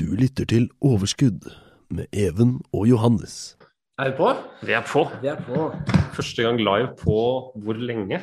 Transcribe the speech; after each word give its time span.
Du 0.00 0.06
lytter 0.16 0.46
til 0.48 0.70
Overskudd 0.80 1.50
med 1.92 2.06
Even 2.16 2.54
og 2.72 2.86
Johannes. 2.88 3.58
Er 4.00 4.08
vi 4.08 4.14
på? 4.16 4.28
Vi 4.64 4.72
er 4.72 4.86
på. 4.88 5.02
Vi 5.20 5.28
er 5.28 5.42
på. 5.44 5.66
Første 6.16 6.46
gang 6.46 6.60
live 6.64 6.94
på 6.96 7.16
hvor 7.60 7.76
lenge? 7.76 8.22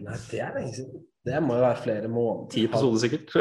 Nei, 0.00 0.16
det 0.30 0.40
er 0.40 0.54
lenge 0.56 0.72
siden. 0.78 1.02
Det 1.28 1.42
må 1.44 1.58
jo 1.58 1.66
være 1.66 1.82
flere 1.82 2.08
måneder. 2.08 2.48
Ti 2.54 2.64
episoder 2.70 3.02
sikkert. 3.02 3.36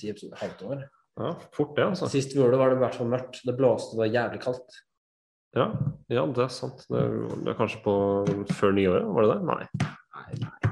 Ti 0.00 0.10
episoder, 0.10 0.40
halvt 0.42 0.64
år. 0.66 0.82
Ja, 1.22 1.30
fort 1.54 1.76
det, 1.76 1.84
altså. 1.84 2.10
Sist 2.10 2.34
vi 2.34 2.40
gjorde 2.40 2.56
det, 2.56 2.62
var 2.64 2.74
det 2.74 2.80
i 2.80 2.82
hvert 2.82 2.98
fall 2.98 3.12
mørkt. 3.14 3.42
Det 3.46 3.54
blåste, 3.60 3.94
det 3.94 4.02
var 4.02 4.10
jævlig 4.16 4.42
kaldt. 4.42 4.80
Ja, 5.54 5.68
ja 6.18 6.26
det 6.34 6.44
er 6.48 6.50
sant. 6.56 6.82
Det 6.90 7.04
er, 7.04 7.14
det 7.44 7.54
er 7.54 7.60
kanskje 7.62 7.84
på 7.86 7.94
før 8.58 8.74
nyåret, 8.74 9.06
var 9.14 9.28
det 9.28 9.36
det? 9.36 9.40
Nei. 9.52 9.92
Nei, 10.18 10.42
nei, 10.42 10.67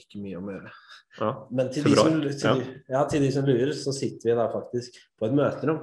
ikke 0.00 0.22
mye 0.22 0.40
om 0.40 0.50
å 0.50 0.56
gjøre. 0.56 0.74
Ja. 1.18 1.30
Men 1.60 1.70
til 1.74 1.86
de, 1.88 1.94
som, 1.98 2.18
til, 2.24 2.60
de, 2.60 2.74
ja, 2.94 3.04
til 3.10 3.24
de 3.24 3.30
som 3.34 3.48
lurer, 3.48 3.72
så 3.76 3.94
sitter 3.96 4.30
vi 4.30 4.36
da 4.38 4.48
faktisk 4.52 4.98
på 5.18 5.28
et 5.28 5.38
møterom. 5.38 5.80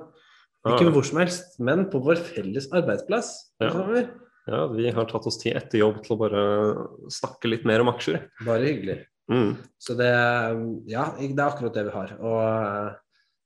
Ikke 0.65 0.89
hvor 0.93 1.05
som 1.05 1.19
helst, 1.21 1.59
men 1.61 1.85
på 1.91 2.01
vår 2.01 2.21
felles 2.25 2.71
arbeidsplass. 2.73 3.33
Ja. 3.61 4.05
Ja, 4.45 4.65
vi 4.69 4.91
har 4.93 5.07
tatt 5.09 5.25
oss 5.25 5.39
tid 5.41 5.57
etter 5.57 5.81
jobb 5.81 6.03
til 6.05 6.13
å 6.13 6.19
bare 6.21 6.41
snakke 7.13 7.49
litt 7.49 7.63
mer 7.65 7.81
om 7.81 7.89
aksjer. 7.89 8.27
Bare 8.45 8.67
hyggelig. 8.67 8.99
Mm. 9.31 9.55
Så 9.81 9.95
det 9.97 10.11
Ja, 10.91 11.07
det 11.17 11.31
er 11.33 11.47
akkurat 11.47 11.73
det 11.73 11.87
vi 11.87 11.93
har. 11.95 12.13
Og, 12.19 12.99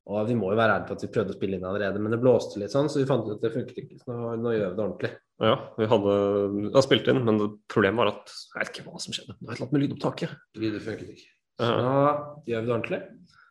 og 0.09 0.27
vi 0.27 0.35
må 0.39 0.49
jo 0.51 0.57
være 0.57 0.73
ærlige 0.79 0.89
på 0.89 0.95
at 0.97 1.03
vi 1.05 1.09
prøvde 1.13 1.33
å 1.33 1.37
spille 1.37 1.57
inn 1.59 1.65
allerede, 1.69 1.99
men 2.01 2.11
det 2.15 2.19
blåste 2.23 2.57
litt 2.61 2.73
sånn, 2.73 2.87
så 2.89 2.97
vi 3.01 3.05
fant 3.09 3.27
ut 3.27 3.35
at 3.35 3.43
det 3.45 3.51
funket 3.53 3.77
ikke. 3.83 3.99
Så 4.01 4.09
nå, 4.15 4.31
nå 4.41 4.53
gjør 4.55 4.71
vi 4.71 4.77
det 4.79 4.85
ordentlig. 4.85 5.11
Ja, 5.39 5.53
vi 5.77 5.87
hadde 5.91 6.13
vi 6.55 6.71
har 6.73 6.83
spilt 6.85 7.07
inn, 7.13 7.21
men 7.27 7.37
problemet 7.71 8.01
var 8.01 8.09
at 8.15 8.33
jeg 8.33 8.59
vet 8.63 8.71
ikke 8.73 8.87
hva 8.89 8.99
som 9.05 9.13
skjedde. 9.15 9.35
Det 9.37 9.45
var 9.47 9.53
et 9.53 9.59
eller 9.59 9.67
annet 9.67 9.75
med 9.77 9.83
lydopptaket. 9.85 10.33
Lydet 10.59 10.81
funket 10.87 11.13
ikke. 11.13 11.29
Så 11.59 11.69
Ja. 11.69 11.77
nå 11.85 12.43
gjør 12.49 12.61
vi 12.61 12.65
det 12.65 12.75
ordentlig. 12.75 13.01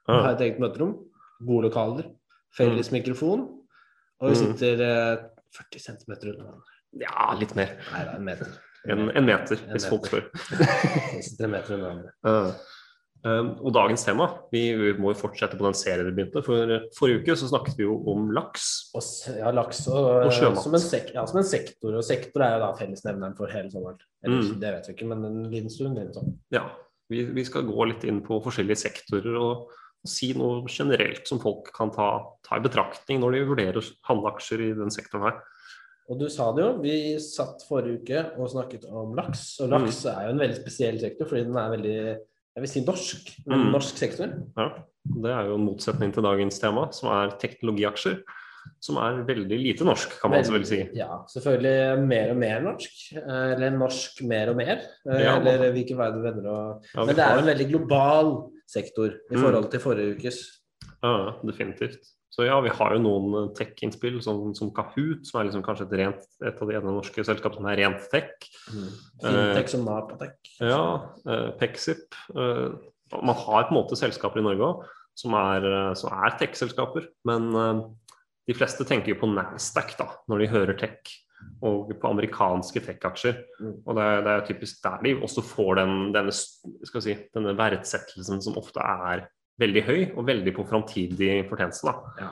Vi 0.09 0.19
har 0.25 0.31
et 0.35 0.41
eget 0.49 0.59
møterom, 0.61 0.93
gode 1.47 1.69
lokaler, 1.71 2.11
felles 2.59 2.91
mikrofon, 2.93 3.47
og 4.21 4.31
vi 4.31 4.35
Mm. 4.35 4.41
sitter 4.43 4.81
eh, 4.83 5.17
40 5.55 5.79
cm 5.87 6.13
unna 6.13 6.45
hverandre. 6.45 6.75
ja, 7.01 7.35
litt 7.39 7.55
mer. 7.55 7.77
Nei, 7.93 8.03
det 8.05 8.13
er 8.13 8.17
en 8.17 8.25
meter. 8.25 8.49
En, 8.89 9.11
en 9.11 9.27
meter, 9.27 9.59
En 9.67 9.73
hvis 9.75 9.87
folk 9.89 10.03
meter. 10.13 10.31
spør. 10.33 10.59
Vi 11.19 11.23
sitter 11.23 11.45
en 11.45 11.51
meter 11.51 11.75
unna 11.75 11.89
hverandre. 11.89 12.55
Um, 13.29 13.49
og 13.67 13.73
dagens 13.75 14.05
tema, 14.07 14.27
vi, 14.55 14.61
må 14.97 15.11
jo 15.13 15.19
fortsette 15.21 15.57
på 15.59 15.67
den 15.67 15.75
serien 15.77 16.07
vi 16.09 16.15
begynte. 16.17 16.41
For 16.47 16.71
forrige 16.97 17.21
uke 17.25 17.35
så 17.37 17.49
snakket 17.51 17.77
vi 17.81 17.85
jo 17.85 17.97
om 18.13 18.29
laks. 18.37 18.69
Og 18.97 19.03
ja, 19.41 19.51
laks 19.53 19.83
og, 19.91 20.07
Og 20.29 20.33
sjømat. 20.37 20.63
Som 20.65 20.77
en, 20.79 20.85
sek 20.85 21.11
ja, 21.17 21.25
som 21.29 21.41
en 21.43 21.49
sektor, 21.49 21.97
og 21.99 22.07
sektor 22.07 22.45
er 22.47 22.55
jo 22.55 22.63
da 22.63 22.71
fellesnevneren 22.79 23.35
for 23.37 23.53
hele 23.53 23.73
sommeren. 23.75 23.99
Eller 24.25 24.39
Mm. 24.39 24.61
det 24.63 24.73
vet 24.77 24.89
vi 24.89 24.95
ikke, 24.97 25.09
men 25.11 25.25
en 25.29 25.43
liten 25.51 25.71
stund. 25.75 25.99
Eller 25.99 26.15
sånn. 26.17 26.33
Ja, 26.55 26.65
vi, 27.11 27.25
vi 27.35 27.45
skal 27.45 27.67
gå 27.69 27.89
litt 27.91 28.05
inn 28.09 28.23
på 28.25 28.41
forskjellige 28.45 28.81
sektorer 28.87 29.37
og, 29.41 29.69
og 29.75 30.09
si 30.15 30.33
noe 30.39 30.63
generelt 30.71 31.27
som 31.29 31.41
folk 31.43 31.73
kan 31.75 31.91
ta, 31.95 32.09
ta 32.47 32.57
i 32.57 32.65
betraktning 32.65 33.21
når 33.21 33.35
de 33.35 33.45
vurderer 33.51 33.81
å 33.83 33.87
handle 34.13 34.31
aksjer 34.35 34.63
i 34.71 34.73
den 34.79 34.95
sektoren 34.95 35.27
her. 35.31 35.41
Og 36.09 36.17
du 36.23 36.29
sa 36.33 36.47
det 36.57 36.63
jo, 36.65 36.71
vi 36.81 36.95
satt 37.21 37.67
forrige 37.69 38.01
uke 38.01 38.21
og 38.41 38.49
snakket 38.55 38.87
om 38.89 39.11
laks. 39.19 39.59
Og 39.61 39.69
laks 39.75 40.05
Mm. 40.07 40.13
er 40.15 40.23
jo 40.25 40.31
en 40.33 40.43
veldig 40.47 40.57
spesiell 40.63 41.01
sektor, 41.03 41.27
fordi 41.29 41.45
den 41.51 41.59
er 41.61 41.75
veldig 41.75 41.99
jeg 42.59 42.65
vil 42.67 42.73
si 42.75 42.81
norsk. 42.85 43.31
men 43.47 43.61
Mm. 43.67 43.71
norsk 43.73 43.97
sektor. 44.01 44.35
Ja, 44.59 44.69
det 45.23 45.31
er 45.31 45.47
jo 45.49 45.55
en 45.55 45.65
motsetning 45.69 46.13
til 46.13 46.23
dagens 46.27 46.59
tema, 46.61 46.89
som 46.93 47.09
er 47.15 47.37
teknologiaksjer. 47.39 48.21
Som 48.85 48.99
er 49.01 49.23
veldig 49.25 49.57
lite 49.57 49.85
norsk, 49.87 50.19
kan 50.21 50.31
man 50.31 50.43
så 50.45 50.53
vel 50.53 50.65
si. 50.69 50.83
Ja, 50.95 51.23
selvfølgelig 51.31 52.07
mer 52.07 52.31
og 52.35 52.37
mer 52.37 52.61
norsk. 52.61 52.91
eh, 53.17 53.55
Eller 53.55 53.71
norsk 53.79 54.23
mer 54.29 54.51
og 54.51 54.57
mer. 54.57 54.83
eh, 55.09 55.23
Ja, 55.25 55.39
Eller 55.39 55.73
hvilken 55.73 55.97
vei 55.97 56.11
du 56.13 56.21
vender 56.21 56.47
og 56.51 56.85
Ja, 56.95 57.05
Men 57.07 57.15
det 57.17 57.25
er 57.25 57.33
jo 57.35 57.39
en 57.47 57.57
veldig 57.57 57.69
global 57.71 58.51
sektor 58.67 59.07
i 59.09 59.35
Mm. 59.35 59.41
forhold 59.41 59.71
til 59.71 59.81
forrige 59.81 60.17
ukes. 60.19 60.61
Ja, 61.03 61.33
definitivt. 61.47 62.05
Så 62.33 62.45
ja, 62.45 62.59
vi 62.63 62.71
har 62.71 62.93
jo 62.95 63.01
noen 63.03 63.49
tech-innspill, 63.57 64.21
som, 64.23 64.51
som 64.55 64.69
Kahoot, 64.77 65.25
som 65.27 65.41
er 65.41 65.49
liksom 65.49 65.65
kanskje 65.65 65.89
et, 65.89 65.97
rent, 66.03 66.29
et 66.45 66.61
av 66.61 66.69
de 66.69 66.77
ene 66.77 66.93
norske 66.93 67.25
selskapene 67.25 67.63
som 67.63 67.71
er 67.73 67.81
rent 67.81 68.05
tech. 68.13 68.35
Fintech 68.69 69.73
som 69.73 69.87
Napatech. 69.89 70.37
Ja, 70.61 70.85
eh, 71.25 71.49
Pexip. 71.59 72.15
Eh, 72.37 72.69
man 73.17 73.41
har 73.41 73.67
på 73.67 73.73
en 73.73 73.79
måte 73.79 73.97
selskaper 73.99 74.43
i 74.43 74.45
Norge 74.45 74.69
òg 74.69 74.87
som 75.19 75.35
er, 75.35 75.65
eh, 75.67 75.95
som 75.99 76.13
er 76.15 76.37
tech-selskaper. 76.39 77.09
Men 77.29 77.49
eh, 77.55 77.81
de 78.49 78.57
fleste 78.57 78.87
tenker 78.89 79.15
jo 79.15 79.23
på 79.23 79.31
Nasdaq 79.33 79.97
da, 79.99 80.11
når 80.31 80.45
de 80.45 80.53
hører 80.53 80.79
tech, 80.79 81.17
og 81.63 81.91
på 82.01 82.11
amerikanske 82.11 82.83
tech-aksjer. 82.87 83.41
Mm. 83.63 83.75
Og 83.85 83.99
det 83.99 84.05
er, 84.05 84.23
det 84.27 84.35
er 84.35 84.47
typisk 84.47 84.81
der 84.85 85.03
de 85.07 85.17
også 85.27 85.45
får 85.47 85.81
den, 85.81 85.97
denne, 86.15 86.35
si, 86.35 87.17
denne 87.35 87.57
verdsettelsen 87.59 88.43
som 88.45 88.59
ofte 88.61 88.83
er 88.83 89.27
veldig 89.59 89.83
høy, 89.87 90.01
og 90.17 90.27
veldig 90.29 90.55
på 90.57 90.65
framtidig 90.69 91.43
fortjeneste. 91.51 91.91
da. 91.91 92.29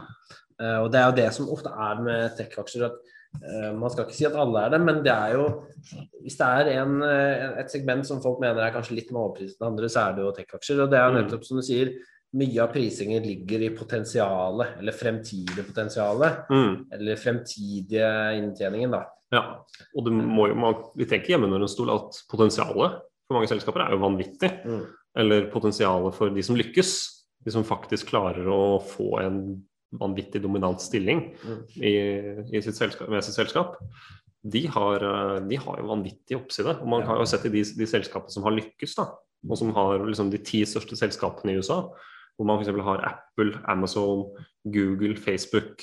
Uh, 0.57 0.79
og 0.85 0.91
det 0.93 1.01
er 1.01 1.07
jo 1.11 1.17
det 1.19 1.29
som 1.37 1.51
ofte 1.53 1.69
er 1.69 2.03
med 2.03 2.37
tech-aksjer. 2.39 2.87
at 2.87 2.95
uh, 3.43 3.73
Man 3.77 3.91
skal 3.93 4.07
ikke 4.07 4.17
si 4.17 4.25
at 4.25 4.37
alle 4.41 4.63
er 4.65 4.71
det, 4.73 4.81
men 4.81 5.03
det 5.05 5.13
er 5.13 5.35
jo 5.35 5.47
Hvis 6.23 6.39
det 6.39 6.47
er 6.47 6.71
en, 6.81 7.03
uh, 7.03 7.59
et 7.61 7.71
segment 7.71 8.07
som 8.07 8.23
folk 8.25 8.41
mener 8.41 8.63
er 8.65 8.73
kanskje 8.73 8.97
litt 8.97 9.11
mer 9.13 9.27
overpriset 9.27 9.61
enn 9.61 9.73
andre, 9.75 9.91
så 9.93 10.07
er 10.07 10.15
det 10.17 10.25
jo 10.25 10.33
tech-aksjer. 10.39 10.85
Og 10.85 10.91
det 10.91 10.99
er 10.99 11.11
Mm. 11.11 11.19
nettopp 11.21 11.45
som 11.45 11.57
du 11.61 11.63
sier, 11.63 11.93
mye 12.37 12.63
av 12.63 12.73
prisingen 12.73 13.23
ligger 13.23 13.63
i 13.63 13.71
potensialet, 13.71 14.79
eller 14.81 14.93
fremtidig 14.93 15.67
potensialet. 15.67 16.49
Mm. 16.51 16.87
Eller 16.93 17.17
fremtidige 17.17 18.09
inntjeningen, 18.37 18.91
da. 18.91 19.05
Ja, 19.33 19.43
og 19.97 20.05
det 20.05 20.13
må 20.13 20.55
man, 20.55 20.75
vi 20.97 21.05
tenker 21.05 21.35
hjemme 21.35 21.47
under 21.49 21.61
en 21.61 21.69
stol 21.69 21.91
at 21.91 22.19
potensialet 22.31 23.01
for 23.27 23.35
mange 23.35 23.49
selskaper 23.51 23.83
er 23.83 23.95
jo 23.95 24.03
vanvittig. 24.03 24.51
Mm. 24.65 24.85
Eller 25.17 25.49
potensialet 25.51 26.15
for 26.15 26.31
de 26.31 26.43
som 26.43 26.57
lykkes. 26.59 27.16
De 27.47 27.55
som 27.55 27.65
faktisk 27.67 28.11
klarer 28.11 28.49
å 28.51 28.77
få 28.83 29.13
en 29.23 29.41
vanvittig 29.97 30.41
dominant 30.43 30.83
stilling 30.83 31.21
Mm. 31.47 31.61
i, 31.79 31.93
i 32.59 32.63
sitt 32.65 32.75
selskap, 32.77 33.09
med 33.13 33.23
sitt 33.25 33.37
selskap. 33.39 33.77
De 34.47 34.65
har, 34.71 35.03
de 35.49 35.57
har 35.59 35.79
jo 35.81 35.89
vanvittig 35.89 36.37
oppside. 36.39 36.75
Og 36.83 36.89
man 36.91 37.03
har 37.07 37.19
jo 37.23 37.27
sett 37.31 37.47
i 37.49 37.53
de, 37.55 37.63
de 37.79 37.87
selskapene 37.89 38.31
som 38.35 38.45
har 38.47 38.55
lykkes, 38.55 38.97
da, 38.99 39.07
og 39.47 39.59
som 39.59 39.71
har 39.75 40.03
liksom 40.07 40.29
de 40.35 40.39
ti 40.43 40.61
største 40.67 40.99
selskapene 40.99 41.55
i 41.55 41.59
USA, 41.63 41.81
hvor 42.37 42.47
man 42.51 42.61
f.eks. 42.61 42.75
har 42.85 43.03
Apple, 43.09 43.55
Amazon, 43.73 44.27
Google, 44.67 45.17
Facebook, 45.17 45.83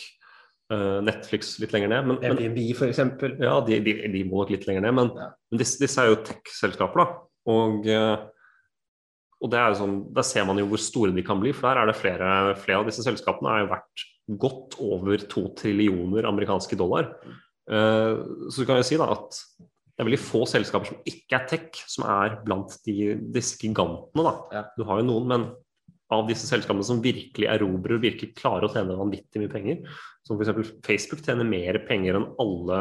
eh, 0.71 0.99
Netflix 1.03 1.55
litt 1.63 1.73
lenger 1.73 1.89
ned. 1.95 2.07
Men, 2.11 2.19
Airbnb, 2.27 2.59
eksempel. 2.87 3.35
ja, 3.41 3.55
de, 3.65 3.79
de, 3.87 3.95
de 4.13 4.23
må 4.29 4.43
nok 4.43 4.51
litt 4.53 4.67
lenger 4.69 4.85
ned, 4.85 4.93
men, 4.99 5.11
Ja. 5.17 5.31
men 5.51 5.63
disse, 5.63 5.79
disse 5.81 5.99
er 6.03 6.11
jo 6.11 6.19
tech-selskaper, 6.27 7.03
da. 7.03 7.07
Og, 7.55 7.87
eh, 7.87 8.27
og 9.43 9.51
det 9.51 9.59
er 9.59 9.73
jo 9.73 9.79
sånn, 9.81 9.95
der 10.15 10.25
ser 10.25 10.47
man 10.47 10.59
jo 10.61 10.69
hvor 10.71 10.79
store 10.79 11.11
de 11.15 11.23
kan 11.25 11.41
bli, 11.41 11.51
for 11.55 11.67
der 11.67 11.81
er 11.81 11.91
det 11.91 11.99
flere, 11.99 12.27
flere 12.63 12.79
av 12.79 12.87
disse 12.87 13.03
selskapene 13.03 13.51
er 13.51 13.65
jo 13.65 13.71
verdt 13.73 14.03
godt 14.39 14.77
over 14.83 15.25
to 15.27 15.49
trillioner 15.59 16.29
amerikanske 16.29 16.77
dollar. 16.79 17.09
Eh, 17.67 18.21
så 18.47 18.63
du 18.63 18.69
kan 18.69 18.79
jo 18.79 18.87
si 18.87 18.99
da 18.99 19.09
at 19.11 19.41
det 19.93 20.01
er 20.01 20.07
veldig 20.07 20.21
få 20.23 20.45
selskaper 20.49 20.89
som 20.89 21.03
ikke 21.11 21.37
er 21.37 21.49
tech, 21.51 21.83
som 21.91 22.07
er 22.09 22.39
blant 22.45 22.71
de, 22.87 23.13
disse 23.35 23.59
gigantene. 23.59 24.23
da. 24.25 24.63
Du 24.77 24.87
har 24.87 25.03
jo 25.03 25.09
noen, 25.11 25.27
men 25.29 25.45
av 26.13 26.25
disse 26.29 26.47
selskapene 26.47 26.85
som 26.87 27.03
virkelig 27.03 27.49
erobrer 27.49 27.97
og 27.97 28.03
virkelig 28.05 28.33
klarer 28.37 28.67
å 28.67 28.71
tjene 28.73 28.97
vanvittig 28.97 29.41
mye 29.41 29.51
penger, 29.51 29.83
som 30.25 30.39
f.eks. 30.39 30.73
Facebook 30.85 31.23
tjener 31.25 31.47
mer 31.47 31.81
penger 31.87 32.19
enn 32.19 32.29
alle 32.41 32.79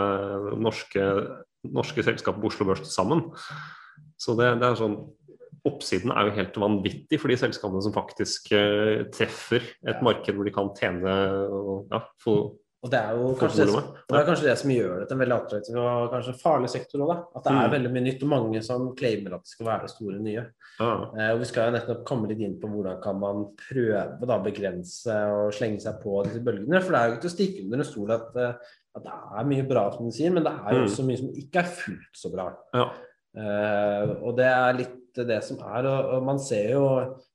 norske, 0.63 1.05
norske 1.69 2.07
selskaper 2.07 2.43
på 2.43 2.53
Oslo 2.53 2.69
Børs 2.71 2.93
sammen. 2.95 3.27
Så 4.21 4.37
det, 4.39 4.53
det 4.61 4.69
er 4.69 4.79
sånn 4.79 4.99
Oppsiden 5.65 6.11
er 6.11 6.27
jo 6.27 6.37
helt 6.41 6.57
vanvittig 6.59 7.21
for 7.23 7.29
de 7.31 7.37
selskapene 7.39 7.83
som 7.85 7.93
faktisk 7.95 8.51
uh, 8.57 9.05
treffer 9.15 9.63
et 9.87 10.03
marked 10.03 10.35
hvor 10.35 10.45
de 10.49 10.51
kan 10.55 10.73
tjene 10.75 11.13
og 11.53 11.87
ja, 11.93 12.01
få 12.25 12.35
Og 12.83 12.91
det 12.91 12.99
er 12.99 13.13
jo 13.15 13.29
kanskje 13.39 13.63
det, 13.63 13.69
som- 13.71 13.93
det 14.11 14.17
er 14.19 14.25
kanskje 14.27 14.43
det 14.49 14.57
som 14.59 14.71
gjør 14.75 14.97
det 14.99 15.05
til 15.07 15.15
en 15.15 15.21
veldig 15.23 15.37
attraktiv 15.37 15.77
og 15.79 16.11
kanskje 16.11 16.33
farlig 16.43 16.69
sektor 16.73 16.99
òg. 17.07 17.13
At 17.37 17.45
det 17.45 17.53
er 17.53 17.69
Mm. 17.69 17.75
veldig 17.77 17.93
mye 17.95 18.03
nytt, 18.09 18.23
og 18.25 18.29
mange 18.33 18.63
som 18.67 18.89
claimer 18.97 19.35
at 19.37 19.45
det 19.45 19.53
skal 19.53 19.67
være 19.67 19.81
det 19.87 19.91
store 19.91 20.19
nye. 20.19 20.43
Ah. 20.81 21.05
Eh, 21.17 21.31
og 21.33 21.39
Vi 21.39 21.45
skal 21.45 21.71
jo 21.71 21.79
nettopp 21.79 22.05
komme 22.05 22.27
litt 22.27 22.41
inn 22.43 22.59
på 22.59 22.67
hvordan 22.69 23.01
kan 23.01 23.21
man 23.21 23.45
prøve 23.55 24.27
da 24.27 24.39
begrense 24.43 25.15
og 25.31 25.53
slenge 25.55 25.81
seg 25.81 26.03
på 26.03 26.25
disse 26.25 26.43
bølgene. 26.43 26.83
For 26.83 26.91
det 26.91 26.99
er 26.99 27.07
jo 27.07 27.15
ikke 27.15 27.23
til 27.23 27.31
å 27.31 27.37
stikke 27.39 27.65
under 27.69 27.79
en 27.79 27.85
stol 27.85 28.11
at, 28.11 28.37
eh, 28.37 28.55
at 28.97 29.03
det 29.05 29.13
er 29.39 29.45
mye 29.45 29.69
bra, 29.69 29.91
som 29.93 30.05
du 30.05 30.11
sier, 30.11 30.33
men 30.33 30.43
det 30.43 30.53
er 30.53 30.73
jo 30.75 30.81
Mm. 30.83 30.89
også 30.91 31.07
mye 31.07 31.19
som 31.19 31.29
ikke 31.39 31.59
er 31.63 31.71
fullt 31.71 32.15
så 32.19 32.33
bra. 32.35 32.53
Ja. 32.75 32.91
Eh, 33.37 34.11
og 34.27 34.37
det 34.37 34.45
er 34.51 34.73
litt 34.75 34.99
det 35.15 35.39
som 35.45 35.59
er. 35.61 35.87
Og, 35.87 36.11
og 36.17 36.27
man 36.27 36.39
ser 36.43 36.73
jo 36.77 36.85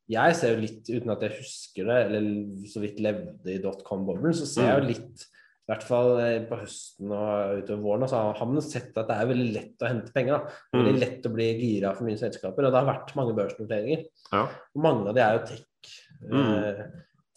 jeg 0.07 0.35
ser 0.39 0.53
jo 0.56 0.62
litt, 0.63 0.85
uten 0.88 1.12
at 1.12 1.24
jeg 1.25 1.33
husker 1.41 1.83
det, 1.89 1.95
eller 2.07 2.27
så 2.71 2.79
vidt 2.79 3.01
levde 3.03 3.51
i 3.51 3.57
dotcom-boblen, 3.59 4.31
så 4.33 4.45
ser 4.47 4.69
jeg 4.69 4.77
jo 4.79 4.85
litt 4.94 5.25
i 5.68 5.71
hvert 5.74 5.83
fall 5.83 6.13
eh, 6.24 6.38
på 6.47 6.56
høsten 6.62 7.09
og 7.12 7.57
utover 7.59 7.81
våren, 7.83 8.07
så 8.07 8.21
har 8.39 8.47
man 8.47 8.63
sett 8.63 8.95
at 8.95 9.09
det 9.09 9.18
er 9.19 9.27
veldig 9.27 9.47
lett 9.51 9.83
å 9.83 9.89
hente 9.89 10.13
penger. 10.15 10.38
da. 10.38 10.53
Veldig 10.77 10.94
Mm. 10.95 11.00
lett 11.01 11.27
å 11.27 11.31
bli 11.33 11.47
gira 11.59 11.91
for 11.97 12.07
mye 12.07 12.15
selskaper. 12.21 12.63
Og 12.63 12.71
det 12.71 12.79
har 12.79 12.88
vært 12.88 13.12
mange 13.19 13.35
børsnoteringer. 13.35 14.06
Ja. 14.31 14.45
Og 14.47 14.81
mange 14.85 15.09
av 15.12 15.18
de 15.18 15.25
er 15.25 15.35
jo 15.35 15.44
tech. 15.50 15.91
Mm. 16.24 16.39
eh, 16.56 16.85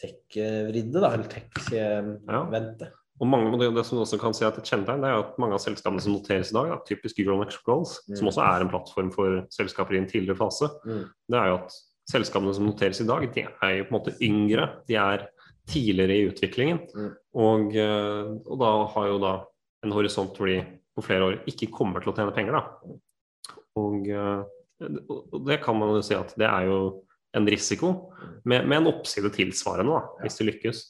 Tech-vridde, 0.01 1.01
da. 1.03 1.11
Eller 1.13 1.27
tech-vente. 1.35 2.93
Og 3.21 3.29
mange, 3.29 3.53
det, 3.61 3.69
det 3.77 3.85
som 3.85 3.99
du 3.99 4.03
også 4.05 4.19
kan 4.21 4.33
si 4.37 4.47
at 4.47 4.57
et 4.57 4.65
kjennetegn, 4.65 5.03
det 5.05 5.11
er 5.11 5.19
at 5.21 5.37
mange 5.43 5.53
av 5.57 5.61
selskapene 5.61 6.01
som 6.01 6.15
noteres 6.15 6.51
i 6.53 6.57
dag, 6.57 6.71
da, 6.73 6.79
typisk 6.89 7.19
Euronex 7.21 7.59
Growth, 7.67 7.99
Mm. 8.09 8.17
som 8.17 8.31
også 8.31 8.43
er 8.47 8.61
en 8.65 8.71
plattform 8.73 9.11
for 9.13 9.43
selskaper 9.53 9.95
i 9.95 9.99
en 9.99 10.09
tidligere 10.09 10.39
fase, 10.41 10.71
Mm. 10.87 11.05
det 11.29 11.39
er 11.39 11.47
jo 11.51 11.59
at 11.61 11.73
selskapene 12.11 12.55
som 12.55 12.67
noteres 12.67 13.01
i 13.01 13.07
dag, 13.07 13.27
de 13.35 13.45
er 13.63 13.77
jo 13.79 13.85
på 13.85 13.93
en 13.95 13.99
måte 14.01 14.17
yngre. 14.25 14.65
De 14.89 14.95
er 14.97 15.29
tidligere 15.69 16.17
i 16.17 16.29
utviklingen. 16.31 16.81
Mm. 16.97 17.11
Og, 17.35 17.77
eh, 17.77 18.31
og 18.47 18.59
da 18.59 18.71
har 18.95 19.07
jo 19.07 19.19
da 19.19 19.45
en 19.85 19.93
horisont 19.93 20.35
hvor 20.37 20.47
de 20.49 20.65
på 20.97 21.05
flere 21.05 21.23
år 21.29 21.45
ikke 21.47 21.71
kommer 21.71 22.01
til 22.03 22.13
å 22.13 22.17
tjene 22.17 22.35
penger. 22.35 22.53
da. 22.53 22.65
Og, 23.77 24.09
eh, 24.09 24.43
og 25.09 25.45
det 25.47 25.61
kan 25.63 25.77
man 25.79 25.95
jo 25.95 26.03
si 26.03 26.15
at 26.15 26.35
det 26.37 26.49
er 26.49 26.67
jo 26.67 27.03
en 27.35 27.47
risiko, 27.47 28.11
med, 28.45 28.67
med 28.67 28.79
en 28.81 28.93
oppside 28.93 29.31
tilsvarende, 29.31 29.93
da, 29.93 30.09
hvis 30.25 30.39
de 30.39 30.49
lykkes. 30.51 30.81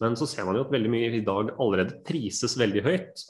Men 0.00 0.14
så 0.18 0.28
ser 0.30 0.46
man 0.46 0.54
jo 0.58 0.66
at 0.66 0.70
veldig 0.74 0.90
mye 0.92 1.08
i 1.18 1.24
dag 1.26 1.54
allerede 1.58 2.02
prises 2.06 2.54
veldig 2.58 2.82
høyt. 2.86 3.24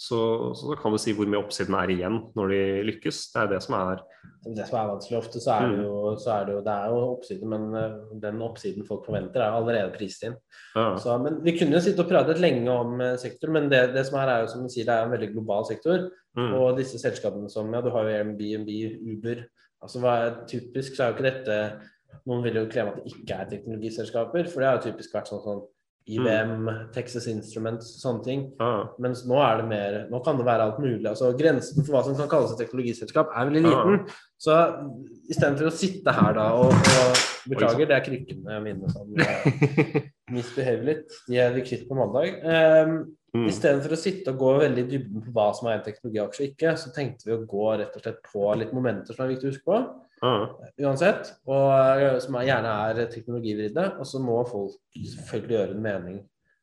Så, 0.00 0.16
så 0.56 0.76
kan 0.80 0.94
du 0.94 0.98
si 1.00 1.12
hvor 1.12 1.28
mye 1.28 1.40
oppsiden 1.42 1.74
er 1.76 1.90
igjen 1.92 2.14
når 2.36 2.52
de 2.54 2.60
lykkes. 2.88 3.18
Det 3.34 3.40
er 3.42 3.48
det 3.50 3.58
som 3.64 3.74
er 3.76 3.98
Det 4.46 4.64
som 4.68 4.78
er 4.80 4.86
vanskelig 4.94 5.18
ofte, 5.18 5.40
så 5.44 5.50
er 5.58 5.66
det 5.68 5.78
Mm. 5.78 5.82
jo, 5.84 6.14
så 6.16 6.30
er 6.38 6.44
det, 6.46 6.54
jo 6.54 6.60
det 6.64 6.72
er 6.72 6.86
jo 6.88 7.00
oppsiden, 7.10 7.48
men 7.52 7.74
eh, 7.76 7.96
den 8.22 8.40
oppsiden 8.42 8.86
folk 8.88 9.04
forventer, 9.04 9.40
er 9.44 9.52
allerede 9.58 9.92
priset 9.92 10.30
inn. 10.30 10.36
ja. 10.76 10.96
Så, 10.96 11.18
men 11.20 11.42
Vi 11.44 11.52
kunne 11.58 11.76
jo 11.76 11.80
sitte 11.84 12.00
og 12.04 12.08
pratet 12.08 12.40
lenge 12.40 12.70
om 12.72 12.94
sektoren, 12.96 13.18
sektor, 13.18 13.52
men 13.52 13.68
det, 13.68 13.82
det 13.94 14.06
som 14.08 14.16
er, 14.20 14.28
er 14.32 14.40
jo 14.40 14.52
som 14.54 14.62
du 14.64 14.72
sier, 14.72 14.86
det 14.88 14.94
er 14.96 15.04
en 15.04 15.12
veldig 15.12 15.32
global 15.34 15.64
sektor. 15.68 16.08
mm, 16.36 16.54
Og 16.54 16.76
disse 16.80 16.98
selskapene 16.98 17.50
som 17.52 17.68
ja, 17.74 17.80
du 17.84 17.90
har 17.90 18.08
jo 18.08 18.14
Airbnb, 18.16 18.70
Uber 19.12 19.44
altså 19.82 20.00
hva 20.00 20.14
er 20.24 20.32
Typisk 20.48 20.96
så 20.96 21.02
er 21.04 21.10
jo 21.12 21.16
ikke 21.18 21.28
dette 21.28 21.58
Noen 22.26 22.42
vil 22.44 22.56
jo 22.58 22.66
klemme 22.72 22.92
at 22.92 22.98
det 23.04 23.12
ikke 23.14 23.36
er 23.36 23.48
teknologiselskaper, 23.52 24.48
for 24.50 24.60
det 24.60 24.68
har 24.68 24.80
jo 24.80 24.90
typisk 24.90 25.12
vært 25.14 25.28
sånn 25.30 25.40
sånn 25.44 25.60
IBM, 26.10 26.68
Texas 26.94 27.26
Instruments, 27.30 27.90
sånne 28.00 28.24
ting. 28.24 28.46
Ah. 28.62 28.88
Mens 29.02 29.22
nå 29.28 29.36
er 29.44 29.60
det 29.60 29.66
mer 29.70 29.98
Nå 30.10 30.22
kan 30.24 30.40
det 30.40 30.46
være 30.48 30.66
alt 30.66 30.80
mulig. 30.82 31.04
altså 31.06 31.30
Grensen 31.38 31.84
for 31.84 31.94
hva 31.94 32.02
som 32.06 32.16
kan 32.18 32.30
kalles 32.32 32.54
et 32.54 32.62
teknologiselskap, 32.64 33.30
er 33.36 33.50
veldig 33.50 33.62
liten. 33.68 34.00
Så 34.40 34.56
istedenfor 35.30 35.68
å 35.68 35.76
sitte 35.76 36.16
her 36.16 36.34
da 36.38 36.48
og, 36.56 36.72
og 36.72 37.22
Beklager, 37.50 37.86
det 37.88 37.96
er 37.96 38.04
krykkene 38.04 38.58
mine 38.64 38.90
som 38.92 39.14
eh, 39.20 40.10
misbehaver 40.34 40.88
litt. 40.88 41.16
De 41.28 41.40
er 41.40 41.54
vi 41.54 41.64
kvitt 41.68 41.86
på 41.88 41.98
mandag. 41.98 42.40
Um, 42.44 43.00
Mm. 43.30 43.44
Istedenfor 43.46 43.94
å 43.94 43.98
sitte 44.00 44.32
og 44.32 44.40
gå 44.42 44.52
veldig 44.58 44.82
i 44.82 44.88
dybden 44.90 45.22
på 45.22 45.32
hva 45.36 45.50
som 45.54 45.68
er 45.70 45.76
en 45.76 45.84
teknologiaksje 45.84 46.42
og 46.42 46.48
ikke, 46.48 46.72
så 46.80 46.90
tenkte 46.94 47.28
vi 47.28 47.36
å 47.36 47.44
gå 47.46 47.66
rett 47.78 47.94
og 47.94 48.02
slett 48.02 48.18
på 48.26 48.48
litt 48.58 48.72
momenter 48.74 49.14
som 49.14 49.22
er 49.22 49.30
viktig 49.36 49.46
å 49.46 49.52
huske 49.52 49.68
på. 49.68 49.78
Ja. 50.20 50.32
Uansett. 50.84 51.32
Og 51.48 51.70
eh, 51.72 52.18
som 52.22 52.36
er, 52.38 52.46
gjerne 52.50 52.74
er 52.90 53.10
teknologivridde. 53.12 53.86
Og 54.00 54.08
så 54.08 54.20
må 54.22 54.40
folk 54.48 54.76
selvfølgelig 54.94 55.56
gjøre 55.56 55.76
en 55.76 55.84
mening 55.84 56.20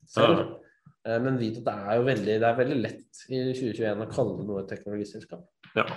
selv. 0.07 0.43
Eh, 1.07 1.17
Men 1.23 1.39
vit 1.41 1.61
at 1.61 1.69
det 1.69 1.77
er 1.77 1.99
jo 1.99 2.05
veldig, 2.09 2.35
det 2.43 2.51
er 2.51 2.61
veldig 2.61 2.77
lett 2.83 3.23
i 3.29 3.41
2021 3.49 4.05
å 4.05 4.11
kalle 4.11 4.45
noe 4.45 4.63
et 4.63 4.71
teknologiselskap. 4.73 5.43
Ja, 5.77 5.87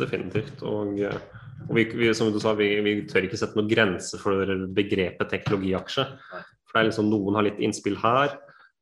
definitivt. 0.00 0.62
Og, 0.66 1.00
eh, 1.00 1.24
og 1.68 1.74
vi, 1.78 1.86
vi, 2.02 2.12
som 2.16 2.32
du 2.34 2.40
sa, 2.42 2.54
vi, 2.58 2.72
vi 2.84 2.96
tør 3.10 3.28
ikke 3.28 3.40
sette 3.40 3.58
noen 3.58 3.70
grense 3.70 4.20
for 4.20 4.54
begrepet 4.76 5.32
teknologiaksje. 5.32 6.06
For 6.68 6.76
det 6.76 6.84
er 6.84 6.92
liksom 6.92 7.10
Noen 7.10 7.38
har 7.38 7.48
litt 7.48 7.62
innspill 7.62 7.98
her. 8.02 8.36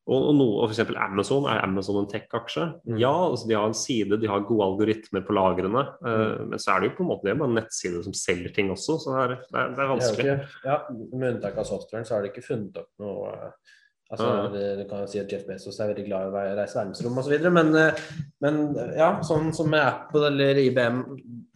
Og, 0.09 0.29
og, 0.31 0.43
og 0.63 0.71
f.eks. 0.71 0.81
Amazon. 0.97 1.47
Er 1.53 1.61
Amazon 1.67 2.01
en 2.01 2.09
tech-aksje? 2.09 2.65
Mm. 2.89 2.97
Ja, 3.03 3.13
altså 3.29 3.49
de 3.51 3.57
har 3.59 3.69
en 3.69 3.77
side, 3.77 4.17
de 4.21 4.31
har 4.31 4.47
gode 4.49 4.65
algoritmer 4.65 5.25
på 5.27 5.37
lagrene. 5.37 5.83
eh, 6.01 6.45
men 6.49 6.63
så 6.63 6.73
er 6.75 6.81
det 6.81 6.91
jo 6.91 6.95
på 6.99 7.05
en 7.05 7.11
måte 7.11 7.29
det 7.29 7.35
med 7.37 7.51
en 7.51 7.59
nettside 7.61 8.01
som 8.07 8.17
selger 8.17 8.55
ting 8.57 8.73
også, 8.73 8.97
så 9.03 9.15
det 9.15 9.25
er, 9.25 9.35
det 9.35 9.37
er, 9.37 9.51
det 9.51 9.59
er 9.59 9.75
Det 9.75 9.85
er 9.85 9.91
vanskelig. 9.93 10.37
ikke, 10.39 10.69
ja, 10.71 10.79
Med 11.13 11.35
unntak 11.35 11.59
av 11.61 11.69
softwaren 11.69 12.09
så 12.09 12.17
har 12.17 12.25
de 12.25 12.33
ikke 12.33 12.47
funnet 12.47 12.81
opp 12.81 12.91
noe 13.05 13.35
uh, 13.35 13.75
Altså, 14.09 14.25
uh. 14.25 14.47
det, 14.55 14.63
Du 14.79 14.85
kan 14.89 15.03
jo 15.03 15.11
si 15.13 15.19
at 15.21 15.33
Jeff 15.33 15.43
Bezos 15.45 15.77
er 15.85 15.91
veldig 15.91 16.07
glad 16.07 16.31
i 16.31 16.31
å 16.33 16.57
reise 16.57 16.79
verdensrom 16.79 17.19
osv., 17.21 17.35
men, 17.53 17.75
eh, 17.77 17.99
men 18.41 18.63
ja, 18.97 19.11
sånn 19.21 19.53
som 19.53 19.69
med 19.69 19.85
Apple 19.85 20.31
eller 20.31 20.63
IBM, 20.63 21.03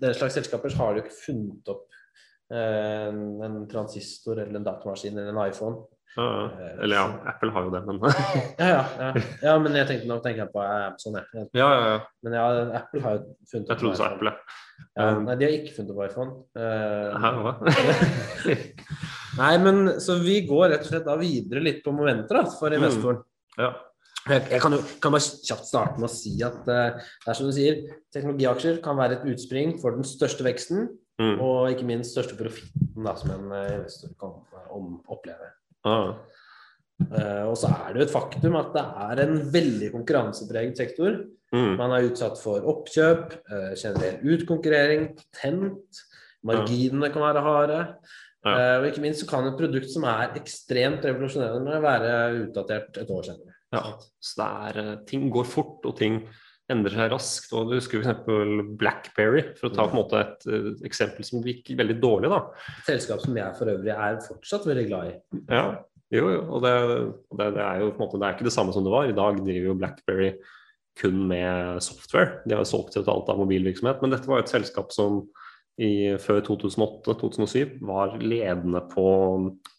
den 0.05 0.19
slags 0.19 0.37
selskaper, 0.37 0.69
så 0.69 0.83
har 0.83 0.93
de 0.93 1.01
jo 1.01 1.07
ikke 1.07 1.21
funnet 1.23 1.73
opp 1.73 1.89
en, 2.53 3.23
en 3.41 3.55
transistor 3.71 4.43
eller 4.43 4.59
en 4.59 4.67
datamaskin 4.67 5.17
eller 5.17 5.33
en 5.33 5.47
iPhone. 5.47 5.87
Ja, 6.13 6.25
eller 6.85 6.97
ja, 6.99 7.05
Apple 7.31 7.51
har 7.55 7.65
jo 7.65 7.71
det, 7.73 7.81
men 7.89 8.01
Ja, 8.61 8.67
ja, 8.69 9.13
ja. 9.41 9.53
men 9.63 9.77
jeg 9.79 9.87
tenkte 9.89 10.09
nå 10.11 10.19
tenker 10.25 10.43
jeg 10.45 10.53
på 10.53 10.61
Amazon, 10.65 11.15
jeg. 11.17 11.47
Ja, 11.57 11.69
ja, 11.73 11.87
ja. 11.95 11.99
Men 12.27 12.37
ja, 12.37 12.43
Apple 12.83 13.01
har 13.07 13.15
jo 13.17 13.23
funnet 13.53 13.73
Jeg 13.73 13.81
trodde 13.81 13.95
du 13.95 14.01
sa. 14.03 14.11
Apple. 14.13 14.33
ja. 14.99 15.07
Um, 15.09 15.23
nei, 15.29 15.37
de 15.41 15.47
har 15.49 15.55
ikke 15.57 15.77
funnet 15.79 15.95
opp 15.95 16.05
iPhone. 16.11 16.33
Uh, 16.59 18.13
Nei, 19.41 19.53
men 19.65 19.79
så 20.05 20.19
vi 20.21 20.41
går 20.45 20.69
rett 20.75 20.85
og 20.85 20.91
slett 20.93 21.07
da 21.09 21.15
videre 21.21 21.63
litt 21.65 21.81
på 21.85 21.95
momenter 21.97 22.43
da, 22.43 22.45
for 22.59 22.69
Mm. 22.71 22.83
investoren. 22.83 23.23
ja. 23.59 23.73
Jeg, 24.29 24.61
kan 24.63 24.71
jo 24.71 24.79
kan 25.03 25.11
bare 25.17 25.25
kjapt 25.49 25.67
starte 25.67 25.99
med 25.99 26.07
å 26.07 26.13
si 26.13 26.37
at 26.47 26.61
uh, 26.71 26.93
det 26.95 27.27
er 27.27 27.35
som 27.35 27.49
du 27.49 27.53
sier, 27.57 27.81
teknologiaksjer 28.15 28.77
kan 28.85 28.95
være 29.01 29.17
et 29.17 29.25
utspring 29.33 29.73
for 29.83 29.97
den 29.97 30.05
største 30.07 30.45
veksten, 30.47 30.91
Mm. 31.21 31.37
og 31.45 31.69
ikke 31.71 31.85
minst 31.87 32.15
største 32.17 32.35
profitten 32.39 33.05
da, 33.05 33.13
som 33.21 33.31
en 33.35 33.51
eh, 33.53 33.75
investor 33.77 34.09
kan 34.19 34.31
eh, 34.57 34.71
oppleve. 35.13 35.51
Ah, 35.89 36.13
Uh, 37.11 37.51
og 37.51 37.57
så 37.59 37.71
er 37.73 37.93
det 37.93 38.03
jo 38.03 38.07
et 38.07 38.15
faktum 38.15 38.57
at 38.61 38.73
det 38.77 38.83
er 39.05 39.23
en 39.25 39.39
veldig 39.55 39.91
konkurransepreget 39.95 40.79
sektor. 40.79 41.23
mm. 41.55 41.73
Man 41.81 41.95
er 41.97 42.09
utsatt 42.11 42.39
for 42.41 42.65
oppkjøp, 42.73 43.33
uh, 43.51 43.73
generell 43.79 44.21
utkonkurrering, 44.35 45.09
patent, 45.19 46.03
marginene 46.47 47.11
kan 47.13 47.25
være 47.25 47.47
harde. 47.47 47.81
Ja. 48.43 48.53
Uh, 48.53 48.77
og 48.81 48.89
ikke 48.91 49.05
minst 49.05 49.23
så 49.23 49.29
kan 49.31 49.47
et 49.49 49.59
produkt 49.59 49.91
som 49.93 50.07
er 50.11 50.39
ekstremt 50.39 51.05
revolusjonerende, 51.07 51.83
være 51.83 52.15
utdatert 52.45 53.03
et 53.03 53.13
år 53.15 53.29
senere. 53.31 53.59
Ja, 53.73 53.85
så 54.21 54.39
det 54.39 54.49
er, 54.69 54.97
ting 55.09 55.29
går 55.33 55.47
fort, 55.49 55.79
og 55.89 55.97
ting 55.99 56.23
endrer 56.73 56.97
seg 56.97 57.13
raskt. 57.13 57.53
og 57.55 57.71
Du 57.71 57.77
husker 57.77 58.03
f.eks. 58.03 58.25
Blackberry, 58.81 59.45
for 59.59 59.69
å 59.69 59.75
ta 59.75 59.87
på 59.87 59.95
en 59.95 60.01
måte 60.01 60.23
et 60.23 60.49
eh, 60.51 60.69
eksempel 60.89 61.27
som 61.29 61.45
gikk 61.47 61.75
veldig 61.79 61.99
dårlig. 62.03 62.33
da. 62.33 62.43
Et 62.81 62.91
selskap 62.95 63.23
som 63.25 63.39
jeg 63.39 63.59
for 63.59 63.73
øvrig 63.73 63.95
er 63.95 64.19
fortsatt 64.27 64.67
veldig 64.69 64.87
glad 64.89 65.13
i. 65.13 65.15
Ja, 65.53 65.67
jo, 66.13 66.27
jo, 66.29 66.41
og 66.53 66.65
det, 66.65 66.73
det, 67.39 67.53
det 67.57 67.63
er 67.65 67.85
jo 67.85 67.93
på 67.93 68.03
en 68.03 68.05
måte, 68.07 68.19
det 68.21 68.29
er 68.29 68.35
ikke 68.37 68.49
det 68.51 68.57
samme 68.57 68.75
som 68.77 68.85
det 68.85 68.93
var. 68.93 69.09
I 69.09 69.17
dag 69.17 69.39
driver 69.41 69.71
jo 69.71 69.79
Blackberry 69.81 70.33
kun 71.01 71.23
med 71.31 71.81
software. 71.85 72.43
De 72.45 72.57
har 72.59 72.69
solgt 72.69 72.99
ut 72.99 73.09
alt 73.09 73.31
av 73.33 73.41
mobilvirksomhet, 73.41 74.03
men 74.03 74.13
dette 74.13 74.29
var 74.29 74.43
jo 74.43 74.47
et 74.47 74.53
selskap 74.53 74.93
som 74.93 75.23
i, 75.81 76.15
før 76.21 76.43
2008-2007 76.45 77.79
var 77.89 78.19
ledende 78.21 78.83
på 78.91 79.05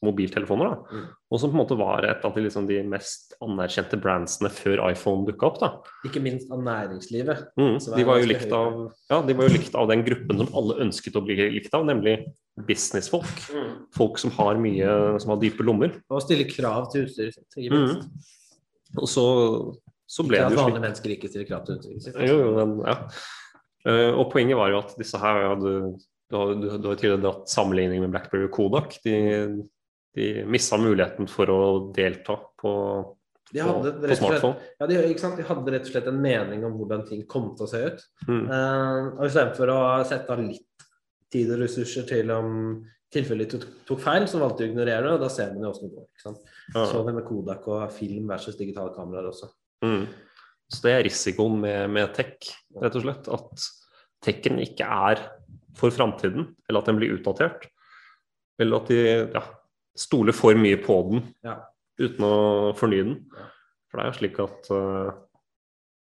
mobiltelefoner. 0.03 0.79
Mm. 0.89 1.03
Og 1.29 1.41
som 1.41 1.51
på 1.51 1.57
en 1.57 1.61
måte 1.61 1.77
var 1.77 2.07
et 2.07 2.25
av 2.25 2.33
de, 2.33 2.45
liksom, 2.47 2.65
de 2.69 2.79
mest 2.89 3.35
anerkjente 3.43 3.99
brandsene 4.01 4.49
før 4.53 4.81
iPhone 4.89 5.27
dukka 5.27 5.51
opp. 5.51 5.59
da. 5.61 5.69
Ikke 6.09 6.23
minst 6.23 6.49
av 6.53 6.63
næringslivet. 6.65 7.45
Mm, 7.59 7.77
de, 7.77 8.07
var 8.09 8.25
av, 8.57 8.79
ja, 9.13 9.21
de 9.27 9.37
var 9.37 9.49
jo 9.49 9.53
likt 9.53 9.77
av 9.77 9.91
den 9.91 10.01
gruppen 10.07 10.41
som 10.41 10.57
alle 10.61 10.79
ønsket 10.87 11.19
å 11.19 11.23
bli 11.27 11.37
likt 11.59 11.77
av, 11.77 11.85
nemlig 11.89 12.17
businessfolk. 12.67 13.45
Folk 13.93 14.17
som 14.21 14.33
har 14.39 14.57
mye, 14.61 14.97
som 15.21 15.35
har 15.35 15.41
dype 15.45 15.65
lommer. 15.65 15.93
Og 16.09 16.25
stille 16.25 16.49
krav 16.49 16.89
til 16.93 17.05
utstyret 17.05 17.37
sitt. 17.37 18.19
Og 18.97 19.09
så, 19.09 19.23
så 20.09 20.25
ble 20.25 20.41
det 20.41 20.57
jo 20.57 20.61
vanlige 20.61 20.83
mennesker 20.83 21.15
ikke 21.15 21.29
stiller 21.29 21.49
krav 21.49 21.63
til 21.69 21.79
utstyret 21.79 22.09
sitt. 22.09 22.19
Jo, 22.25 22.41
jo, 22.41 22.51
men, 22.57 22.75
ja. 22.85 22.97
Eh, 23.87 24.11
og 24.11 24.29
poenget 24.31 24.59
var 24.59 24.71
jo 24.71 24.81
at 24.83 24.93
disse 24.99 25.19
her 25.19 25.41
ja, 25.43 25.55
du, 25.59 25.71
du, 26.31 26.37
du, 26.61 26.67
du 26.77 26.87
har 26.89 26.99
tidligere 26.99 27.23
dratt 27.25 27.51
sammenligning 27.51 28.03
med 28.03 28.13
Blackberry 28.13 28.47
og 28.47 28.55
Kodak. 28.55 28.95
De, 29.03 29.17
de 30.15 30.29
mista 30.49 30.79
muligheten 30.79 31.29
for 31.31 31.51
å 31.51 31.59
delta 31.95 32.37
på, 32.61 32.73
De 33.51 33.61
hadde, 33.65 33.95
på 33.97 34.09
rett 34.09 34.21
smartphone. 34.21 34.57
slett, 34.57 34.79
ja, 34.79 34.89
de, 34.89 34.97
de 35.41 35.47
hadde 35.49 35.75
rett 35.75 35.87
og 35.87 35.93
slett 35.95 36.09
en 36.11 36.21
mening 36.23 36.65
om 36.67 36.77
hvordan 36.79 37.05
ting 37.09 37.25
kom 37.29 37.51
til 37.57 37.67
å 37.67 37.71
se 37.71 37.83
ut. 37.87 38.03
Mm. 38.29 38.43
Uh, 38.47 38.99
og 39.17 39.23
Istedenfor 39.27 39.73
å 39.73 39.79
sette 40.07 40.35
av 40.35 40.43
litt 40.45 40.89
tid 41.33 41.49
og 41.55 41.63
ressurser 41.65 42.05
til 42.07 42.29
om 42.33 42.51
tilfellet 43.13 43.51
tok, 43.53 43.65
tok 43.87 44.01
feil, 44.01 44.25
så 44.29 44.39
valgte 44.41 44.63
de 44.63 44.69
å 44.69 44.71
ignorere 44.71 45.05
det, 45.05 45.15
og 45.17 45.21
da 45.21 45.29
ser 45.29 45.51
man 45.53 45.65
jo 45.65 45.73
åssen 45.73 45.89
det 45.89 45.97
går. 45.97 46.05
ikke 46.09 46.23
sant? 46.23 46.53
Ja. 46.73 46.85
Så 46.89 47.01
det 47.05 47.13
med 47.17 47.25
Kodak 47.27 47.67
og 47.69 47.83
film 47.93 48.29
versus 48.31 48.57
digitale 48.57 48.93
kameraer 48.95 49.29
også. 49.29 49.49
Mm. 49.85 50.07
Så 50.73 50.87
det 50.87 50.93
er 50.95 51.05
risikoen 51.05 51.59
med, 51.61 51.91
med 51.93 52.13
tech, 52.17 52.49
rett 52.81 52.95
og 52.97 53.05
slett. 53.05 53.29
At 53.29 53.67
techen 54.25 54.57
ikke 54.63 54.87
er 54.87 55.21
for 55.77 55.93
framtiden, 55.93 56.51
eller 56.69 56.81
at 56.81 56.89
den 56.89 56.99
blir 56.99 57.13
utdatert. 57.15 57.67
Eller 58.61 58.81
at 58.81 58.89
de 58.89 58.99
ja, 59.33 59.43
stoler 59.97 60.35
for 60.35 60.57
mye 60.57 60.79
på 60.81 60.97
den 61.09 61.23
Ja. 61.45 61.59
uten 62.01 62.25
å 62.25 62.35
fornye 62.77 63.07
den. 63.11 63.15
For 63.89 63.99
det 63.99 64.03
er 64.03 64.11
jo 64.11 64.19
slik 64.19 64.39
at 64.41 64.69
uh, 64.73 65.13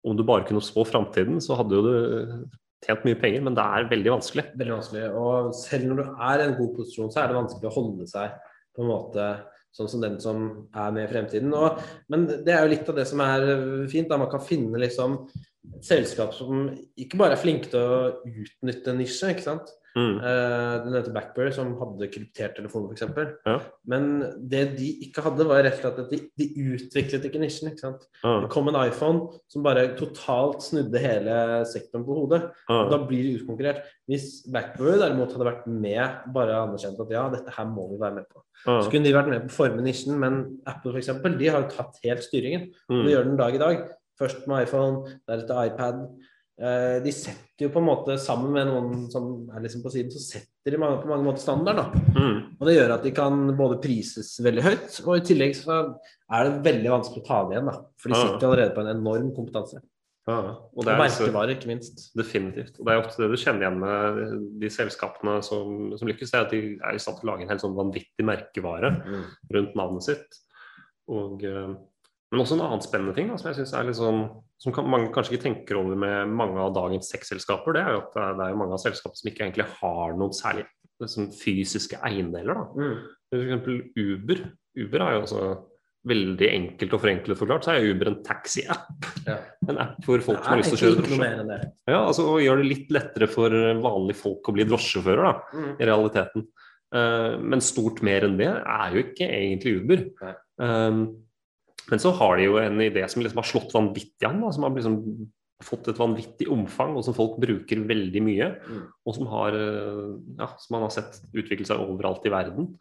om 0.05 0.17
du 0.17 0.23
bare 0.25 0.45
kunne 0.47 0.61
spå 0.63 0.85
framtiden, 0.87 1.39
så 1.41 1.57
hadde 1.57 1.77
jo 1.77 1.85
du 1.85 2.49
tjent 2.85 3.05
mye 3.07 3.17
penger, 3.19 3.41
men 3.45 3.57
det 3.57 3.65
er 3.65 3.89
veldig 3.91 4.13
vanskelig. 4.13 4.45
Veldig 4.59 4.75
vanskelig. 4.77 5.07
Og 5.19 5.49
selv 5.57 5.89
når 5.89 6.01
du 6.01 6.21
er 6.29 6.41
i 6.41 6.45
en 6.47 6.57
god 6.59 6.75
posisjon, 6.77 7.09
så 7.11 7.23
er 7.23 7.31
det 7.31 7.39
vanskelig 7.39 7.69
å 7.69 7.75
holde 7.75 8.07
seg 8.09 8.37
på 8.75 8.85
en 8.85 8.91
måte 8.93 9.25
sånn 9.79 9.91
som 9.91 10.03
den 10.03 10.17
som 10.21 10.47
er 10.75 10.95
med 10.95 11.07
i 11.07 11.11
fremtiden. 11.11 11.53
Og, 11.55 11.79
men 12.11 12.27
det 12.29 12.53
er 12.53 12.65
jo 12.65 12.73
litt 12.73 12.91
av 12.91 12.99
det 12.99 13.07
som 13.09 13.23
er 13.23 13.47
fint. 13.91 14.09
da 14.11 14.19
Man 14.19 14.31
kan 14.31 14.43
finne 14.43 14.81
liksom 14.81 15.21
et 15.75 15.83
selskap 15.85 16.33
som 16.33 16.69
ikke 16.97 17.17
bare 17.19 17.35
er 17.35 17.41
flinke 17.43 17.69
til 17.71 17.79
å 17.83 17.99
utnytte 18.25 18.93
en 18.93 18.97
nisje, 19.03 19.33
ikke 19.35 19.43
sant. 19.43 19.75
Mm. 19.97 20.19
Uh, 20.21 20.75
du 20.85 20.91
nevnte 20.93 21.11
Blackberry, 21.11 21.49
som 21.51 21.71
hadde 21.79 22.07
kryptert 22.13 22.53
telefon, 22.55 22.85
f.eks. 22.93 23.01
Ja. 23.47 23.55
Men 23.89 24.03
det 24.47 24.77
de 24.77 24.85
ikke 25.07 25.23
hadde, 25.25 25.47
var 25.49 25.63
rett 25.65 25.79
og 25.81 25.81
slett 25.81 26.01
at 26.05 26.11
de, 26.13 26.19
de 26.39 26.47
utviklet 26.75 27.25
ikke 27.25 27.41
nisjen. 27.41 27.71
ikke 27.71 27.81
sant? 27.87 28.05
Ja. 28.21 28.35
Det 28.45 28.51
kom 28.53 28.69
en 28.69 28.77
iPhone 28.85 29.33
som 29.51 29.65
bare 29.65 29.87
totalt 29.99 30.61
snudde 30.63 31.01
hele 31.01 31.39
sektoren 31.67 32.05
på 32.07 32.19
hodet. 32.21 32.43
Ja. 32.69 32.83
Da 32.93 33.01
blir 33.09 33.25
de 33.25 33.33
utkonkurrert. 33.41 33.81
Hvis 34.07 34.29
Backberry 34.53 34.99
derimot 35.01 35.33
hadde 35.35 35.49
vært 35.49 35.65
med, 35.67 36.21
bare 36.37 36.61
anerkjent 36.61 37.01
at 37.03 37.15
ja, 37.17 37.25
dette 37.33 37.57
her 37.57 37.67
må 37.73 37.89
vi 37.91 37.99
være 38.05 38.21
med 38.21 38.29
på, 38.29 38.45
Ja. 38.67 38.77
så 38.85 38.91
kunne 38.93 39.09
de 39.09 39.15
vært 39.17 39.29
med 39.33 39.45
på 39.47 39.51
å 39.55 39.57
forme 39.57 39.83
nisjen. 39.83 40.15
Men 40.21 40.39
Apple 40.69 40.95
eksempel, 41.01 41.35
de 41.41 41.49
har 41.49 41.65
jo 41.65 41.73
tatt 41.75 41.97
helt 42.05 42.23
styringen. 42.29 42.69
Og 42.91 42.95
Mm. 42.99 43.03
det 43.05 43.13
gjør 43.17 43.27
den 43.33 43.37
dag 43.41 43.55
i 43.57 43.63
dag. 43.65 43.89
Først 44.19 44.47
med 44.49 44.65
iPhone, 44.67 45.17
deretter 45.29 45.61
iPad. 45.69 46.01
Eh, 46.59 46.97
de 47.05 47.11
setter 47.15 47.67
jo 47.67 47.69
på 47.71 47.79
en 47.79 47.87
måte, 47.87 48.17
sammen 48.19 48.51
med 48.51 48.67
noen 48.67 49.05
som 49.11 49.29
er 49.55 49.63
liksom 49.63 49.83
på 49.85 49.93
siden, 49.93 50.11
så 50.11 50.19
setter 50.19 50.75
de 50.75 50.79
på 50.81 51.07
mange 51.07 51.23
måter 51.23 51.43
standard. 51.43 51.79
da. 51.79 52.01
Mm. 52.17 52.41
Og 52.59 52.65
det 52.67 52.75
gjør 52.75 52.95
at 52.97 53.05
de 53.07 53.13
kan 53.15 53.45
både 53.55 53.79
prises 53.83 54.33
veldig 54.43 54.65
høyt, 54.65 54.97
og 55.05 55.13
i 55.15 55.23
tillegg 55.29 55.55
så 55.55 55.77
er 56.35 56.49
det 56.49 56.65
veldig 56.67 56.91
vanskelig 56.97 57.23
å 57.23 57.29
ta 57.29 57.39
det 57.47 57.55
igjen. 57.55 57.71
da. 57.71 57.77
For 57.95 58.11
de 58.11 58.19
sitter 58.19 58.49
allerede 58.49 58.75
på 58.75 58.83
en 58.83 58.91
enorm 58.97 59.31
kompetanse. 59.37 59.79
Ja. 60.29 60.39
Og 60.75 60.83
Og 60.83 60.89
er 60.91 60.99
merkevarer, 60.99 61.55
ikke 61.55 61.71
minst. 61.71 62.09
Definitivt. 62.17 62.75
Og 62.77 62.85
det 62.85 62.93
er 62.93 63.01
ofte 63.01 63.23
det 63.23 63.29
du 63.31 63.39
kjenner 63.39 63.65
igjen 63.65 63.79
med 63.81 64.59
de 64.61 64.69
selskapene 64.69 65.39
som, 65.45 65.93
som 65.97 66.11
lykkes, 66.11 66.33
det 66.33 66.37
er 66.37 66.45
at 66.45 66.53
de 66.53 66.59
er 66.75 66.97
i 66.97 67.01
stand 67.01 67.17
til 67.17 67.29
å 67.29 67.31
lage 67.31 67.47
en 67.47 67.53
helt 67.53 67.63
sånn 67.63 67.77
vanvittig 67.77 68.25
merkevare 68.27 68.91
rundt 69.55 69.79
navnet 69.79 70.05
sitt. 70.05 70.41
Og, 71.09 71.41
eh, 71.47 71.71
men 72.31 72.43
også 72.43 72.57
en 72.57 72.65
annen 72.65 72.83
spennende 72.85 73.15
ting 73.17 73.29
da, 73.31 73.37
som 73.41 73.49
jeg 73.49 73.57
synes 73.61 73.73
er 73.73 73.87
litt 73.87 73.97
sånn 73.97 74.19
som 74.59 74.73
kan, 74.75 74.89
mange 74.91 75.07
kanskje 75.15 75.33
ikke 75.37 75.45
tenker 75.47 75.77
over 75.79 75.95
med 75.97 76.33
mange 76.35 76.59
av 76.59 76.73
dagens 76.75 77.07
tech-selskaper, 77.09 77.77
det 77.77 77.81
er 77.85 77.95
jo 77.95 78.01
at 78.03 78.11
det 78.13 78.25
er, 78.25 78.33
det 78.37 78.47
er 78.49 78.57
mange 78.59 78.75
av 78.75 78.81
selskapene 78.83 79.21
som 79.21 79.29
ikke 79.31 79.45
egentlig 79.45 79.65
har 79.79 80.17
noen 80.19 80.35
særlig 80.35 80.65
liksom, 80.99 81.29
fysiske 81.39 82.01
eiendeler. 82.03 82.59
da. 82.59 82.65
Mm. 82.75 82.97
Eksempel 83.39 83.77
Uber. 83.95 84.41
Uber 84.79 85.05
er 85.05 85.15
jo 85.15 85.21
også 85.23 85.45
veldig 86.09 86.49
enkelt 86.55 86.93
og 86.95 87.01
forenklet 87.03 87.39
forklart, 87.39 87.65
så 87.67 87.73
er 87.75 87.87
Uber 87.87 88.11
en 88.11 88.19
taxi-app. 88.25 89.07
Ja. 89.27 89.37
En 89.67 89.79
app 89.83 89.97
for 90.05 90.23
folk 90.23 90.43
som 90.43 90.51
har 90.53 90.61
lyst 90.61 90.75
til 90.75 90.77
å 90.77 90.83
kjøre 90.83 91.07
drosje. 91.07 91.57
Ja, 91.91 91.99
altså 92.01 92.27
og 92.33 92.43
gjør 92.43 92.61
det 92.61 92.69
litt 92.69 92.93
lettere 92.95 93.29
for 93.31 93.55
vanlige 93.83 94.19
folk 94.19 94.51
å 94.51 94.55
bli 94.55 94.67
drosjefører, 94.67 95.23
da, 95.27 95.59
Mm. 95.59 95.71
i 95.79 95.89
realiteten. 95.89 96.47
Uh, 96.89 97.37
men 97.37 97.61
stort 97.61 98.03
mer 98.03 98.25
enn 98.25 98.37
det 98.39 98.49
er 98.49 98.95
jo 98.95 99.03
ikke 99.03 99.27
egentlig 99.27 99.75
Uber. 99.79 100.05
Nei. 100.23 100.35
Men 101.89 102.01
så 102.01 102.13
har 102.19 102.37
de 102.37 102.47
jo 102.47 102.57
en 102.61 102.81
idé 102.83 103.03
som 103.09 103.23
liksom 103.23 103.41
har 103.41 103.49
slått 103.49 103.75
vanvittig 103.75 104.27
an, 104.29 104.41
da, 104.43 104.53
som 104.53 104.65
har 104.65 104.73
liksom 104.75 104.97
fått 105.63 105.89
et 105.91 105.99
vanvittig 105.99 106.47
omfang, 106.53 106.95
og 106.95 107.03
som 107.03 107.15
folk 107.15 107.35
bruker 107.41 107.83
veldig 107.87 108.21
mye. 108.23 108.49
Mm. 108.63 108.83
Og 109.03 109.17
som, 109.17 109.27
har, 109.33 109.57
eh, 109.57 110.05
ja, 110.39 110.47
som 110.61 110.77
man 110.77 110.85
har 110.87 110.93
sett 110.95 111.19
utvikle 111.33 111.67
seg 111.67 111.83
overalt 111.83 112.25
i 112.27 112.33
verden. 112.33 112.71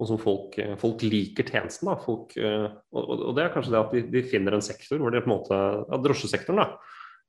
Og 0.00 0.08
som 0.08 0.20
folk, 0.20 0.54
eh, 0.62 0.76
folk 0.80 1.02
liker 1.02 1.48
tjenesten. 1.48 1.90
da, 1.90 1.96
folk, 1.98 2.36
eh, 2.36 2.68
og 2.94 3.10
og 3.18 3.34
det 3.36 3.44
er 3.44 3.54
kanskje 3.54 3.74
det 3.74 3.82
at 3.82 3.92
de, 3.96 4.02
de 4.14 4.22
finner 4.22 4.54
en 4.56 4.64
sektor 4.64 4.98
hvor 4.98 5.10
det 5.10 5.24
på 5.24 5.30
en 5.30 5.36
måte, 5.36 5.60
ja, 5.90 6.02
drosjesektoren 6.06 6.62
da, 6.62 6.68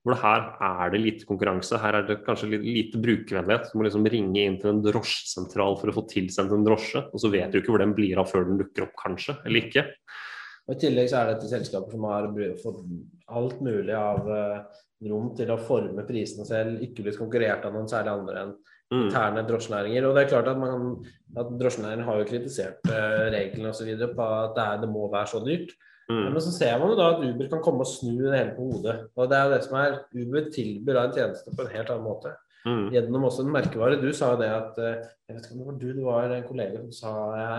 hvor 0.02 0.16
det 0.16 0.22
her 0.22 0.46
er 0.66 0.94
det 0.94 1.02
lite 1.02 1.28
konkurranse, 1.30 1.78
her 1.78 2.00
er 2.00 2.06
det 2.08 2.24
kanskje 2.26 2.50
lite 2.58 2.98
brukervennlighet. 3.02 3.70
Du 3.70 3.78
må 3.78 3.86
liksom 3.86 4.08
ringe 4.10 4.42
inn 4.42 4.58
til 4.62 4.72
en 4.72 4.82
drosjesentral 4.82 5.78
for 5.78 5.92
å 5.92 5.96
få 5.98 6.08
tilsendt 6.10 6.54
en 6.56 6.66
drosje, 6.66 7.04
og 7.10 7.22
så 7.22 7.30
vet 7.30 7.54
du 7.54 7.60
ikke 7.60 7.74
hvor 7.74 7.84
den 7.84 7.94
blir 7.98 8.22
av 8.22 8.30
før 8.30 8.48
den 8.50 8.58
dukker 8.62 8.88
opp, 8.88 8.96
kanskje, 9.02 9.38
eller 9.46 9.62
ikke. 9.62 9.86
Og 10.72 10.78
I 10.78 10.82
tillegg 10.86 11.10
så 11.12 11.20
er 11.20 11.34
dette 11.34 11.51
selskaper 11.51 11.92
som 11.92 12.08
har 12.08 12.30
fått 12.63 12.80
alt 13.28 13.60
mulig 13.60 13.96
av 13.98 14.30
eh, 14.32 14.84
rom 15.12 15.34
til 15.36 15.51
å 15.51 15.60
forme 15.60 16.06
prisene 16.08 16.48
selv, 16.48 16.80
ikke 16.86 17.04
blitt 17.04 17.20
konkurrert 17.20 17.68
av 17.68 17.75
noen 17.75 17.92
særlig 17.92 18.13
andre 18.16 18.46
enn 18.46 18.54
Mm. 18.92 19.06
interne 19.08 19.44
drosjenæringer. 19.48 20.06
Og 20.08 20.16
det 20.16 20.25
er 20.25 20.32
klart 20.34 20.50
at, 20.51 20.58
man, 20.60 20.98
at 21.40 21.54
drosjenæringen 21.60 22.04
har 22.04 22.20
jo 22.20 22.28
kritisert 22.28 22.92
uh, 22.92 23.32
reglene 23.32 23.72
osv. 23.72 23.88
på 24.18 24.28
at 24.28 24.58
det, 24.58 24.66
er, 24.66 24.82
det 24.84 24.92
må 24.92 25.08
være 25.12 25.32
så 25.32 25.40
dyrt. 25.46 25.72
Mm. 26.12 26.25
Men 26.34 26.42
så 26.44 26.51
ser 26.51 26.75
man 26.80 26.92
jo 26.92 26.98
da 27.00 27.06
at 27.13 27.24
Uber 27.24 27.48
kan 27.54 27.62
komme 27.63 27.86
og 27.86 27.88
snu 27.88 28.18
det 28.20 28.36
hele 28.36 28.56
på 28.58 28.68
hodet. 28.68 28.98
Og 29.16 29.30
det 29.32 29.38
er 29.38 29.46
jo 29.48 29.54
det 29.54 29.62
som 29.63 29.78
er 29.80 30.00
Uber 30.12 30.50
tilbyr 30.51 30.98
da 30.98 31.06
en 31.08 31.16
tjeneste 31.16 31.54
på 31.56 31.63
en 31.63 31.72
helt 31.72 31.94
annen 31.94 32.04
måte. 32.10 32.34
Mm. 32.66 32.84
Gjennom 32.94 33.30
også 33.30 33.46
en 33.46 33.54
merkevare. 33.56 34.01
Du 34.01 34.12
sa 34.13 34.34
jo 34.34 34.42
det 34.44 34.50
at 34.54 34.75
eh, 34.78 35.00
Jeg 35.30 35.38
vet 35.38 35.48
ikke 35.48 35.56
om 35.56 35.62
det 35.62 35.70
var 35.70 35.80
du, 35.80 35.88
det 35.96 36.04
var 36.06 36.36
en 36.36 36.44
kollega 36.46 36.82
som 36.84 36.92
sa 36.94 37.13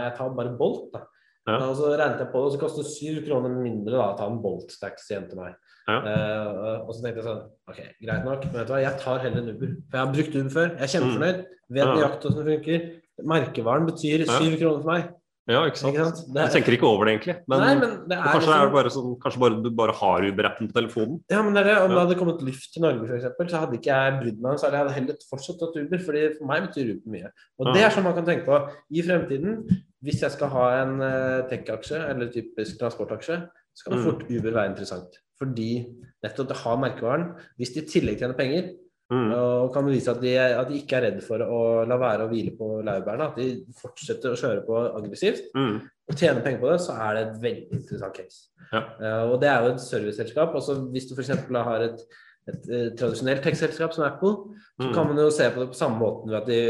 jeg 0.04 0.12
tar 0.18 0.36
bare 0.36 0.52
Bolt. 0.60 0.92
da. 0.92 1.06
Ja. 1.48 1.56
Og 1.66 1.74
så 1.78 1.90
regnet 1.90 2.20
jeg 2.22 2.30
på 2.30 2.38
det, 2.38 2.48
og 2.48 2.54
så 2.54 2.60
koster 2.60 2.84
det 2.84 2.92
syv 2.94 3.16
kroner 3.26 3.54
mindre 3.56 3.96
da, 3.96 4.10
å 4.12 4.18
ta 4.18 4.28
en 4.30 4.38
Bolt-taxi 4.44 5.16
hjem 5.16 5.24
til 5.30 5.40
meg. 5.42 5.56
Ja. 5.88 5.96
Uh, 5.98 6.76
og 6.86 6.92
så 6.94 7.02
tenkte 7.02 7.18
jeg 7.18 7.26
sånn 7.26 7.40
Ok, 7.66 7.78
greit 8.04 8.26
nok, 8.28 8.44
men 8.46 8.60
vet 8.60 8.68
du 8.68 8.70
hva, 8.70 8.82
jeg 8.84 9.00
tar 9.02 9.24
heller 9.24 9.42
en 9.42 9.48
Uber. 9.50 9.72
For 9.90 9.98
jeg 9.98 10.04
har 10.04 10.12
brukt 10.12 10.36
Uber 10.38 10.52
før. 10.54 10.68
Jeg 10.76 10.86
er 10.86 10.92
kjempefornøyd. 10.92 11.40
Vet 11.72 11.88
Mm. 11.88 11.96
Nøyaktig 11.96 12.28
hvordan 12.28 12.46
det 12.46 12.54
funker. 12.54 12.86
Merkevaren 13.32 13.88
betyr 13.88 14.24
syv 14.28 14.54
kroner 14.60 14.84
for 14.84 14.92
meg. 14.92 15.10
Ja, 15.50 15.64
ikke 15.66 15.76
sant? 15.80 15.94
Ikke 15.96 16.04
sant? 16.06 16.20
Det 16.28 16.34
Du 16.34 16.38
er- 16.38 16.52
tenker 16.54 16.72
ikke 16.76 16.86
over 16.86 17.04
det, 17.06 17.12
egentlig. 17.18 17.34
Men, 17.48 17.58
Nei, 17.60 17.74
men 17.74 17.90
det 18.08 18.14
er 18.16 18.22
kanskje, 18.22 18.46
er 18.46 18.62
liksom- 18.62 18.62
det 18.62 18.72
bare 18.72 18.90
sånn, 18.94 19.18
kanskje 19.18 19.40
bare, 19.40 19.62
du 19.62 19.70
bare 19.70 19.92
har 19.92 20.20
Uber-appen 20.22 20.68
på 20.70 20.72
telefonen? 20.78 21.20
Ja, 21.28 21.42
men 21.42 21.52
det 21.54 21.66
er 21.66 21.74
det. 21.74 21.82
Om 21.82 21.90
Ja. 21.90 21.94
det 21.98 22.02
hadde 22.06 22.18
kommet 22.20 22.40
Lyft 22.42 22.72
til 22.72 22.82
Norge, 22.82 23.08
eksempel, 23.10 23.50
så 23.50 23.58
hadde 23.58 23.74
ikke 23.74 23.90
jeg 23.90 24.12
brydd 24.22 24.40
meg. 24.40 24.58
Så 24.58 24.70
hadde 24.70 24.86
jeg 24.86 24.94
heller 25.02 25.16
fortsatt 25.30 25.58
tatt 25.58 25.76
Uber, 25.82 25.98
fordi 25.98 26.38
for 26.38 26.44
meg 26.46 26.62
betyr 26.70 26.94
Uber 26.94 27.10
mye. 27.10 27.28
Og 27.58 27.66
Ja. 27.66 27.72
det 27.72 27.82
er 27.82 27.90
sånn 27.90 28.04
man 28.04 28.14
kan 28.14 28.24
tenke 28.24 28.44
på 28.46 28.70
i 28.92 29.02
fremtiden. 29.02 29.82
Hvis 30.04 30.20
jeg 30.20 30.30
skal 30.30 30.48
ha 30.48 30.82
en 30.82 31.00
uh, 31.02 31.42
tech-aksje, 31.48 32.08
eller 32.10 32.26
typisk 32.28 32.78
transportaksje, 32.78 33.48
så 33.74 33.84
kan 33.90 33.98
Mm. 33.98 34.04
fort 34.04 34.30
Uber 34.30 34.50
være 34.52 34.68
interessant. 34.76 35.10
Fordi 35.40 35.86
nettopp 36.24 36.46
det 36.48 36.56
har 36.58 36.76
merkevaren. 36.76 37.34
Hvis 37.58 37.74
de 37.74 37.80
i 37.80 37.84
tillegg 37.86 38.18
tjener 38.20 38.36
penger, 38.36 38.74
Mm. 39.12 39.28
og 39.36 39.72
kan 39.74 39.84
bevise 39.84 40.08
at 40.08 40.22
de, 40.22 40.30
at 40.40 40.68
de 40.70 40.78
ikke 40.80 40.96
er 40.96 41.02
redde 41.10 41.20
for 41.26 41.42
å 41.44 41.58
la 41.84 41.98
være 42.00 42.24
å 42.24 42.30
hvile 42.30 42.54
på 42.56 42.68
laurbærene, 42.86 43.26
at 43.28 43.36
de 43.36 43.48
fortsetter 43.76 44.32
å 44.32 44.38
kjøre 44.40 44.62
på 44.64 44.78
aggressivt, 44.96 45.50
Mm. 45.54 45.74
og 46.08 46.16
tjene 46.16 46.40
penger 46.42 46.60
på 46.62 46.70
det, 46.72 46.78
så 46.80 46.96
er 46.96 47.14
det 47.18 47.22
et 47.26 47.40
veldig 47.42 47.76
interessant 47.76 48.16
case. 48.16 48.48
Ja. 48.72 48.80
Uh, 48.96 49.32
og 49.34 49.40
det 49.42 49.50
er 49.52 49.60
jo 49.66 49.72
et 49.74 49.84
serviceselskap. 49.84 50.54
Også 50.56 50.78
hvis 50.90 51.06
du 51.10 51.14
f.eks. 51.14 51.28
har 51.52 51.84
et, 51.90 52.00
et, 52.48 52.70
et 52.70 52.96
tradisjonelt 52.96 53.42
tech-selskap 53.44 53.92
som 53.92 54.04
Apple, 54.08 54.56
så 54.80 54.88
Mm. 54.88 54.94
kan 54.94 55.06
man 55.06 55.16
jo 55.20 55.28
se 55.30 55.50
på 55.50 55.60
det 55.60 55.68
på 55.68 55.78
samme 55.82 55.98
måten 56.00 56.30
ved 56.32 56.40
at 56.40 56.46
de 56.48 56.60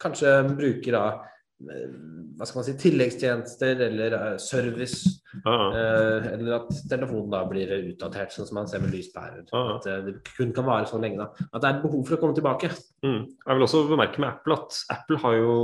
kanskje 0.00 0.56
bruker 0.56 0.92
da 0.96 1.04
eh, 1.12 1.20
hva 1.60 2.46
skal 2.48 2.60
man 2.60 2.64
si, 2.66 2.74
tilleggstjenester 2.80 3.82
eller 3.88 4.14
eh, 4.16 4.36
service, 4.40 5.16
Ah. 5.46 5.70
eh, 5.76 6.24
eller 6.32 6.54
at 6.56 6.70
telefonen 6.90 7.30
da 7.30 7.44
blir 7.46 7.68
utdatert, 7.92 8.32
sånn 8.34 8.48
som 8.48 8.56
man 8.58 8.66
ser 8.66 8.80
med 8.82 8.90
lyspærer. 8.90 9.44
Ah. 9.54 9.76
At 9.76 9.86
eh, 9.86 10.00
det 10.08 10.14
kun 10.36 10.52
kan 10.56 10.64
vare 10.66 10.88
så 10.90 10.98
lenge. 10.98 11.18
da. 11.20 11.28
At 11.54 11.60
det 11.62 11.68
er 11.68 11.76
et 11.76 11.82
behov 11.84 12.02
for 12.08 12.16
å 12.16 12.20
komme 12.20 12.34
tilbake. 12.34 12.70
Mm. 13.04 13.20
Jeg 13.46 13.54
vil 13.58 13.62
også 13.66 13.84
bemerke 13.88 14.18
med 14.18 14.28
Apple 14.32 14.56
at 14.58 14.80
Apple 14.90 15.18
har 15.22 15.36
jo 15.38 15.54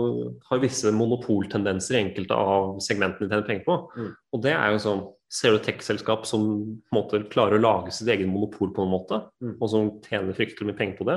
har 0.50 0.62
visse 0.62 0.93
monopoltendenser 0.95 1.97
i 1.97 2.03
enkelte 2.05 2.37
av 2.38 2.79
segmentene 2.85 3.26
de 3.26 3.35
tjener 3.35 3.47
penger 3.49 3.65
på. 3.67 3.79
Mm. 3.97 4.12
Og 4.37 4.43
det 4.47 4.55
er 4.55 4.73
jo 4.76 4.83
sånn 4.87 5.07
Ser 5.29 5.50
du 5.50 5.59
tech-selskap 5.59 6.23
som 6.25 6.45
på 6.87 6.95
en 6.95 7.03
måte 7.03 7.19
klarer 7.33 7.59
å 7.59 7.61
lage 7.61 7.91
sitt 7.91 8.07
egen 8.15 8.29
monopol 8.31 8.71
på 8.73 8.85
en 8.85 8.93
måte, 8.93 9.19
Mm. 9.43 9.57
og 9.61 9.69
som 9.69 9.88
tjener 10.07 10.33
fryktelig 10.33 10.69
mye 10.69 10.79
penger 10.79 10.97
på 11.00 11.05
det, 11.09 11.17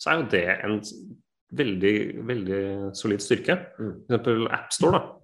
så 0.00 0.10
er 0.10 0.16
jo 0.22 0.30
det 0.32 0.46
en 0.64 0.80
veldig, 1.52 1.94
veldig 2.26 2.60
solid 2.96 3.20
styrke. 3.24 3.56
Mm. 3.78 3.92
Eksempel 4.08 4.46
AppStore. 4.50 4.94
App 5.00 5.16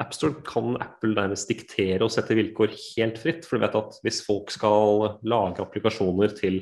AppStore 0.00 0.42
kan 0.42 0.74
Apple 0.82 1.14
nærmest 1.14 1.46
diktere 1.48 2.02
og 2.02 2.10
sette 2.10 2.34
vilkår 2.34 2.72
helt 2.96 3.18
fritt. 3.22 3.44
For 3.46 3.56
du 3.58 3.62
vet 3.62 3.76
at 3.78 3.98
hvis 4.02 4.24
folk 4.26 4.50
skal 4.50 5.20
lage 5.22 5.62
applikasjoner 5.62 6.34
til 6.34 6.60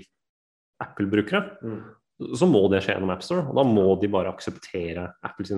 Apple-brukere, 0.83 1.57
Mm. 1.63 1.81
så 2.37 2.47
må 2.47 2.69
det 2.71 2.83
skje 2.85 2.95
gjennom 2.99 3.11
AppStore. 3.17 3.49
Og 3.49 3.55
da 3.57 3.63
må 3.65 4.01
de 4.01 4.09
bare 4.09 4.29
akseptere 4.33 5.15
Apples 5.25 5.51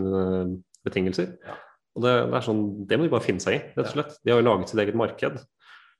betingelser. 0.84 1.36
Ja. 1.44 1.56
Og 1.96 2.02
det, 2.02 2.12
det 2.30 2.34
er 2.38 2.46
sånn, 2.46 2.86
det 2.86 2.98
må 2.98 3.04
de 3.04 3.10
bare 3.10 3.22
finne 3.26 3.40
seg 3.42 3.54
i, 3.54 3.60
rett 3.74 3.86
og 3.86 3.92
slett. 3.92 4.16
De 4.24 4.30
har 4.32 4.40
jo 4.42 4.46
laget 4.48 4.68
sitt 4.70 4.80
eget 4.80 4.94
marked. 4.98 5.36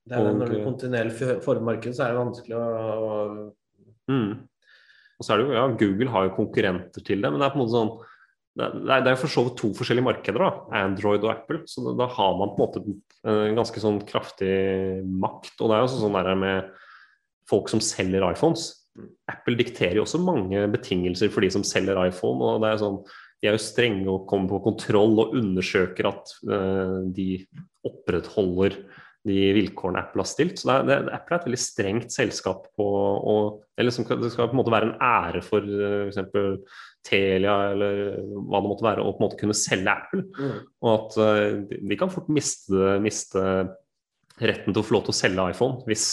Det 0.06 0.12
er, 0.14 0.20
Og- 0.20 0.36
når 0.38 0.48
du 0.52 0.56
kontinuerlig 0.64 1.12
f- 1.16 1.42
former 1.44 1.72
markedet, 1.74 1.96
så 1.96 2.04
er 2.04 2.12
det 2.12 2.22
vanskelig 2.22 2.56
å 2.58 3.52
Mm. 4.10 4.48
Og 5.25 5.28
så 5.28 5.35
er 5.35 5.40
det 5.40 5.47
jo, 5.49 5.54
ja, 5.57 5.69
Google 5.81 6.12
har 6.12 6.26
jo 6.26 6.37
konkurrenter 6.37 7.04
til 7.04 7.25
det, 7.25 7.31
men 7.33 7.40
det 7.40 7.47
er 7.47 7.54
på 7.54 7.59
en 7.59 7.64
måte 7.64 7.78
sånn 7.78 7.95
det 8.54 8.69
er, 8.95 9.00
det 9.02 9.16
for 9.19 9.33
så 9.33 9.43
vidt 9.49 9.57
to 9.59 9.73
forskjellige 9.75 10.07
markeder, 10.07 10.38
da, 10.38 10.83
Android 10.85 11.25
og 11.26 11.33
Apple. 11.33 11.64
Så 11.66 11.83
da, 11.99 12.07
har 12.07 12.37
man 12.38 12.52
på 12.54 12.62
en 12.62 12.69
måte 12.69 12.83
en 13.26 13.59
ganske 13.59 13.83
sånn 13.83 13.99
kraftig 14.07 14.52
makt. 15.11 15.57
Og 15.59 15.73
det 15.73 15.75
er 15.75 15.83
jo 15.83 15.88
sånn 15.90 16.14
der 16.14 16.38
med 16.38 16.69
folk 17.50 17.73
som 17.73 17.83
selger 17.83 18.23
iPhones. 18.28 18.69
Apple 19.26 19.59
dikterer 19.59 19.99
jo 19.99 20.04
også 20.04 20.23
mange 20.23 20.62
betingelser 20.71 21.33
for 21.35 21.43
de 21.43 21.50
som 21.50 21.66
selger 21.66 21.99
iPhone. 22.04 22.38
og 22.47 22.62
det 22.62 22.71
er 22.71 22.83
sånn, 22.85 23.00
De 23.43 23.50
er 23.50 23.59
jo 23.59 23.64
strenge 23.66 24.07
og 24.07 24.28
kommer 24.31 24.54
på 24.54 24.62
kontroll 24.71 25.19
og 25.19 25.35
undersøker 25.35 26.12
at 26.12 26.37
eh, 26.47 27.00
de 27.11 27.28
opprettholder 27.85 28.78
de 29.25 29.37
vilkårene 29.57 30.02
Apple 30.04 30.21
har 30.21 30.28
stilt. 30.28 30.59
Så 30.61 30.69
det 30.69 30.75
er, 30.75 30.88
det, 30.88 30.97
Apple 31.16 31.37
er 31.37 31.40
et 31.40 31.47
veldig 31.49 31.61
strengt 31.61 32.12
selskap 32.12 32.66
på 32.76 32.87
å 32.87 33.37
eller 33.81 33.90
som, 33.90 34.07
Det 34.07 34.31
skal 34.31 34.50
på 34.50 34.54
en 34.54 34.61
måte 34.61 34.71
være 34.71 34.90
en 34.93 34.99
ære 35.02 35.40
for 35.43 35.64
uh, 35.64 36.11
f.eks. 36.12 36.83
Telia 37.04 37.54
eller 37.73 38.02
hva 38.33 38.61
det 38.62 38.71
måtte 38.71 38.87
være, 38.87 39.02
å 39.02 39.14
på 39.16 39.21
en 39.21 39.26
måte 39.26 39.38
kunne 39.40 39.57
selge 39.59 39.93
Apple. 39.93 40.26
Mm. 40.38 40.59
Og 40.85 40.90
at 40.93 41.16
uh, 41.19 41.57
de, 41.73 41.99
kan 42.00 42.12
fort 42.12 42.28
miste, 42.33 42.99
miste 43.02 43.43
retten 44.40 44.71
til 44.71 44.83
å 44.83 44.87
få 44.87 44.97
lov 44.97 45.07
til 45.07 45.14
å 45.14 45.16
selge 45.16 45.49
iPhone 45.54 45.85
hvis, 45.87 46.07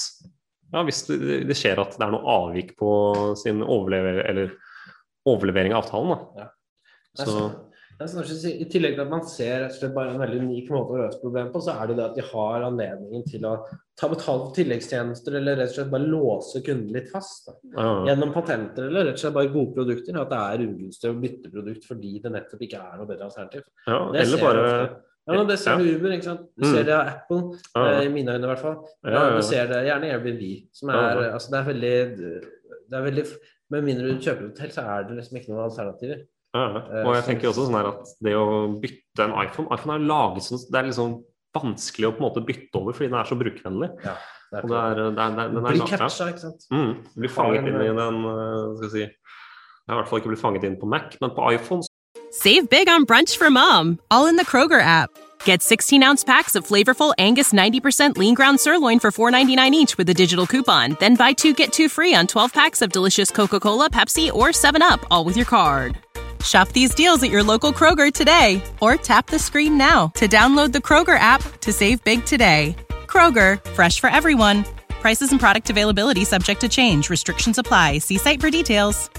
ja, 0.71 0.83
hvis 0.85 1.03
det, 1.07 1.41
det 1.49 1.57
skjer 1.57 1.79
at 1.81 1.95
det 1.97 2.05
er 2.05 2.13
noe 2.13 2.35
avvik 2.37 2.75
på 2.79 2.91
sin 3.39 3.63
overlever, 3.65 4.23
eller 4.29 4.55
overlevering 5.29 5.75
av 5.75 5.83
avtalen. 5.83 6.15
Da. 6.15 6.45
Ja. 6.45 6.49
Så, 7.21 7.37
I 8.05 8.65
tillegg 8.71 8.95
til 8.95 9.03
at 9.03 9.09
man 9.11 9.23
ser 9.27 9.67
bare 9.95 10.13
en 10.13 10.21
veldig 10.21 10.39
unik 10.41 10.69
måte 10.73 10.95
å 10.95 10.99
løse 11.03 11.19
problemet 11.21 11.51
på, 11.53 11.61
så 11.61 11.75
er 11.81 11.87
det 11.91 11.97
det 11.99 12.05
at 12.05 12.15
de 12.17 12.25
har 12.31 12.65
anledningen 12.67 13.23
til 13.27 13.45
å 13.45 13.53
ta 13.99 14.07
betalt 14.09 14.47
for 14.47 14.55
tilleggstjenester 14.55 15.37
eller 15.37 15.59
rett 15.59 15.69
og 15.69 15.75
slett 15.75 15.91
bare 15.91 16.07
låse 16.09 16.61
kunden 16.65 16.91
litt 16.95 17.11
fast. 17.11 17.45
Da. 17.47 17.55
ja, 17.77 17.91
Gjennom 18.09 18.33
patenter 18.33 18.87
eller 18.89 19.05
rett 19.09 19.19
og 19.19 19.23
slett 19.25 19.37
bare 19.37 19.53
gode 19.53 19.75
produkter. 19.75 20.17
At 20.21 20.31
det 20.33 20.41
er 20.41 20.65
ugunstig 20.67 21.11
å 21.11 21.19
bytte 21.21 21.51
produkt 21.53 21.85
fordi 21.89 22.13
det 22.23 22.31
nettopp 22.33 22.65
ikke 22.67 22.81
er 22.81 22.97
noe 22.97 23.09
bedre 23.11 23.29
alternativ. 23.29 23.63
ja, 23.87 23.99
Det 24.11 24.25
eller 24.25 24.45
bare. 24.47 24.65
Ja, 25.27 25.33
men 25.37 25.47
Det 25.47 25.59
ser 25.61 25.77
du 25.77 25.85
Uber, 25.85 26.09
ikke 26.15 26.23
sant. 26.23 26.47
Du 26.57 26.65
Mm. 26.65 26.73
ser 26.73 26.83
det 26.83 26.93
av 26.97 27.07
Apple, 27.07 27.59
ja, 27.75 27.85
eh, 27.91 28.05
i 28.05 28.09
mine 28.09 28.33
øyne 28.33 28.43
i 28.43 28.47
hvert 28.53 28.59
fall. 28.59 28.77
ja, 29.05 29.11
ja, 29.11 29.35
Du 29.37 29.41
ser 29.43 29.67
det 29.67 29.85
gjerne 29.85 30.05
i 30.09 30.11
Airbnb, 30.15 30.67
som 30.73 30.89
er 30.89 30.93
Ja, 30.93 31.21
ja. 31.21 31.31
Altså, 31.33 31.51
det 31.51 31.59
er 31.59 31.73
veldig 31.73 32.41
det 32.89 32.97
er 32.97 33.03
veldig 33.11 33.25
Med 33.71 33.83
mindre 33.83 34.07
du 34.11 34.19
kjøper 34.19 34.49
hotell, 34.49 34.71
så 34.71 34.81
er 34.83 35.03
det 35.07 35.15
liksom 35.17 35.37
ikke 35.37 35.49
noen 35.53 35.69
alternativer. 35.69 36.25
Ja, 36.51 36.63
ja. 36.67 37.03
og 37.05 37.13
jeg 37.15 37.23
tenker 37.29 37.47
også 37.47 37.63
sånn 37.67 37.77
her 37.79 37.87
at 37.93 38.09
det 38.19 38.33
å 38.35 38.47
bytte 38.81 39.23
en 39.23 39.35
iPhone 39.39 39.71
iPhone 39.71 39.95
er 39.95 40.01
laget 40.03 40.43
sånn 40.43 40.59
Det 40.67 40.79
er 40.81 40.89
liksom 40.89 41.13
vanskelig 41.55 42.09
å 42.09 42.11
på 42.11 42.19
en 42.19 42.25
måte 42.27 42.43
bytte 42.47 42.79
over 42.79 42.95
fordi 42.95 43.11
den 43.11 43.19
er 43.19 43.29
så 43.29 43.37
brukervennlig. 43.39 43.89
Ja, 44.03 44.17
det 44.51 44.59
er 44.59 44.65
Og 44.65 44.73
det 44.73 44.81
er, 44.81 44.99
det 44.99 45.05
er, 45.05 45.13
det 45.15 45.45
er, 45.45 45.55
den 45.55 45.65
er 45.65 45.77
Blir 45.77 45.87
catcha, 45.87 46.27
ikke 46.31 46.43
sant. 46.43 46.67
Mm, 46.71 46.91
blir 47.15 47.31
fanget 47.31 47.71
inn 47.71 47.79
i 47.79 47.89
den 48.01 48.21
eh, 48.33 48.67
skal 48.75 48.87
jeg 48.87 48.91
si 48.91 49.03
Jeg 49.05 49.89
har 49.89 49.95
i 49.95 49.99
hvert 50.01 50.11
fall 50.11 50.21
ikke 50.21 50.33
blitt 50.33 50.43
fanget 50.43 50.67
inn 50.67 50.77
på 50.79 50.91
Mac, 50.91 51.15
men 51.23 51.35
på 51.35 51.49
iPhone 51.55 51.87
Save 52.31 52.69
big 52.69 52.87
on 52.87 53.05
brunch 53.05 53.35
for 53.35 53.49
mom, 53.49 53.99
all 54.09 54.27
in 54.27 54.37
the 54.37 54.45
Kroger 54.45 54.79
app. 54.79 55.09
Get 55.43 55.61
16 55.61 56.03
ounce 56.03 56.23
packs 56.23 56.55
of 56.55 56.65
flavorful 56.65 57.13
Angus 57.17 57.51
90% 57.51 58.17
lean 58.17 58.35
ground 58.35 58.59
sirloin 58.59 58.99
for 58.99 59.11
$4.99 59.11 59.71
each 59.73 59.97
with 59.97 60.07
a 60.09 60.13
digital 60.13 60.47
coupon. 60.47 60.95
Then 60.99 61.15
buy 61.15 61.33
two 61.33 61.53
get 61.53 61.73
two 61.73 61.89
free 61.89 62.13
on 62.13 62.27
12 62.27 62.53
packs 62.53 62.81
of 62.81 62.91
delicious 62.91 63.31
Coca 63.31 63.59
Cola, 63.59 63.89
Pepsi, 63.89 64.31
or 64.31 64.49
7UP, 64.49 65.03
all 65.11 65.25
with 65.25 65.35
your 65.35 65.45
card. 65.45 65.97
Shop 66.43 66.69
these 66.69 66.93
deals 66.95 67.21
at 67.23 67.29
your 67.29 67.43
local 67.43 67.71
Kroger 67.71 68.11
today 68.11 68.63
or 68.79 68.95
tap 68.95 69.27
the 69.27 69.39
screen 69.39 69.77
now 69.77 70.07
to 70.15 70.27
download 70.27 70.71
the 70.71 70.79
Kroger 70.79 71.19
app 71.19 71.41
to 71.61 71.71
save 71.71 72.03
big 72.03 72.25
today. 72.25 72.75
Kroger, 73.05 73.63
fresh 73.71 73.99
for 73.99 74.09
everyone. 74.09 74.65
Prices 75.01 75.31
and 75.31 75.39
product 75.39 75.69
availability 75.69 76.25
subject 76.25 76.61
to 76.61 76.69
change. 76.69 77.09
Restrictions 77.09 77.57
apply. 77.57 77.99
See 77.99 78.17
site 78.17 78.41
for 78.41 78.49
details. 78.49 79.09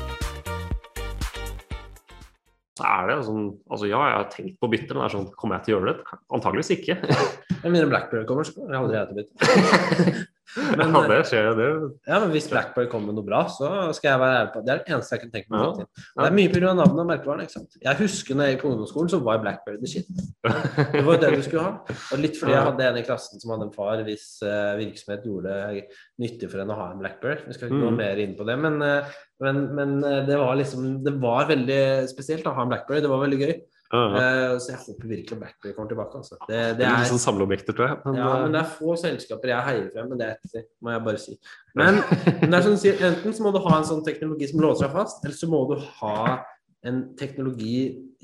så 2.82 2.88
er 2.88 3.10
det 3.10 3.18
sånn 3.26 3.48
Altså 3.70 3.88
ja, 3.88 4.00
jeg 4.08 4.18
har 4.18 4.28
tenkt 4.32 4.58
på 4.60 4.68
å 4.68 4.72
bytte, 4.72 4.94
men 4.94 5.02
det 5.02 5.08
er 5.08 5.14
sånn 5.16 5.30
Kommer 5.38 5.58
jeg 5.58 5.66
til 5.66 5.74
å 5.74 5.78
gjøre 5.78 5.92
det? 5.92 6.18
Antageligvis 6.38 6.72
ikke. 6.76 6.98
Med 7.62 7.70
mindre 7.70 7.90
Blackberry 7.92 8.26
kommer, 8.28 8.48
så 8.48 8.56
kommer 8.56 8.74
jeg 8.74 8.82
aldri 8.82 8.98
jeg 8.98 9.08
til 9.08 9.14
å 9.14 9.20
bytte. 9.20 10.26
Men, 10.78 10.90
ja, 10.92 11.00
det 11.08 11.18
skjer, 11.30 11.46
det. 11.56 11.66
Ja, 12.08 12.18
men 12.20 12.32
hvis 12.34 12.48
Blackberry 12.50 12.88
kommer 12.90 13.08
med 13.08 13.16
noe 13.16 13.24
bra, 13.24 13.38
så 13.48 13.68
skal 13.96 14.10
jeg 14.10 14.20
være 14.20 14.38
ærlig 14.40 14.50
på 14.52 14.62
Det 14.66 14.72
er 14.72 14.80
det 14.82 14.92
eneste 14.92 15.14
jeg 15.16 15.22
kunne 15.22 15.34
tenke 15.36 15.52
meg. 15.54 15.62
Ja. 15.62 15.70
til. 15.78 16.02
Det 16.18 16.26
er 16.26 16.34
mye 16.36 16.50
pga. 16.52 16.72
navnet 16.76 17.00
og 17.02 17.08
merkevaren. 17.08 17.44
ikke 17.46 17.54
sant? 17.54 17.78
Jeg 17.86 17.98
husker 18.02 18.36
når 18.36 18.48
jeg 18.50 18.56
gikk 18.56 18.64
på 18.66 18.72
ungdomsskolen, 18.72 19.12
så 19.14 19.20
var 19.24 19.40
Blackberry 19.44 19.80
the 19.80 19.88
shit. 19.94 20.10
Det 20.92 21.04
var 21.06 21.16
jo 21.16 21.20
det 21.22 21.30
du 21.38 21.44
skulle 21.46 21.64
ha. 21.64 21.96
Og 22.12 22.20
litt 22.20 22.36
fordi 22.40 22.56
jeg 22.56 22.66
hadde 22.68 22.88
en 22.90 23.00
i 23.00 23.04
klassen 23.06 23.40
som 23.40 23.54
hadde 23.54 23.68
en 23.70 23.74
far 23.78 24.04
hvis 24.04 24.26
uh, 24.44 24.74
virksomhet 24.82 25.24
gjorde 25.30 25.56
det 25.72 25.86
nyttig 26.26 26.50
for 26.52 26.60
henne 26.64 26.76
å 26.76 26.80
ha 26.82 26.90
en 26.92 27.00
Blackberry. 27.00 27.38
Vi 27.48 27.56
skal 27.56 27.70
ikke 27.70 27.80
gå 27.86 27.92
Mm. 27.92 28.00
mer 28.02 28.20
inn 28.26 28.36
på 28.36 28.44
det, 28.48 28.58
men, 28.66 28.76
uh, 28.82 29.16
men, 29.46 29.62
men 29.78 29.96
uh, 30.04 30.20
det 30.28 30.36
var 30.42 30.58
liksom 30.60 30.90
Det 31.06 31.16
var 31.22 31.48
veldig 31.48 31.82
spesielt 32.12 32.46
å 32.50 32.52
ha 32.58 32.66
en 32.66 32.74
Blackberry. 32.74 33.00
Det 33.00 33.10
var 33.14 33.24
veldig 33.24 33.40
gøy. 33.46 33.54
Eh, 33.92 34.54
så 34.62 34.70
jeg 34.72 34.78
håper 34.86 35.08
virkelig 35.10 35.38
Blackberry 35.38 35.74
kommer 35.76 35.90
tilbake. 35.92 36.20
Altså. 36.22 36.36
Det, 36.48 36.56
Det 36.56 36.76
det 36.80 36.86
er 36.88 37.02
litt 37.02 37.10
sånn 37.12 37.22
samleobjekter, 37.26 37.76
tror 37.76 37.88
jeg. 37.90 37.98
Men, 38.06 38.14
ja, 38.16 38.28
men 38.32 38.46
eh, 38.46 38.52
det 38.54 38.60
er 38.62 38.70
få 38.78 38.94
selskaper 39.00 39.52
jeg 39.52 39.66
heier 39.68 39.88
frem, 39.92 40.08
men 40.12 40.18
det 40.22 40.28
er 40.32 40.66
må 40.80 40.94
jeg 40.94 41.04
bare 41.08 41.20
si. 41.20 41.36
Men, 41.76 42.00
men 42.40 42.50
det 42.54 42.60
er 42.60 42.66
sånn, 42.68 42.78
enten 43.10 43.36
så 43.36 43.44
må 43.44 43.52
du 43.52 43.60
ha 43.66 43.74
en 43.78 43.88
sånn 43.88 44.04
teknologi 44.06 44.48
som 44.52 44.64
låser 44.64 44.86
deg 44.88 44.96
fast, 44.96 45.24
eller 45.24 45.36
så 45.36 45.50
må 45.52 45.64
du 45.72 45.76
ha 46.00 46.16
en 46.88 47.02
teknologi 47.20 47.74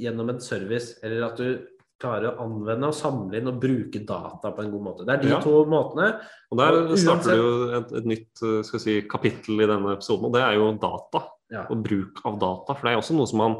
gjennom 0.01 0.33
en 0.33 0.41
service, 0.43 0.97
eller 1.07 1.29
at 1.29 1.37
du 1.39 1.67
klarer 1.99 2.31
å 2.31 2.45
anvende 2.47 2.89
og 2.89 2.95
samle 2.95 3.41
inn 3.41 3.51
og 3.51 3.57
bruke 3.61 4.01
data 4.07 4.53
på 4.55 4.63
en 4.63 4.71
god 4.71 4.85
måte. 4.87 5.05
Det 5.07 5.17
er 5.17 5.23
de 5.25 5.33
Ja. 5.35 5.41
to 5.43 5.65
måtene. 5.67 6.13
Og 6.51 6.59
der 6.61 6.77
Og 6.79 6.95
starter 6.99 7.35
du 7.35 7.43
jo 7.43 7.79
et, 7.81 7.93
et 7.99 8.07
nytt 8.07 8.43
eh, 8.47 8.79
si, 8.79 9.01
kapittel 9.11 9.61
i 9.61 9.67
denne 9.67 9.97
episoden, 9.97 10.27
og 10.31 10.33
det 10.33 10.43
er 10.47 10.55
jo 10.55 10.71
data. 10.79 11.25
Ja. 11.51 11.65
Og 11.73 11.83
bruk 11.83 12.21
av 12.29 12.39
data. 12.39 12.75
For 12.77 12.83
det 12.87 12.93
er 12.93 13.01
også 13.01 13.17
noe 13.17 13.27
som 13.27 13.39
man 13.41 13.57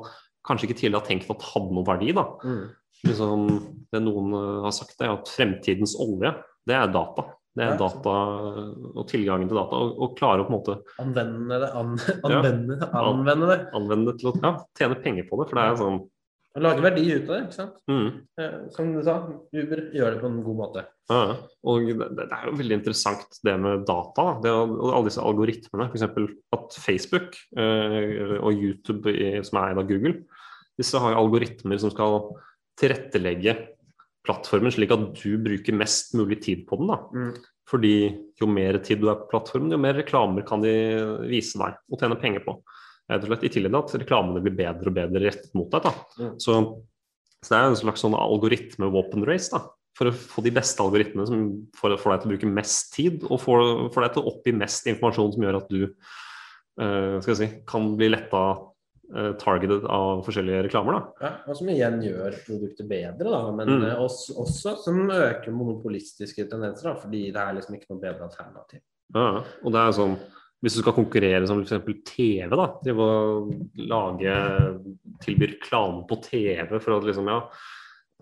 kanskje 0.49 0.69
ikke 0.71 0.79
tidligere 0.81 1.03
har 1.03 1.09
tenkt 1.11 1.31
at 1.33 1.49
hadde 1.53 1.77
noen 1.77 1.87
verdi. 1.89 2.13
da. 2.17 2.27
Mm. 2.45 2.63
Liksom, 3.07 3.49
det 3.95 4.01
noen 4.03 4.33
eh, 4.35 4.55
har 4.67 4.75
sagt, 4.75 4.97
er 5.05 5.15
at 5.15 5.31
fremtidens 5.31 5.95
olje, 6.03 6.33
det 6.69 6.77
er 6.77 6.91
data. 6.95 7.29
Det 7.59 7.65
er 7.67 7.79
data 7.81 8.13
og 8.95 9.01
tilgangen 9.11 9.49
til 9.51 9.59
data. 9.59 9.79
Og, 9.83 9.97
og 10.05 10.13
klare 10.19 10.45
å 10.45 10.47
på 10.47 10.53
en 10.53 10.59
måte 10.61 10.77
Anvende 11.03 11.57
det, 11.59 11.71
an, 11.75 11.97
anvende, 12.29 12.77
det, 12.79 12.89
anvende 13.01 13.49
det. 13.51 13.57
anvende 13.75 14.13
det 14.13 14.21
til 14.21 14.31
å 14.31 14.35
ja, 14.45 14.53
tjene 14.79 14.99
penger 15.03 15.27
på 15.27 15.41
det. 15.41 15.49
For 15.51 15.59
det 15.59 15.65
er 15.73 15.81
sånn 15.81 15.99
lage 16.59 16.83
verdi 16.83 17.05
ut 17.13 17.29
av 17.29 17.33
det, 17.37 17.41
ikke 17.47 17.55
sant. 17.55 17.75
mm, 17.87 18.07
Eh, 18.43 18.55
Som 18.75 18.89
du 18.95 19.01
sa, 19.07 19.13
Uber 19.55 19.83
gjør 19.95 20.15
det 20.15 20.23
på 20.23 20.27
en 20.31 20.39
god 20.47 20.57
måte. 20.59 20.83
ja, 21.11 21.19
ja. 21.31 21.37
Og 21.71 21.91
det, 21.91 22.09
det 22.19 22.25
er 22.35 22.47
jo 22.49 22.55
veldig 22.59 22.79
interessant 22.81 23.39
det 23.47 23.55
med 23.63 23.85
data. 23.87 24.25
Det, 24.43 24.55
og 24.55 24.89
alle 24.89 25.07
disse 25.11 25.23
algoritmene. 25.23 25.87
F.eks. 25.91 26.07
at 26.59 26.79
Facebook 26.83 27.39
eh, 27.59 28.35
og 28.41 28.51
YouTube, 28.55 29.15
som 29.47 29.61
er 29.61 29.73
eid 29.73 29.83
av 29.83 29.87
Google, 29.91 30.15
disse 30.79 31.01
har 31.03 31.19
algoritmer 31.19 31.81
som 31.81 31.93
skal 31.93 32.21
tilrettelegge 32.79 33.57
plattformen 34.27 34.73
slik 34.75 34.93
at 34.93 35.07
du 35.17 35.39
bruker 35.41 35.77
mest 35.77 36.13
mulig 36.19 36.41
tid 36.45 36.67
på 36.69 36.79
den. 36.81 36.91
da. 36.93 36.99
Mm. 37.15 37.31
Fordi 37.69 37.95
jo 38.41 38.49
mer 38.51 38.79
tid 38.85 39.03
du 39.03 39.09
er 39.11 39.19
på 39.21 39.31
plattformen, 39.33 39.73
jo 39.73 39.81
mer 39.81 39.97
reklamer 39.99 40.45
kan 40.47 40.63
de 40.65 40.75
vise 41.29 41.59
deg 41.61 41.81
og 41.89 42.01
tjene 42.01 42.21
penger 42.21 42.45
på. 42.45 42.59
Rett 43.09 43.25
og 43.25 43.31
slett, 43.31 43.49
I 43.49 43.53
tillegg 43.55 43.73
til 43.73 43.81
at 43.81 44.05
reklamene 44.05 44.45
blir 44.45 44.57
bedre 44.57 44.91
og 44.91 44.97
bedre 44.99 45.25
rettet 45.25 45.57
mot 45.57 45.71
deg. 45.73 45.89
da. 45.89 45.95
Mm. 46.21 46.37
Så, 46.45 46.61
så 47.41 47.53
det 47.55 47.59
er 47.59 47.73
en 47.73 47.83
slags 47.83 48.05
sånn 48.05 48.17
algoritme-våpen 48.17 49.27
race. 49.29 49.51
da. 49.55 49.65
For 49.99 50.11
å 50.11 50.15
få 50.15 50.45
de 50.45 50.53
beste 50.55 50.85
algoritmene 50.85 51.27
som 51.27 51.45
får, 51.75 51.97
får 51.99 52.15
deg 52.15 52.23
til 52.23 52.29
å 52.29 52.35
bruke 52.35 52.55
mest 52.61 52.93
tid, 52.95 53.25
og 53.27 53.41
får, 53.43 53.63
får 53.95 54.05
deg 54.05 54.15
til 54.15 54.23
å 54.23 54.33
oppgi 54.33 54.55
mest 54.55 54.91
informasjon 54.93 55.33
som 55.35 55.47
gjør 55.47 55.63
at 55.63 55.73
du 55.73 55.81
jeg 56.79 57.35
si, 57.35 57.47
kan 57.67 57.89
bli 57.99 58.07
letta 58.13 58.43
targeted 59.41 59.85
av 59.89 60.23
forskjellige 60.27 60.65
reklamer. 60.69 60.93
da. 60.99 61.27
Ja, 61.27 61.31
og 61.49 61.57
som 61.57 61.69
igjen 61.73 62.01
gjør 62.05 62.35
produktet 62.47 62.89
bedre, 62.89 63.31
da, 63.31 63.41
men 63.53 63.69
Mm. 63.69 63.85
eh, 63.89 63.97
også, 64.05 64.37
også 64.45 64.75
som 64.85 65.09
øker 65.11 65.51
monopolistiske 65.53 66.49
tendenser, 66.51 66.93
da, 66.93 66.95
fordi 67.01 67.33
det 67.33 67.37
er 67.41 67.55
liksom 67.55 67.75
ikke 67.79 67.91
noe 67.91 68.01
bedre 68.03 68.29
alternativ. 68.29 68.81
Ja, 69.15 69.43
og 69.65 69.73
det 69.73 69.81
er 69.81 69.93
sånn 69.97 70.19
hvis 70.61 70.75
du 70.75 70.81
skal 70.83 70.93
konkurrere 70.93 71.47
som 71.47 71.61
f.eks. 71.63 72.03
TV, 72.05 72.49
da, 72.51 72.67
til 72.83 72.99
å 72.99 73.49
lage 73.79 74.33
tilby 75.23 75.53
reklame 75.55 76.03
på 76.09 76.19
TV 76.21 76.81
for 76.81 76.97
at 76.99 77.05
liksom, 77.07 77.29
ja, 77.31 77.45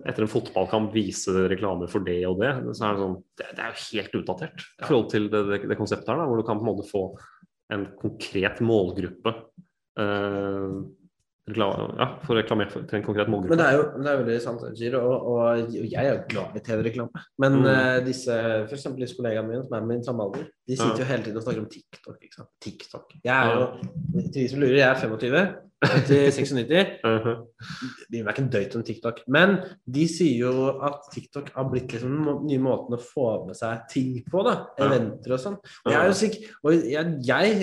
etter 0.04 0.22
en 0.26 0.28
fotballkamp 0.28 0.92
vise 0.92 1.32
reklamer 1.48 1.88
for 1.88 2.04
det 2.04 2.18
og 2.28 2.38
det, 2.42 2.50
så 2.76 2.90
er 2.90 2.92
det 2.92 3.00
sånn 3.00 3.14
Det, 3.40 3.46
det 3.56 3.64
er 3.64 3.72
jo 3.72 3.96
helt 3.96 4.18
utdatert 4.20 4.60
i 4.60 4.84
forhold 4.84 5.08
til 5.10 5.30
det, 5.32 5.40
det, 5.48 5.60
det 5.70 5.78
konseptet 5.78 6.08
her, 6.12 6.20
da, 6.20 6.26
hvor 6.28 6.36
du 6.36 6.44
kan 6.44 6.60
på 6.60 6.66
en 6.66 6.70
måte 6.76 6.90
få 6.90 7.04
en 7.72 7.86
konkret 8.02 8.60
målgruppe 8.60 9.32
eh, 9.32 9.42
ja, 11.46 12.06
å 12.26 12.34
reklamere 12.34 12.72
for, 12.72 12.86
til 12.90 12.98
en 12.98 13.04
konkret 13.06 13.28
målgruppe. 13.30 13.54
Men 13.54 13.60
det 13.60 13.66
er 13.68 13.76
jo 13.76 13.84
det 14.02 14.10
er 14.10 14.18
veldig 14.22 14.38
sant, 14.42 14.64
Giro, 14.76 15.02
og, 15.06 15.28
og 15.30 15.76
jeg 15.76 16.00
er 16.02 16.08
jo 16.10 16.24
glad 16.32 16.56
i 16.58 16.62
TV-reklame. 16.66 17.22
Men 17.42 17.60
Mm. 17.60 17.66
uh, 17.70 17.98
disse, 18.06 18.34
for 18.66 18.74
eksempel 18.74 19.04
disse 19.06 19.16
kollegaene 19.18 19.48
mine 19.52 19.62
som 19.64 19.76
er 19.78 19.86
min 19.86 20.02
samme 20.04 20.26
alder, 20.26 20.48
de 20.66 20.76
sitter 20.76 21.04
jo 21.04 21.10
hele 21.12 21.22
tiden 21.24 21.38
og 21.38 21.46
snakker 21.46 21.62
om 21.62 21.70
TikTok. 21.70 22.18
ikke 22.22 22.40
sant? 22.40 22.50
TikTok. 22.60 23.14
Jeg 23.24 23.36
er 23.36 23.54
jo, 23.54 23.68
til 24.24 24.42
de 24.42 24.48
som 24.48 24.60
lurer, 24.60 24.80
jeg 24.80 24.90
er 24.90 25.00
25. 25.06 25.46
Til 26.08 26.30
96. 26.32 27.02
Mhm. 27.04 27.34
bryr 28.08 28.22
meg 28.24 28.30
ikke 28.32 28.42
en 28.42 28.48
døyt 28.48 28.76
om 28.78 28.82
TikTok. 28.86 29.18
Men 29.28 29.50
de 29.92 30.06
sier 30.08 30.38
jo 30.46 30.68
at 30.86 31.04
TikTok 31.12 31.50
har 31.52 31.66
blitt 31.68 31.92
liksom 31.92 32.14
den 32.24 32.46
nye 32.48 32.62
måten 32.64 32.96
å 32.96 33.00
få 33.02 33.26
med 33.46 33.58
seg 33.58 33.82
ting 33.92 34.14
på. 34.24 34.40
da, 34.46 34.54
Eventer 34.80 35.34
og 35.36 35.42
sånn. 35.42 35.58
Og 35.84 35.92
Jeg 35.92 35.98
er 36.00 36.06
jo 36.08 36.14
sikk, 36.16 36.38
og 36.64 36.72
jeg, 36.72 37.12
jeg 37.28 37.58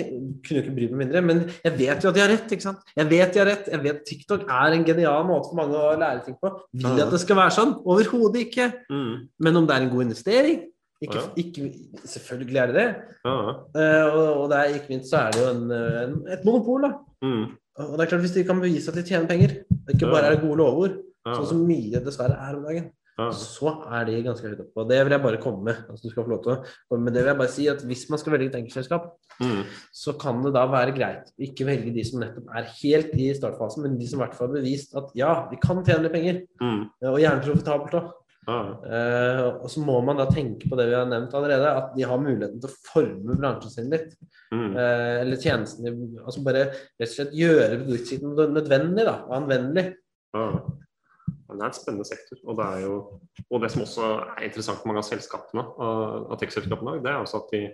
kunne 0.46 0.60
jo 0.60 0.62
ikke 0.62 0.74
bry 0.76 0.88
meg 0.92 1.00
mindre, 1.02 1.22
men 1.26 1.42
jeg 1.64 1.74
vet 1.80 2.04
jo 2.06 2.12
at 2.12 2.14
de 2.14 2.22
har 2.22 2.30
rett. 2.30 2.54
ikke 2.54 2.68
sant? 2.68 2.84
Jeg 2.96 3.10
vet 3.10 3.34
de 3.34 3.42
har 3.42 3.50
rett. 3.50 3.72
Jeg 3.74 3.82
vet 3.88 4.04
TikTok 4.06 4.46
er 4.46 4.76
en 4.78 4.86
genial 4.86 5.26
måte 5.26 5.50
for 5.50 5.58
mange 5.58 5.74
å 5.80 5.96
lære 5.98 6.22
ting 6.28 6.38
på. 6.38 6.52
Vil 6.72 6.94
jeg 6.94 7.06
at 7.08 7.16
det 7.16 7.20
skal 7.24 7.40
være 7.42 7.56
sånn? 7.58 7.74
Overhodet 7.82 8.46
ikke. 8.46 8.70
Mm. 8.94 9.26
Men 9.42 9.56
om 9.58 9.66
det 9.66 9.74
er 9.74 9.88
en 9.88 9.90
god 9.90 10.06
investering? 10.06 10.62
Ikke, 11.02 11.20
ikke, 11.36 11.66
selvfølgelig 12.06 12.56
er 12.62 12.70
det 12.70 12.76
det. 12.78 12.86
Ja. 13.26 13.34
Eh, 13.76 14.06
og, 14.06 14.28
og 14.44 14.46
det 14.54 14.60
er 14.60 14.78
ikke 14.78 14.94
minst 14.94 15.10
så 15.10 15.26
er 15.26 15.34
det 15.34 15.42
jo 15.42 15.50
en, 15.50 15.66
en, 15.74 16.14
et 16.32 16.46
monopol. 16.46 16.86
da. 16.86 16.92
Mm. 17.26 17.44
Og 17.78 17.96
det 17.98 18.04
er 18.04 18.10
klart 18.12 18.20
Hvis 18.22 18.34
de 18.36 18.44
kan 18.46 18.60
bevise 18.62 18.88
at 18.92 18.98
de 18.98 19.02
tjener 19.06 19.26
penger, 19.30 19.56
og 19.86 19.94
ikke 19.94 20.10
bare 20.10 20.28
er 20.28 20.36
det 20.36 20.44
gode 20.44 20.58
lovord. 20.62 21.00
Sånn 21.24 21.46
som 21.48 21.64
mye 21.66 22.00
dessverre 22.04 22.36
er 22.36 22.56
om 22.58 22.64
dagen. 22.68 22.90
Så 23.32 23.70
er 23.94 24.04
de 24.08 24.16
ganske 24.26 24.42
høyt 24.50 24.58
oppe. 24.60 24.74
Og 24.82 24.88
det 24.90 24.96
vil 25.06 25.14
jeg 25.14 25.22
bare 25.22 25.38
komme 25.40 25.62
med. 25.64 25.76
Altså, 25.88 26.02
du 26.02 26.10
skal 26.10 26.24
få 26.26 26.30
lov 26.34 26.40
til 26.42 26.52
å 26.52 26.56
komme 26.90 27.04
med 27.06 27.14
det 27.14 27.22
vil 27.22 27.30
jeg 27.30 27.38
bare 27.38 27.52
si 27.54 27.66
at 27.70 27.82
Hvis 27.86 28.02
man 28.10 28.18
skal 28.18 28.32
velge 28.34 28.50
et 28.52 28.58
enkeltselskap, 28.62 29.12
Mm. 29.40 29.64
så 29.92 30.12
kan 30.14 30.42
det 30.44 30.52
da 30.54 30.64
være 30.70 30.92
greit 30.94 31.26
å 31.26 31.42
ikke 31.42 31.64
velge 31.66 31.92
de 31.92 32.04
som 32.06 32.20
nettopp 32.20 32.52
er 32.54 32.68
helt 32.82 33.14
i 33.18 33.32
startfasen, 33.34 33.82
men 33.82 33.98
de 33.98 34.06
som 34.06 34.20
i 34.20 34.22
hvert 34.22 34.36
fall 34.38 34.46
har 34.46 34.54
bevist 34.60 34.94
at 34.94 35.08
ja, 35.18 35.48
vi 35.50 35.56
kan 35.56 35.82
tjene 35.82 36.02
litt 36.04 36.12
penger, 36.12 36.42
Mm. 36.62 36.84
og 37.02 37.18
gjerne 37.18 37.42
profitabelt 37.42 37.96
òg. 37.98 38.12
Ja. 38.44 38.58
Eh, 38.84 39.42
og 39.64 39.66
så 39.72 39.82
må 39.84 39.96
man 40.04 40.20
da 40.20 40.26
tenke 40.30 40.68
på 40.68 40.78
det 40.78 40.88
vi 40.90 40.96
har 40.98 41.08
nevnt 41.08 41.34
allerede, 41.36 41.72
at 41.80 41.92
de 41.96 42.06
har 42.06 42.20
muligheten 42.20 42.60
til 42.62 42.70
å 42.70 42.78
forme 42.90 43.36
bransjen 43.40 43.72
sin 43.72 43.92
litt. 43.92 44.14
Mm. 44.54 44.70
Uh, 44.76 45.14
eller 45.24 45.40
tjenesten. 45.40 46.02
Altså 46.22 46.44
bare 46.46 46.66
rett 46.70 47.08
og 47.08 47.14
slett 47.14 47.32
gjøre 47.34 47.80
produktsiden 47.80 48.34
nødvendig 48.54 49.06
da, 49.08 49.16
og 49.26 49.38
anvendelig. 49.40 49.88
Uh. 50.36 50.60
Det 51.24 51.62
er 51.62 51.70
en 51.70 51.76
spennende 51.76 52.06
sektor. 52.08 52.38
Og 52.44 52.58
det, 52.58 52.66
er 52.66 52.84
jo, 52.84 52.94
og 53.46 53.62
det 53.62 53.70
som 53.72 53.84
også 53.84 54.10
er 54.34 54.46
interessant 54.48 54.82
med 54.82 54.90
mange 54.90 55.04
av 55.04 55.08
selskapene, 55.08 55.64
av 55.78 56.36
tech-selskapene, 56.40 56.98
det 57.04 57.12
er 57.12 57.20
også 57.22 57.42
at 57.42 57.52
de 57.54 57.64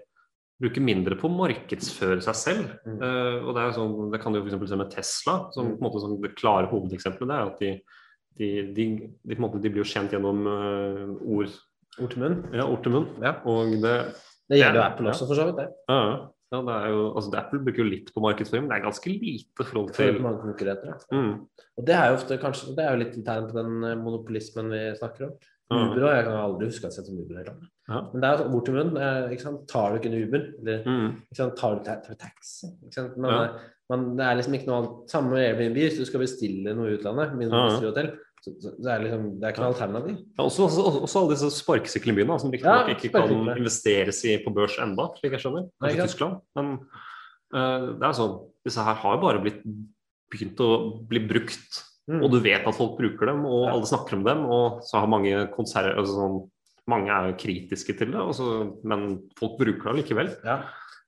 bruker 0.61 0.85
mindre 0.85 1.17
på 1.17 1.29
å 1.29 1.33
markedsføre 1.33 2.21
seg 2.25 2.37
selv. 2.37 2.75
Mm. 2.85 2.99
Eh, 3.01 3.37
og 3.41 3.55
Det 3.57 3.63
er 3.63 3.77
sånn, 3.77 3.97
det 4.13 4.21
kan 4.23 4.35
du 4.35 4.43
f.eks. 4.43 4.59
se 4.69 4.81
med 4.81 4.93
Tesla, 4.93 5.37
som 5.55 5.73
på 5.73 5.79
en 5.79 5.87
måte 5.87 6.03
som 6.03 6.17
det 6.21 6.35
klare 6.37 6.69
hovedeksempelet. 6.73 7.31
Det 7.31 7.39
er 7.39 7.53
at 7.53 7.63
de, 7.65 8.00
de, 8.38 8.73
de, 8.77 8.85
de, 9.27 9.37
måte, 9.43 9.61
de 9.62 9.71
blir 9.71 9.83
jo 9.85 9.88
kjent 9.90 10.12
gjennom 10.14 10.47
uh, 10.47 11.14
ord, 11.27 11.51
Ord 12.01 12.11
til 12.14 12.23
munn. 12.23 12.37
ja, 12.55 12.64
ord 12.64 12.83
til 12.85 12.93
munn. 12.95 13.09
Ja. 13.23 13.35
Og 13.45 13.73
det, 13.83 13.95
Det 14.51 14.59
gjelder 14.59 14.79
jo 14.79 14.83
Ja, 14.85 14.90
Apple 14.93 15.09
også, 15.11 15.27
for 15.27 15.35
så 15.35 15.47
vidt. 15.51 15.57
det. 15.59 15.69
ja, 15.90 15.99
ja, 16.51 16.61
det 16.66 16.75
er 16.75 16.88
jo, 16.90 17.03
altså 17.14 17.31
Apple 17.38 17.61
bruker 17.62 17.83
jo 17.85 17.90
litt 17.90 18.09
på 18.14 18.21
markedsføring, 18.25 18.64
men 18.64 18.71
det 18.73 18.79
er 18.81 18.87
ganske 18.88 19.11
lite 19.12 19.64
forhold 19.69 19.93
til 19.95 20.16
mange 20.23 20.40
konkurrenter. 20.43 20.95
ja. 20.95 21.16
mm, 21.16 21.35
Og 21.79 21.87
det 21.87 21.95
er 21.95 22.09
jo 22.09 22.16
ofte 22.19 22.38
kanskje 22.43 22.75
det 22.75 22.85
er 22.87 22.90
jo 22.97 23.03
litt 23.05 23.16
internt 23.21 23.53
på 23.53 23.59
den 23.61 23.85
eh, 23.87 23.95
monopolismen 24.01 24.71
vi 24.73 24.81
snakker 24.99 25.29
om. 25.29 25.37
Uber 25.71 26.03
og 26.05 26.11
jeg 26.17 26.25
kan 26.27 26.37
aldri 26.41 26.67
huske 26.67 26.83
jeg 26.83 26.91
har 26.91 26.97
sett 26.97 27.11
om 27.13 27.19
Uber 27.23 27.37
heller. 27.41 27.59
Ja. 27.91 28.01
Men 28.13 28.21
det 28.23 28.29
er 28.31 28.37
bort 28.37 28.47
sånn 28.47 28.55
ord 28.57 28.65
til 28.67 28.75
munn. 28.75 28.97
eh, 28.99 29.35
Ikke 29.35 29.43
sant? 29.47 29.61
Tar 29.71 29.91
du 29.91 29.99
ikke 29.99 30.11
en 30.11 30.23
Uber, 30.25 30.47
eller 30.61 30.83
mm, 30.87 31.11
tar 31.37 31.77
du, 31.79 31.85
ta- 31.85 32.15
taxi? 32.19 32.67
Man, 33.17 33.31
Ja. 33.31 33.59
man, 33.91 34.17
det 34.17 34.25
er 34.27 34.35
liksom 34.41 34.55
ikke 34.59 34.67
noe 34.71 34.79
annet 34.81 35.11
Samme 35.11 35.31
med 35.35 35.45
Airbnb, 35.47 35.79
hvis 35.79 35.99
du 35.99 36.05
skal 36.05 36.21
bestille 36.25 36.75
noe 36.75 36.91
i 36.91 36.97
utlandet, 36.99 37.37
mindre 37.39 37.63
Ja. 37.71 37.81
hotell, 37.81 38.11
så, 38.43 38.55
så 38.63 38.71
det 38.81 38.91
er 38.95 39.03
liksom 39.05 39.25
Det 39.41 39.45
er 39.45 39.53
ikke 39.53 39.63
noe 39.63 39.73
alternativ. 39.75 40.17
Ja, 40.39 40.43
også, 40.45 40.63
også, 40.67 41.03
også 41.05 41.19
alle 41.21 41.35
disse 41.37 41.51
sparkesyklene 41.61 42.15
i 42.15 42.19
byen, 42.23 42.29
da, 42.33 42.39
som 42.39 42.51
riktignok 42.51 42.89
Ja, 42.89 42.95
ikke 42.95 43.13
kan 43.13 43.57
investeres 43.59 44.25
i 44.25 44.39
på 44.45 44.55
børs 44.55 44.79
enda, 44.81 45.07
slik 45.21 45.33
jeg 45.37 45.41
skjønner. 45.45 45.69
Nei, 45.81 45.93
Kanskje 45.93 45.97
ikke 45.99 46.09
Tyskland. 46.09 46.41
Men 46.57 46.67
uh, 47.55 47.87
det 48.01 48.07
er 48.09 48.17
sånn, 48.17 48.37
disse 48.65 48.83
her 48.87 48.95
har 48.95 49.17
jo 49.17 49.23
bare 49.23 49.43
blitt 49.43 49.63
begynt 50.31 50.61
å 50.63 50.71
bli 51.11 51.21
brukt. 51.27 51.85
Mm. 52.11 52.23
Og 52.27 52.33
du 52.33 52.40
vet 52.42 52.66
at 52.66 52.75
folk 52.77 52.96
bruker 52.99 53.31
dem, 53.31 53.44
og 53.46 53.68
alle 53.70 53.87
snakker 53.87 54.16
om 54.18 54.25
dem. 54.27 54.40
Og 54.51 54.81
så 54.87 54.99
har 54.99 55.11
mange 55.12 55.44
konserter 55.55 55.94
altså 56.01 56.16
sånn, 56.18 56.40
Mange 56.90 57.12
er 57.12 57.27
jo 57.29 57.35
kritiske 57.38 57.92
til 57.94 58.09
det, 58.11 58.18
også, 58.18 58.44
men 58.88 59.03
folk 59.38 59.53
bruker 59.61 59.92
det 59.92 60.01
likevel. 60.01 60.31
Ja. 60.42 60.57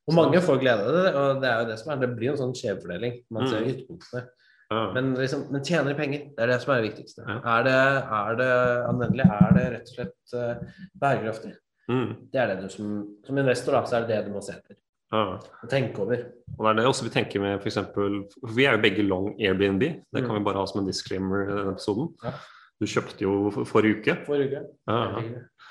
Og 0.07 0.15
mange 0.15 0.39
får 0.45 0.61
glede 0.61 0.85
av 0.85 0.95
det, 0.95 1.15
og 1.19 1.41
det 1.43 1.49
er 1.49 1.57
jo 1.63 1.67
det 1.73 1.79
som 1.81 1.91
er 1.91 1.97
Det 2.05 2.09
blir 2.13 2.31
en 2.31 2.39
sånn 2.39 2.53
skjevfordeling. 2.55 3.17
Man 3.35 3.49
ser 3.49 3.65
Mm. 3.65 3.71
ytterpunktene. 3.73 4.23
Ja. 4.71 4.83
Men, 4.95 5.09
liksom, 5.19 5.43
men 5.51 5.65
tjener 5.65 5.91
de 5.91 5.97
penger? 5.99 6.21
Det 6.37 6.45
er 6.45 6.53
det 6.53 6.61
som 6.63 6.73
er 6.75 6.83
det 6.83 6.91
viktigste. 6.93 7.25
Ja. 7.27 7.39
Er, 7.57 7.65
det, 7.67 7.75
er 8.21 8.39
det 8.39 8.51
anvendelig? 8.93 9.27
Er 9.27 9.57
det 9.57 9.65
rett 9.75 9.91
og 9.91 9.97
slett 9.97 10.37
uh, 10.37 10.87
bærekraftig? 11.03 11.53
Mm, 11.91 12.13
Det 12.31 12.41
er 12.41 12.47
det 12.53 12.61
du 12.63 12.69
som, 12.77 12.93
som 13.27 13.39
investor 13.43 13.73
da, 13.77 13.83
så 13.85 13.97
er 13.99 14.07
det 14.07 14.15
det 14.15 14.21
du 14.29 14.33
må 14.37 14.45
se 14.45 14.55
etter. 14.55 14.77
Ja. 15.13 15.39
Tenke 15.69 15.99
over. 16.01 16.25
Og 16.59 16.65
det 16.65 16.71
er 16.71 16.75
det 16.81 16.87
også 16.89 17.05
vi 17.05 17.11
tenker 17.15 17.41
med 17.41 17.61
eksempel, 17.69 18.23
for 18.41 18.55
Vi 18.57 18.65
er 18.65 18.77
jo 18.77 18.83
begge 18.83 19.03
long 19.07 19.35
Airbnb. 19.41 19.81
Det 19.83 20.23
kan 20.25 20.31
Mm. 20.31 20.39
vi 20.39 20.45
bare 20.45 20.59
ha 20.59 20.67
som 20.67 20.81
en 20.81 20.87
disclaimer 20.89 21.45
i 21.45 21.53
denne 21.57 21.73
episoden. 21.77 22.09
Ja. 22.25 22.33
Du 22.81 22.87
kjøpte 22.87 23.21
jo 23.23 23.51
for- 23.51 23.65
forrige 23.65 24.01
uke. 24.01 24.17
Forrige 24.27 24.49
uke. 24.49 24.63
Ja. 24.89 25.21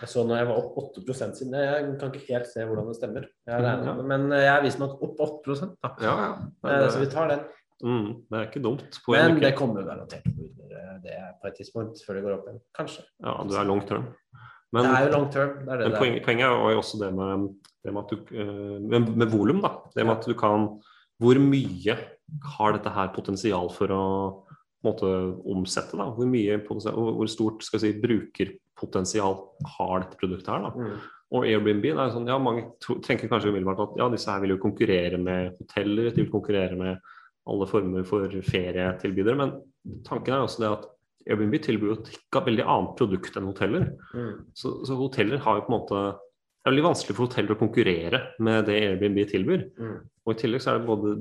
Jeg 0.02 0.08
så 0.10 0.24
når 0.26 0.38
jeg 0.38 0.48
var 0.48 0.56
opp 0.58 0.78
8% 0.78 1.36
siden. 1.38 1.54
Jeg 1.54 2.00
kan 2.00 2.12
ikke 2.12 2.28
helt 2.34 2.48
se 2.48 2.60
hvordan 2.66 2.88
det 2.88 2.96
stemmer. 2.96 3.26
Jeg 3.48 3.54
har 3.54 3.62
regnet 3.62 3.86
Ja. 3.86 4.02
Men 4.02 4.30
jeg 4.32 4.48
er 4.58 4.62
visstnok 4.64 5.02
opp 5.04 5.20
8 5.20 5.76
da. 5.84 5.90
Ja, 6.02 6.16
ja. 6.64 6.80
Det, 6.84 6.92
Så 6.92 7.00
vi 7.00 7.06
tar 7.08 7.28
den. 7.28 7.40
mm, 7.84 8.08
det 8.32 8.40
er 8.40 8.46
ikke 8.48 8.64
dumt. 8.64 9.00
På 9.06 9.14
en 9.16 9.34
Men 9.34 9.42
det 9.42 9.56
kommer 9.56 9.84
garantert 9.84 10.24
det 10.24 10.32
er 10.72 11.00
det 11.04 11.36
på 11.42 11.48
et 11.48 11.54
tidspunkt 11.60 11.98
før 12.08 12.14
det 12.16 12.24
går 12.24 12.34
opp 12.34 12.46
igjen. 12.48 12.60
Kanskje. 12.78 13.04
Ja, 13.24 13.44
du 13.44 13.54
er 13.56 13.64
long 13.66 13.82
term. 13.86 14.06
Men, 14.74 14.84
det 14.86 14.92
er 14.96 15.06
jo 15.08 15.12
long 15.18 15.32
term. 15.32 15.50
Det 15.66 15.70
er 15.74 15.78
det 15.78 15.90
men 15.92 15.98
poenget, 16.00 16.24
poenget 16.24 16.46
er 16.46 16.72
jo 16.72 16.78
også 16.80 17.00
det 17.04 17.14
med, 17.14 17.56
det 17.86 17.94
med 17.94 18.04
at 18.04 18.12
du 18.14 18.36
eh, 18.38 18.80
Med, 18.80 19.12
med 19.18 19.32
volum, 19.32 19.62
da. 19.64 19.76
Det 19.96 20.06
med 20.06 20.18
at 20.20 20.28
du 20.30 20.36
kan 20.38 20.68
Hvor 21.22 21.40
mye 21.42 21.98
har 22.56 22.76
dette 22.76 22.94
her 22.96 23.12
potensial 23.16 23.70
for 23.74 23.94
å 23.94 24.04
måte 24.86 25.08
omsette? 25.46 25.98
da? 26.00 26.10
Hvor 26.16 26.30
mye 26.30 26.60
hvor 26.66 27.30
stort 27.30 27.66
skal 27.66 27.82
jeg 27.82 27.98
si, 27.98 28.04
brukerpotensial 28.04 29.36
har 29.78 30.06
dette 30.06 30.18
produktet 30.22 30.54
her? 30.54 30.70
da? 30.70 30.72
Mm. 30.74 31.10
Og 31.32 31.46
Airbnb 31.48 31.86
det 31.86 31.96
er 31.96 32.14
sånn, 32.14 32.28
ja, 32.28 32.38
Mange 32.42 32.66
tenker 33.06 33.30
kanskje 33.32 33.52
umiddelbart 33.54 33.84
at 33.86 34.00
ja, 34.02 34.08
disse 34.12 34.32
her 34.32 34.42
vil 34.44 34.56
jo 34.56 34.64
konkurrere 34.64 35.20
med 35.22 35.60
hoteller, 35.62 36.10
de 36.12 36.26
vil 36.26 36.34
konkurrere 36.34 36.80
med 36.80 37.14
alle 37.52 37.68
former 37.70 38.04
for 38.08 38.34
ferietilbydere. 38.46 39.38
Men 39.40 39.54
tanken 40.08 40.36
er 40.36 40.44
også 40.44 40.66
det 40.66 40.74
at 40.74 40.90
Airbnb 41.30 41.56
tilbyr 41.62 41.92
jo 41.92 42.00
et 42.00 42.12
veldig 42.34 42.66
annet 42.66 42.98
produkt 42.98 43.38
enn 43.38 43.48
hoteller. 43.48 43.88
Mm. 44.18 44.34
Så, 44.58 44.74
så 44.88 44.98
hoteller 44.98 45.42
har 45.42 45.60
jo 45.60 45.66
på 45.68 45.72
en 45.72 45.78
måte 45.78 46.04
Det 46.62 46.70
er 46.70 46.76
veldig 46.76 46.84
vanskelig 46.86 47.16
for 47.18 47.26
hoteller 47.26 47.56
å 47.56 47.58
konkurrere 47.58 48.20
med 48.46 48.68
det 48.70 48.76
Airbnb 48.86 49.18
tilbyr. 49.32 49.64
Mm. 49.82 49.96
Og 50.28 50.34
i 50.36 50.38
tillegg 50.38 50.62
så 50.62 50.76
er 50.76 50.78
det 50.78 50.86
både 50.86 51.14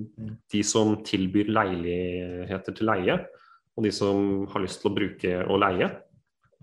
de 0.52 0.60
som 0.68 0.98
tilbyr 1.06 1.48
leiligheter 1.48 2.76
til 2.76 2.90
leie, 2.90 3.16
og 3.72 3.86
de 3.86 3.92
som 3.96 4.44
har 4.52 4.60
lyst 4.60 4.82
til 4.82 4.90
å 4.90 4.96
bruke 4.98 5.38
og 5.46 5.62
leie. 5.62 5.88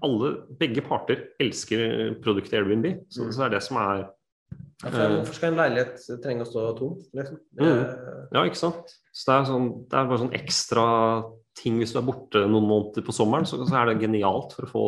Alle, 0.05 0.29
begge 0.59 0.83
parter 0.85 1.23
elsker 1.41 2.13
produktet 2.21 2.59
Airbnb. 2.59 2.85
Så, 3.09 3.25
Mm. 3.25 3.31
så 3.33 3.37
det 3.41 3.45
er 3.47 3.55
det 3.57 3.63
som 3.65 3.77
er 3.81 4.05
Ja, 4.83 4.89
Hvorfor 4.91 5.33
skal 5.33 5.49
en 5.49 5.57
leilighet 5.57 6.21
trenge 6.21 6.45
å 6.45 6.47
stå 6.47 6.77
tom? 6.77 7.01
Liksom? 7.17 7.39
Mm. 7.59 8.29
Ja, 8.31 8.43
ikke 8.45 8.59
sant. 8.61 8.93
Så 9.11 9.25
det 9.25 9.33
er, 9.33 9.45
sånn, 9.49 9.69
det 9.89 9.97
er 9.97 10.05
bare 10.05 10.21
sånn 10.21 10.35
ekstra 10.37 10.85
ting 11.57 11.79
hvis 11.79 11.93
du 11.95 11.97
er 11.97 12.05
borte 12.05 12.43
noen 12.45 12.69
måneder 12.69 13.01
på 13.01 13.11
sommeren, 13.11 13.43
så, 13.49 13.57
så 13.65 13.73
er 13.73 13.89
det 13.89 14.03
genialt 14.05 14.53
for 14.53 14.67
å 14.67 14.69
få, 14.69 14.85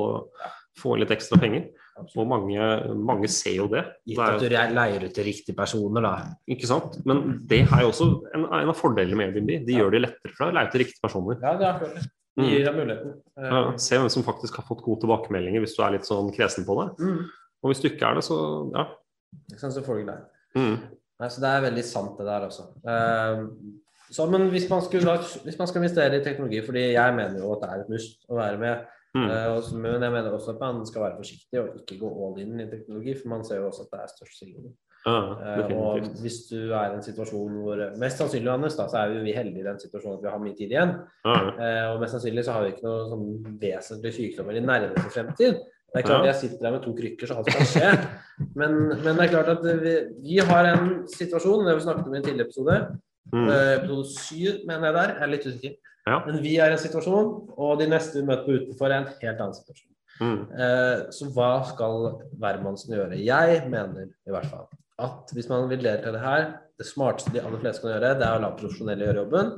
få 0.78 0.94
litt 1.02 1.10
ekstra 1.10 1.42
penger. 1.42 1.72
Og 2.16 2.28
mange, 2.30 2.68
mange 2.96 3.30
ser 3.32 3.56
jo 3.58 3.66
det. 3.72 3.84
Gitt 4.08 4.22
at 4.24 4.40
du 4.42 4.48
leier 4.50 5.06
ut 5.06 5.14
til 5.16 5.28
riktige 5.28 5.56
personer, 5.58 6.06
da. 6.06 6.14
ikke 6.50 6.70
sant? 6.70 7.00
Men 7.10 7.42
det 7.50 7.64
er 7.66 7.84
jo 7.84 7.92
også 7.92 8.08
en, 8.36 8.46
en 8.46 8.72
av 8.72 8.78
fordelene 8.78 9.18
med 9.20 9.30
Airbnb. 9.30 9.52
De 9.68 9.76
gjør 9.78 9.92
det 9.96 10.02
lettere 10.06 10.34
for 10.36 10.46
deg 10.46 10.54
å 10.54 10.58
leie 10.60 10.72
til 10.74 10.84
riktige 10.86 11.04
personer. 11.04 11.40
Ja, 11.44 11.56
det 11.60 11.68
er 11.68 11.74
akkurat 11.76 12.00
det. 12.00 12.06
De 12.40 12.46
Mm. 12.46 12.50
gir 12.54 12.64
deg 12.64 12.76
muligheten. 12.78 13.14
Ja, 13.44 13.60
se 13.84 13.98
hvem 14.00 14.10
som 14.14 14.24
faktisk 14.24 14.56
har 14.62 14.64
fått 14.64 14.84
gode 14.86 15.02
tilbakemeldinger 15.02 15.60
hvis 15.60 15.74
du 15.76 15.82
er 15.84 15.98
litt 15.98 16.08
sånn 16.08 16.30
kresen 16.32 16.64
på 16.64 16.78
det. 16.80 16.86
Mm. 17.04 17.26
Og 17.60 17.72
hvis 17.74 17.82
du 17.84 17.90
ikke 17.90 18.08
er 18.08 18.16
det, 18.16 18.24
så 18.24 18.38
ja. 18.72 18.86
Ikke 19.52 19.60
sant, 19.60 19.76
så 19.76 19.84
får 19.84 19.98
du 19.98 20.04
ikke 20.06 20.14
det. 20.14 20.22
Mm. 20.56 20.78
Nei, 21.20 21.28
så 21.34 21.44
det 21.44 21.50
er 21.52 21.66
veldig 21.68 21.84
sant 21.84 22.16
det 22.22 22.28
der 22.30 22.46
også. 22.48 22.70
Eh, 22.88 23.42
så, 24.16 24.26
men 24.32 24.48
hvis 24.54 24.70
man, 24.72 24.82
skulle, 24.86 25.18
hvis 25.44 25.60
man 25.60 25.68
skal 25.70 25.82
investere 25.84 26.22
i 26.22 26.24
teknologi, 26.24 26.62
fordi 26.66 26.86
jeg 26.96 27.18
mener 27.18 27.42
jo 27.44 27.52
at 27.58 27.66
det 27.66 27.70
er 27.74 27.84
et 27.84 27.92
must 27.92 28.24
å 28.32 28.40
være 28.40 28.62
med, 28.62 28.88
Mm. 29.16 29.26
eh, 29.26 29.72
men 29.74 30.04
jeg 30.06 30.12
mener 30.14 30.32
også 30.32 30.54
at 30.54 30.60
man 30.62 30.86
skal 30.86 31.02
være 31.02 31.18
forsiktig 31.18 31.60
og 31.62 31.80
ikke 31.80 31.98
gå 31.98 32.10
all 32.26 32.38
in 32.44 32.60
i 32.62 32.70
teknologi, 32.70 33.16
for 33.18 33.32
man 33.32 33.44
ser 33.46 33.58
jo 33.58 33.68
også 33.72 33.88
at 33.88 33.92
det 33.96 34.04
er 34.04 34.14
størst 34.14 34.40
svingning. 34.40 34.76
Ah, 35.08 35.30
Eh, 35.40 35.78
og 35.80 36.00
hvis 36.20 36.38
du 36.50 36.74
er 36.76 36.92
i 36.92 36.96
en 36.98 37.04
situasjon 37.04 37.54
hvor 37.64 37.80
Mest 38.02 38.18
sannsynlig, 38.20 38.52
Anders, 38.52 38.76
da, 38.76 38.88
så 38.92 38.98
er 39.00 39.24
vi 39.24 39.32
heldige 39.32 39.64
i 39.64 39.68
den 39.70 39.80
situasjonen 39.80 40.18
at 40.18 40.24
vi 40.26 40.30
har 40.34 40.42
mye 40.44 40.56
tid 40.58 40.74
igjen. 40.76 40.92
Ah. 41.24 41.94
Og 41.94 42.02
mest 42.02 42.18
sannsynlig 42.18 42.44
så 42.46 42.52
har 42.52 42.66
vi 42.66 42.74
ikke 42.74 42.84
noe 42.84 43.06
sånn 43.08 43.60
vesentlig 43.62 44.12
sykdommer 44.18 44.60
i 44.60 44.64
nærmeste 44.66 45.14
fremtid. 45.16 45.62
Det 45.90 46.02
er 46.02 46.06
klart 46.06 46.26
Ja. 46.26 46.32
jeg 46.34 46.36
sitter 46.36 46.66
der 46.66 46.72
med 46.76 46.84
to 46.84 46.94
krykker, 46.94 47.28
så 47.28 47.38
alt 47.40 47.48
kan 47.48 47.66
skje. 47.66 47.92
Men, 48.56 48.76
men 49.04 49.16
det 49.18 49.24
er 49.26 49.32
klart 49.32 49.50
at 49.56 49.64
vi, 49.82 49.94
vi 50.22 50.38
har 50.38 50.68
en 50.70 51.08
situasjon, 51.08 51.66
det 51.66 51.76
vi 51.76 51.82
snakket 51.88 52.08
om 52.08 52.14
i 52.14 52.18
en 52.20 52.24
tidligere 52.24 52.46
episode, 52.48 52.76
mm. 53.34 53.48
episode 53.50 54.06
syv, 54.20 54.60
mener 54.68 54.86
jeg 54.86 54.98
der, 55.00 55.16
jeg 55.16 55.24
er 55.26 55.32
litt 55.34 55.48
usikker. 55.50 55.74
Ja. 56.10 56.20
Men 56.26 56.42
vi 56.44 56.58
er 56.58 56.72
i 56.72 56.76
en 56.76 56.82
situasjon, 56.82 57.32
og 57.56 57.80
de 57.82 57.88
neste 57.92 58.20
vi 58.20 58.28
møter 58.28 58.48
på 58.48 58.58
utenfor, 58.58 58.90
er 58.90 59.04
en 59.04 59.12
helt 59.12 59.44
annen 59.44 59.58
situasjon. 59.58 59.88
Mm. 60.20 60.40
Eh, 60.52 61.04
så 61.16 61.30
hva 61.36 61.52
skal 61.70 62.10
hvermannsen 62.42 62.96
gjøre? 62.98 63.20
Jeg 63.24 63.62
mener 63.72 64.10
i 64.10 64.34
hvert 64.34 64.50
fall 64.52 64.68
at 65.00 65.32
hvis 65.32 65.48
man 65.48 65.70
vil 65.72 65.80
delta 65.80 66.12
i 66.12 66.16
det 66.18 66.24
her, 66.26 66.50
det 66.80 66.88
smarteste 66.88 67.32
de 67.32 67.40
aller 67.40 67.62
fleste 67.62 67.86
kan 67.86 67.94
gjøre, 67.94 68.18
det 68.20 68.26
er 68.28 68.36
å 68.36 68.44
la 68.44 68.50
profesjonelle 68.58 69.06
gjøre 69.08 69.22
jobben. 69.24 69.54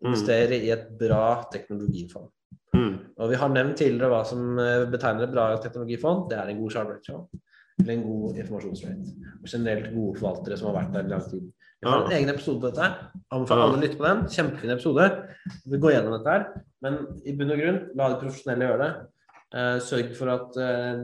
Investere 0.00 0.58
i 0.58 0.72
et 0.74 0.88
bra 0.98 1.44
teknologifond. 1.52 2.26
Mm. 2.74 2.94
Og 3.20 3.30
vi 3.30 3.38
har 3.38 3.52
nevnt 3.52 3.78
tidligere 3.78 4.10
hva 4.10 4.24
som 4.26 4.58
eh, 4.58 4.88
betegner 4.90 5.28
et 5.28 5.34
bra 5.34 5.46
teknologifond. 5.62 6.26
Det 6.30 6.40
er 6.40 6.50
en 6.50 6.60
god 6.62 6.74
sharp 6.74 6.90
ratio 6.94 7.22
eller 7.80 7.94
en 7.96 8.04
god 8.06 8.38
informasjonsrate. 8.42 9.14
Og 9.40 9.48
generelt 9.50 9.90
gode 9.94 10.20
forvaltere 10.20 10.58
som 10.60 10.70
har 10.70 10.78
vært 10.82 10.94
der 10.94 11.08
i 11.08 11.12
lang 11.14 11.26
tid. 11.30 11.48
Vi 11.80 11.88
har 11.88 12.04
en 12.04 12.12
egen 12.12 12.32
episode 12.34 12.60
på 12.60 12.70
dette. 12.70 12.88
Anbefaler 13.32 13.62
alle 13.64 13.78
å 13.78 13.80
lytte 13.80 13.96
på 14.00 14.04
den. 14.04 14.24
Kjempefin 14.28 14.74
episode. 14.74 15.06
Vi 15.72 15.80
går 15.80 15.94
gjennom 15.96 16.16
dette 16.18 16.34
her. 16.34 16.48
Men 16.84 16.98
i 17.24 17.32
bunn 17.36 17.54
og 17.54 17.62
grunn, 17.62 17.78
la 17.96 18.10
de 18.12 18.18
profesjonelle 18.20 18.68
gjøre 18.68 18.82
det. 18.82 18.90
Eh, 19.50 19.78
sørg 19.82 20.10
for 20.18 20.32
at 20.34 20.58
eh, 20.60 21.00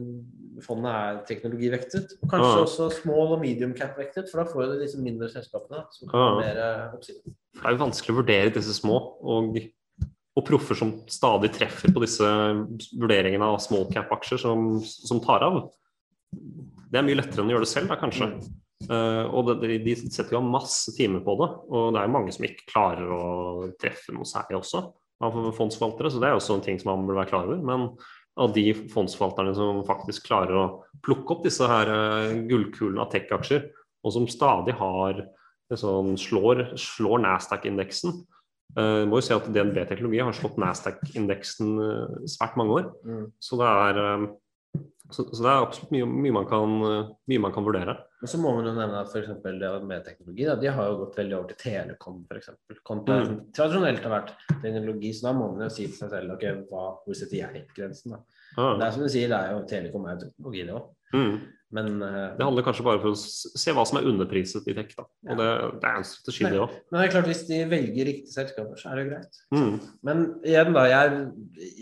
fondet 0.66 0.92
er 0.92 1.22
teknologivektet. 1.30 2.18
Og 2.20 2.28
kanskje 2.34 2.52
Ja. 2.52 2.66
også 2.66 2.90
small 3.00 3.32
og 3.38 3.40
medium 3.40 3.72
cap-vektet, 3.76 4.28
for 4.30 4.42
da 4.42 4.50
får 4.52 4.74
du 4.74 4.84
disse 4.84 5.00
mindre 5.00 5.30
selskapene 5.32 5.86
som 5.96 6.12
kan 6.12 6.20
Ja. 6.20 6.36
mer 6.44 6.92
oppsikt. 6.92 7.24
Det 7.24 7.64
er 7.64 7.72
jo 7.72 7.84
vanskelig 7.86 8.12
å 8.12 8.20
vurdere 8.20 8.54
disse 8.54 8.76
små. 8.76 9.00
Og 9.24 9.56
og 10.36 10.44
proffer 10.44 10.76
som 10.76 10.92
stadig 11.08 11.48
treffer 11.56 11.92
på 11.94 12.02
disse 12.04 12.26
vurderingene 13.00 13.46
av 13.46 13.56
small 13.64 13.86
cap-aksjer 13.92 14.42
som, 14.42 14.66
som, 14.84 15.20
tar 15.24 15.44
av. 15.46 15.70
Det 16.86 17.00
er 17.00 17.06
mye 17.06 17.18
lettere 17.18 17.42
enn 17.42 17.50
å 17.50 17.56
gjøre 17.56 17.66
det 17.66 17.72
selv, 17.72 17.90
da, 17.90 17.98
kanskje. 18.00 18.30
Uh, 18.90 19.24
og 19.32 19.48
det, 19.62 19.78
de 19.82 19.94
setter 20.04 20.36
jo 20.36 20.42
masse 20.44 20.92
timer 20.96 21.22
på 21.24 21.34
det, 21.40 21.48
og 21.72 21.96
det 21.96 22.02
er 22.02 22.12
mange 22.12 22.34
som 22.34 22.44
ikke 22.46 22.68
klarer 22.68 23.08
å 23.16 23.24
treffe 23.80 24.14
noe 24.14 24.28
særlig 24.28 24.60
også 24.60 24.84
av 25.24 25.38
fondsforvaltere, 25.56 26.12
så 26.12 26.20
det 26.20 26.28
er 26.28 26.36
også 26.36 26.58
en 26.58 26.64
ting 26.66 26.78
som 26.80 26.92
man 26.92 27.06
burde 27.08 27.22
være 27.22 27.30
klar 27.32 27.48
over. 27.48 27.62
Men 27.64 27.88
av 28.36 28.52
de 28.52 28.66
fondsforvalterne 28.92 29.54
som 29.56 29.80
faktisk 29.88 30.26
klarer 30.28 30.60
å 30.60 30.66
plukke 31.06 31.34
opp 31.34 31.46
disse 31.48 31.66
her 31.70 31.90
uh, 31.90 32.36
gullkulene 32.50 33.02
av 33.02 33.10
tech-aksjer, 33.14 33.66
og 34.06 34.14
som 34.14 34.28
stadig 34.30 34.76
har 34.78 35.24
sånn, 35.74 36.14
slår, 36.20 36.68
slår 36.78 37.24
Nasdaq-indeksen, 37.24 38.20
Uh, 38.76 39.06
må 39.08 39.20
jo 39.20 39.24
si 39.24 39.32
at 39.32 39.46
DNB 39.48 39.78
Teknologi 39.88 40.18
har 40.20 40.34
slått 40.36 40.58
Nasdaq-indeksen 40.60 41.68
uh, 41.80 42.16
svært 42.28 42.58
mange 42.60 42.74
år. 42.76 42.90
Mm. 43.08 43.22
Så, 43.40 43.56
det 43.60 43.68
er, 43.70 44.00
um, 44.18 44.26
så, 45.10 45.24
så, 45.30 45.42
det 45.42 45.50
er, 45.50 45.62
absolutt 45.62 45.92
mye, 45.94 46.06
mye, 46.10 46.34
man 46.34 46.46
kan, 46.50 46.72
uh, 46.82 47.10
mye, 47.30 47.42
man 47.42 47.52
kan, 47.54 47.66
vurdere. 47.66 47.94
Men 48.20 48.30
så 48.32 48.40
må 48.42 48.52
man 48.56 48.66
jo 48.66 48.72
nevne 48.74 49.02
at 49.02 49.12
f.eks. 49.12 49.28
med 49.86 50.06
teknologi, 50.06 50.46
de 50.62 50.72
har 50.78 50.88
jo 50.90 50.98
gått 51.04 51.18
veldig 51.20 51.36
over 51.38 51.52
til 51.52 51.60
Telekom 51.62 52.22
f.eks. 52.26 52.50
Kontra 52.86 53.20
mm. 53.22 53.36
tradisjonelt 53.56 54.02
har 54.06 54.14
vært 54.16 54.32
teknologi, 54.50 55.12
så 55.14 55.28
da 55.28 55.34
må 55.38 55.52
man 55.52 55.66
jo 55.66 55.70
si 55.76 55.86
til 55.86 55.98
seg 56.00 56.12
selv 56.14 56.34
ok, 56.34 56.46
hva, 56.70 56.88
hvor 57.04 57.18
setter 57.18 57.38
jeg 57.42 57.66
grensen? 57.76 58.16
da? 58.16 58.35
Ah. 58.56 58.74
Det 58.80 58.86
er 58.86 58.94
som 58.94 59.04
du 59.04 59.12
sier, 59.12 59.28
det 59.32 59.38
er 59.38 59.54
jo 59.54 59.66
Telekom 59.68 60.08
er 60.08 60.16
jo 60.16 60.24
teknologi, 60.26 60.64
det 60.66 60.74
òg. 60.76 60.88
Mm. 61.14 61.36
Men 61.76 61.88
uh, 61.98 62.36
Det 62.38 62.44
handler 62.46 62.64
kanskje 62.64 62.84
bare 62.86 63.00
for 63.02 63.12
å 63.12 63.18
se 63.18 63.72
hva 63.74 63.84
som 63.88 63.98
er 63.98 64.06
underpriset 64.08 64.68
i 64.70 64.74
tech. 64.76 64.92
da. 64.96 65.04
Og 65.04 65.32
ja. 65.32 65.36
det, 65.40 65.48
det, 65.82 65.90
er 65.90 66.00
en 66.00 66.06
strategi, 66.06 66.44
det 66.46 66.60
òg. 66.62 66.74
Men 66.88 66.98
det 66.98 67.06
er 67.06 67.14
klart, 67.16 67.30
hvis 67.32 67.42
de 67.48 67.58
velger 67.72 68.08
riktige 68.10 68.34
selskaper, 68.34 68.78
så 68.80 68.92
er 68.92 69.00
det 69.00 69.06
greit. 69.10 69.40
Mm. 69.54 69.72
Men 70.06 70.22
igjen, 70.46 70.70
da. 70.76 70.84
Jeg, 70.92 71.24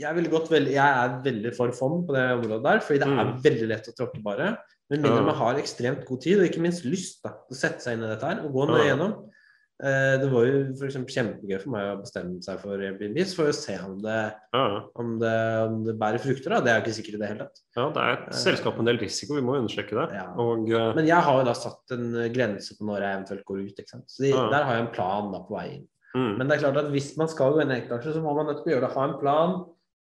jeg, 0.00 0.16
veld, 0.18 0.70
jeg, 0.72 0.86
er 0.86 1.18
veldig 1.28 1.52
for 1.58 1.76
fond 1.76 2.06
på 2.08 2.16
det 2.16 2.24
området 2.38 2.62
der, 2.64 2.82
fordi 2.86 3.02
det 3.04 3.10
er 3.10 3.20
mm. 3.20 3.36
veldig 3.44 3.70
lett 3.74 3.92
å 3.92 3.96
tråkke 4.00 4.24
bare. 4.24 4.54
Men 4.92 5.00
mindre 5.00 5.20
ja. 5.20 5.28
man 5.28 5.38
har 5.40 5.60
ekstremt 5.60 6.04
god 6.08 6.24
tid, 6.24 6.40
og 6.40 6.48
ikke 6.48 6.64
minst 6.64 6.88
lyst 6.88 7.22
da, 7.24 7.36
til 7.44 7.56
å 7.56 7.60
sette 7.60 7.84
seg 7.84 7.96
inn 7.96 8.04
i 8.04 8.10
dette 8.10 8.28
her 8.28 8.42
og 8.44 8.56
gå 8.56 8.66
ned 8.70 8.88
gjennom. 8.88 9.14
Eh, 9.20 9.33
det 9.82 10.28
var 10.30 10.44
jo 10.46 10.58
for 10.78 10.92
kjempegøy 11.10 11.56
for 11.58 11.72
meg 11.74 11.88
å 11.90 11.96
bestemme 11.98 12.38
seg 12.44 12.60
for 12.62 12.78
Airbnb 12.78 13.16
for 13.34 13.50
å 13.50 13.54
se 13.56 13.74
om 13.82 13.96
det, 14.04 14.18
ja. 14.54 14.66
om 15.02 15.16
det, 15.18 15.32
om 15.64 15.80
det 15.88 15.96
bærer 15.98 16.22
frukter. 16.22 16.54
Da. 16.54 16.60
Det 16.62 16.70
er 16.70 16.78
jo 16.78 16.84
ikke 16.84 16.94
sikkert 16.98 17.16
i 17.16 17.20
det 17.22 17.30
hele 17.32 17.46
tatt. 17.48 17.62
Ja, 17.74 17.88
Det 17.96 18.04
er 18.04 18.14
et 18.14 18.28
uh, 18.28 18.36
selskap 18.38 18.78
med 18.78 18.84
en 18.84 18.90
del 18.92 19.00
risiko, 19.02 19.34
vi 19.34 19.42
må 19.44 19.56
understreke 19.58 19.98
det. 19.98 20.06
Ja. 20.14 20.28
Og, 20.38 20.70
uh, 20.70 20.92
Men 20.94 21.10
jeg 21.10 21.26
har 21.26 21.40
jo 21.40 21.48
da 21.48 21.56
satt 21.58 21.96
en 21.96 22.06
grense 22.36 22.78
på 22.78 22.86
når 22.86 23.02
jeg 23.02 23.18
eventuelt 23.18 23.48
går 23.50 23.64
ut. 23.64 23.82
Så 23.90 24.22
de, 24.22 24.30
ja. 24.30 24.46
Der 24.54 24.68
har 24.68 24.78
jeg 24.78 24.86
en 24.86 24.94
plan 24.94 25.34
da 25.34 25.42
på 25.42 25.58
vei 25.58 25.66
inn. 25.72 25.86
Mm. 26.14 26.32
Men 26.38 26.46
det 26.46 26.56
er 26.56 26.64
klart 26.68 26.78
at 26.84 26.92
hvis 26.94 27.10
man 27.18 27.32
skal 27.32 27.56
gå 27.56 27.64
inn 27.64 27.74
i 27.74 27.80
enkeltaksjer, 27.80 28.14
så 28.14 28.22
må 28.22 28.36
man 28.38 28.46
nødt 28.46 28.62
til 28.62 28.70
å 28.70 28.76
gjøre 28.76 28.86
det. 28.86 28.94
Ha 28.94 29.08
en 29.08 29.16
plan, 29.18 29.56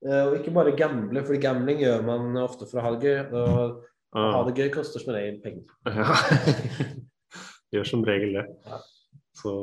og 0.09 0.39
ikke 0.39 0.55
bare 0.55 0.73
gamble. 0.79 1.21
For 1.27 1.43
gambling 1.43 1.83
gjør 1.83 2.01
man 2.07 2.41
ofte 2.41 2.65
for 2.65 2.81
å 2.81 2.87
ha 2.87 2.95
det 2.95 3.05
gøy. 3.05 3.19
Og 3.37 3.85
å 4.17 4.29
ha 4.33 4.39
det 4.47 4.55
gøy 4.57 4.71
koster 4.73 5.03
som 5.03 5.13
regel 5.13 5.37
penger. 5.43 5.69
Ja. 5.85 6.15
gjør 7.75 7.91
som 7.91 8.05
regel 8.07 8.39
det. 8.39 8.47
Så 9.39 9.53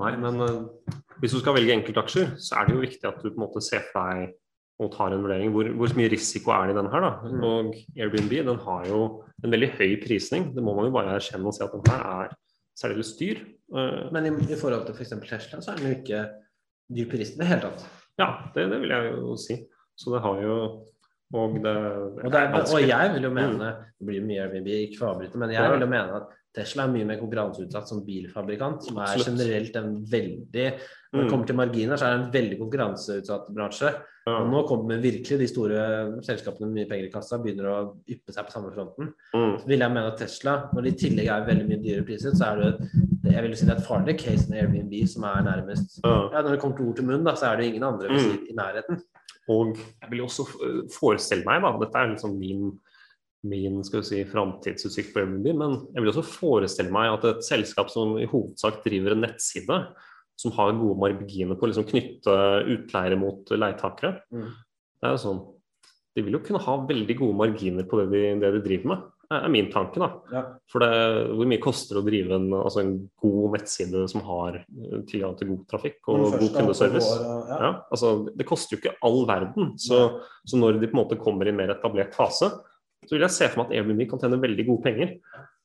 Nei, 0.00 0.14
men 0.16 0.40
uh, 0.40 0.94
hvis 1.20 1.34
du 1.34 1.40
skal 1.42 1.56
velge 1.58 1.74
enkeltaksjer, 1.76 2.36
så 2.40 2.60
er 2.60 2.68
det 2.68 2.76
jo 2.76 2.84
viktig 2.84 3.08
at 3.08 3.18
du 3.20 3.28
på 3.28 3.34
en 3.34 3.42
måte 3.42 3.60
ser 3.64 3.82
for 3.90 4.08
deg 4.08 4.36
og 4.80 4.92
tar 4.94 5.12
en 5.12 5.24
vurdering. 5.24 5.50
Hvor, 5.52 5.68
hvor 5.76 5.96
mye 5.98 6.12
risiko 6.12 6.54
er 6.54 6.70
det 6.70 6.74
i 6.74 6.78
denne 6.78 6.92
her, 6.92 7.04
da? 7.04 7.10
Mm. 7.28 7.42
Og 7.44 7.74
Airbnb 8.00 8.32
den 8.48 8.62
har 8.64 8.86
jo 8.88 9.00
en 9.44 9.52
veldig 9.52 9.72
høy 9.76 9.98
prisning. 10.00 10.50
Det 10.56 10.64
må 10.64 10.72
man 10.76 10.88
jo 10.88 10.94
bare 10.94 11.18
erkjenne 11.18 11.50
og 11.50 11.56
si 11.56 11.64
at 11.66 11.74
den 11.74 11.84
her 11.90 12.06
er 12.14 12.30
særdeles 12.80 13.12
dyr. 13.18 13.42
Uh, 13.74 14.08
men 14.14 14.30
i, 14.30 14.32
i, 14.48 14.56
forhold 14.56 14.86
til 14.88 14.96
f.eks. 14.96 15.12
For 15.18 15.32
Tesla, 15.34 15.60
så 15.60 15.74
er 15.74 15.82
den 15.82 15.90
jo 15.90 15.98
ikke 15.98 16.22
dyr 16.96 17.10
prisning 17.12 17.42
i 17.42 17.44
det 17.44 17.50
hele 17.50 17.68
tatt. 17.68 17.84
Ja, 18.20 18.30
det, 18.54 18.70
det, 18.72 18.80
vil 18.80 18.94
jeg 18.96 19.12
jo 19.12 19.36
si. 19.40 19.58
Så 20.00 20.14
det 20.14 20.24
har 20.24 20.40
jo 20.46 20.56
og, 21.30 21.56
det, 21.62 21.72
og, 22.24 22.32
det 22.32 22.40
er, 22.40 22.54
og 22.58 22.80
jeg 22.82 23.10
vil 23.14 23.26
jo 23.28 23.30
mene 23.30 23.66
Det 23.94 24.06
blir 24.08 24.24
mye 24.26 24.40
Airbnb, 24.42 24.70
ikke 24.88 24.98
for 24.98 25.06
å 25.06 25.10
avbryte, 25.14 25.38
men 25.38 25.52
jeg 25.54 25.74
vil 25.74 25.84
jo 25.84 25.90
mene 25.92 26.16
at 26.18 26.36
Tesla 26.50 26.82
er 26.82 26.90
mye 26.90 27.06
mer 27.06 27.20
konkurranseutsatt 27.20 27.86
som 27.86 28.00
bilfabrikant, 28.02 28.82
som 28.82 28.96
er 29.04 29.20
generelt 29.22 29.76
en 29.78 29.92
veldig 30.10 30.64
Når 30.74 31.20
det 31.20 31.26
mm. 31.26 31.30
kommer 31.30 31.46
til 31.46 31.58
marginer, 31.60 32.00
så 32.00 32.08
er 32.08 32.16
det 32.16 32.24
en 32.24 32.32
veldig 32.34 32.58
konkurranseutsatt 32.64 33.52
bransje. 33.54 33.92
Og 34.30 34.48
nå 34.50 34.62
kommer 34.68 35.00
virkelig 35.02 35.38
de 35.40 35.48
store 35.48 35.84
selskapene 36.26 36.68
med 36.68 36.80
mye 36.80 36.88
penger 36.90 37.06
i 37.06 37.12
kassa 37.12 37.38
begynner 37.40 37.70
å 37.70 37.76
yppe 38.10 38.34
seg 38.34 38.46
på 38.46 38.54
samme 38.54 38.72
fronten. 38.74 39.12
Mm. 39.34 39.54
Så 39.62 39.70
vil 39.70 39.86
jeg 39.86 39.94
mene 39.94 40.10
at 40.10 40.18
Tesla, 40.20 40.56
når 40.74 40.86
de 40.86 40.92
i 40.92 40.98
tillegg 41.04 41.30
er 41.30 41.46
veldig 41.46 41.68
mye 41.70 41.80
dyrere 41.82 42.06
priset, 42.06 42.36
så 42.38 42.50
er 42.50 42.62
det 42.62 43.30
jeg 43.30 43.44
vil 43.44 43.56
si 43.56 43.66
det 43.68 43.74
er 43.76 43.80
et 43.80 43.86
farlig 43.86 44.16
case 44.18 44.50
med 44.50 44.62
Airbnb 44.64 44.94
som 45.10 45.26
er 45.28 45.42
nærmest 45.46 45.98
ja. 46.02 46.14
Når 46.34 46.50
det 46.54 46.60
kommer 46.62 46.78
til 46.78 46.90
ord 46.90 46.98
til 46.98 47.06
munn, 47.06 47.26
da, 47.26 47.34
så 47.38 47.50
er 47.50 47.60
det 47.60 47.70
ingen 47.70 47.86
andre 47.86 48.10
mm. 48.10 48.30
i 48.50 48.56
nærheten. 48.58 49.02
Og 49.50 49.76
jeg 49.78 50.10
vil 50.12 50.24
også 50.26 50.46
forestille 50.94 51.46
meg, 51.46 51.62
da, 51.64 51.72
dette 51.80 52.00
er 52.00 52.12
liksom 52.12 52.36
min 52.38 52.70
min 53.48 53.78
skal 53.86 54.02
vi 54.02 54.08
si, 54.08 54.18
framtidsutsikt 54.28 55.14
på 55.14 55.22
Airbnb, 55.22 55.46
men 55.56 55.76
jeg 55.94 56.02
vil 56.02 56.10
også 56.12 56.24
forestille 56.28 56.92
meg 56.92 57.14
at 57.14 57.22
et 57.28 57.46
selskap 57.46 57.88
som 57.92 58.18
i 58.20 58.28
hovedsak 58.28 58.82
driver 58.84 59.14
en 59.14 59.24
nettside, 59.24 59.78
som 60.40 60.52
har 60.56 60.76
gode 60.76 61.00
marginer 61.00 61.56
på 61.56 61.66
å 61.66 61.70
liksom 61.70 61.86
knytte 61.88 62.34
utleiere 62.74 63.18
mot 63.20 63.48
leietakere 63.52 64.18
mm. 64.32 64.50
Det 65.00 65.08
er 65.08 65.12
jo 65.16 65.20
sånn 65.20 65.40
De 66.16 66.24
vil 66.24 66.36
jo 66.36 66.42
kunne 66.44 66.62
ha 66.64 66.76
veldig 66.88 67.16
gode 67.18 67.36
marginer 67.36 67.88
på 67.88 68.00
det 68.00 68.06
de, 68.12 68.22
det 68.40 68.52
de 68.56 68.62
driver 68.64 68.92
med, 68.92 69.02
er 69.36 69.52
min 69.52 69.68
tanke. 69.70 70.00
da. 70.02 70.08
Ja. 70.34 70.42
For 70.70 70.82
det, 70.82 70.94
hvor 71.38 71.48
mye 71.50 71.62
koster 71.62 71.96
det 71.96 72.02
å 72.02 72.06
drive 72.08 72.38
en, 72.38 72.48
altså 72.56 72.82
en 72.82 72.94
god 73.22 73.56
nettside 73.56 74.02
som 74.10 74.24
har 74.26 74.58
tilgang 75.10 75.36
til 75.38 75.52
god 75.52 75.60
trafikk 75.70 76.10
og 76.10 76.24
god 76.34 76.56
kundeservice? 76.56 77.12
Går, 77.20 77.44
ja. 77.52 77.60
Ja, 77.66 77.70
altså, 77.94 78.14
det 78.34 78.48
koster 78.48 78.76
jo 78.76 78.80
ikke 78.80 78.96
all 79.06 79.22
verden. 79.30 79.74
Så, 79.80 80.00
så 80.46 80.60
når 80.60 80.80
de 80.80 80.90
på 80.90 80.96
en 80.96 81.02
måte 81.04 81.20
kommer 81.20 81.46
i 81.46 81.54
en 81.54 81.60
mer 81.60 81.72
etablert 81.76 82.16
fase, 82.18 82.50
så 83.06 83.16
vil 83.16 83.24
jeg 83.24 83.36
se 83.36 83.48
for 83.48 83.62
meg 83.62 83.70
at 83.70 83.78
Airbnb 83.78 84.04
kan 84.10 84.20
tjene 84.22 84.42
veldig 84.42 84.66
gode 84.68 84.84
penger. 84.84 85.14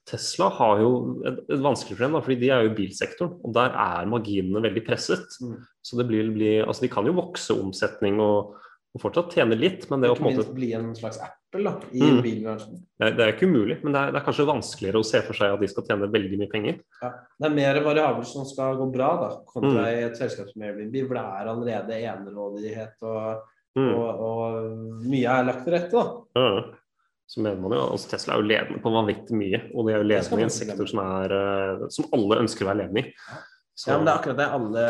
Tesla 0.06 0.51
har 0.54 0.84
jo 0.84 0.91
et, 1.25 1.39
et 1.49 1.63
vanskelig 1.65 1.95
problem, 1.97 2.15
da, 2.15 2.21
fordi 2.21 2.38
de 2.43 2.51
er 2.54 2.62
jo 2.62 2.69
i 2.69 2.75
bilsektoren, 2.78 3.34
og 3.41 3.56
der 3.58 3.73
er 3.82 4.12
marginene 4.12 4.62
veldig 4.62 4.84
presset. 4.86 5.39
Mm. 5.41 5.58
Så 5.86 5.97
det 5.97 6.06
blir, 6.10 6.30
blir, 6.36 6.62
altså 6.65 6.86
De 6.86 6.91
kan 6.93 7.10
jo 7.10 7.17
vokse 7.17 7.58
omsetning 7.58 8.21
og, 8.21 8.54
og 8.95 9.01
fortsatt 9.03 9.34
tjene 9.36 9.58
litt, 9.60 9.84
men 9.91 10.03
det 10.03 10.12
å 10.13 10.15
på 10.15 10.23
en 10.23 10.38
måte 10.38 10.55
bli 10.55 10.69
en 10.77 10.93
slags 10.95 11.19
Apple 11.23 11.65
da, 11.65 11.73
i 11.91 12.03
mm. 12.03 12.19
bilbransjen. 12.23 12.77
Det, 12.95 13.10
det, 13.17 13.25
er 13.25 13.34
ikke 13.34 13.49
umulig, 13.49 13.81
men 13.84 13.95
det 13.95 14.01
er, 14.01 14.13
det 14.15 14.21
er, 14.21 14.25
kanskje 14.27 14.47
vanskeligere 14.47 15.01
å 15.01 15.08
se 15.08 15.19
for 15.27 15.39
seg 15.39 15.55
at 15.55 15.65
de 15.65 15.69
skal 15.71 15.88
tjene 15.89 16.12
veldig 16.13 16.39
mye 16.39 16.51
penger. 16.53 16.79
Ja. 17.01 17.12
Det 17.36 17.49
er 17.49 17.58
mer 17.58 17.81
variabler 17.84 18.29
som 18.29 18.47
skal 18.47 18.79
gå 18.79 18.88
bra, 18.93 19.10
da, 19.19 19.29
kontra 19.51 19.84
mm. 19.84 19.91
i 19.91 20.08
et 20.08 20.17
selskap 20.21 20.47
som 20.51 20.63
Airbnb, 20.63 20.95
hvor 21.03 21.19
det 21.19 21.25
er 21.25 21.51
allerede 21.51 21.99
enerådighet 22.13 23.05
og, 23.12 23.51
mm. 23.75 23.91
og, 23.91 24.25
og, 24.29 25.05
mye 25.05 25.38
er 25.38 25.47
lagt 25.51 25.67
til 25.67 25.77
rette. 25.77 26.01
da. 26.01 26.41
Ja 26.41 26.49
så 27.27 27.41
mener 27.41 27.58
man 27.58 27.73
jo 27.73 27.81
altså 27.89 28.10
Tesla 28.12 28.36
er 28.36 28.41
jo 28.41 28.49
ledende 28.51 28.81
på 28.84 28.91
vanvittig 28.93 29.38
mye, 29.38 29.60
og 29.73 29.88
de 29.88 29.93
er 29.93 30.01
jo 30.01 30.10
ledende 30.12 30.43
i 30.43 30.45
en 30.45 30.53
sektor 30.53 30.89
som, 30.89 31.01
er, 31.01 31.34
eh, 31.34 31.86
som 31.93 32.10
alle 32.13 32.41
ønsker 32.43 32.65
å 32.65 32.69
være 32.69 32.81
ledende 32.84 33.01
i. 33.01 33.13
Så. 33.73 33.89
Ja, 33.89 33.97
men 33.97 34.05
det 34.05 34.12
er 34.12 34.19
akkurat 34.19 34.38
det 34.39 34.51
alle 34.60 34.86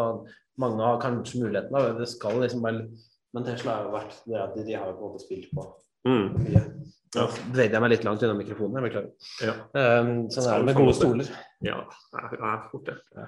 og 0.00 0.26
Mange 0.56 0.80
har 0.80 1.02
kanskje 1.02 1.42
muligheten, 1.42 1.74
da. 1.74 1.90
Det 1.98 2.06
skal 2.08 2.38
liksom 2.40 2.62
bare 2.64 2.86
Men 3.36 3.44
Tesla 3.44 3.78
har 3.78 3.88
jo 3.88 3.94
vært 3.94 4.20
det 4.24 4.38
at 4.40 4.54
de, 4.56 4.62
de 4.64 4.76
har 4.76 4.88
jo 4.88 4.98
på 4.98 5.08
en 5.08 5.12
måte 5.12 5.26
spilt 5.26 5.50
på 5.52 5.64
mm. 6.08 6.28
mye. 6.40 6.62
Ja. 7.16 7.24
Bevegde 7.52 7.76
jeg 7.76 7.82
meg 7.84 7.92
litt 7.92 8.04
langt 8.06 8.22
unna 8.24 8.36
mikrofonen, 8.36 8.78
jeg 8.80 8.88
beklager. 8.88 9.32
Ja. 9.44 9.56
Um, 9.76 10.14
sånn 10.32 10.48
er 10.48 10.62
det 10.62 10.68
med 10.70 10.78
gode 10.78 10.94
stoler. 10.96 11.34
Ja, 11.64 11.82
det 12.16 12.40
er 12.40 12.62
fort 12.70 12.88
det. 12.88 12.96
Ja. 13.16 13.26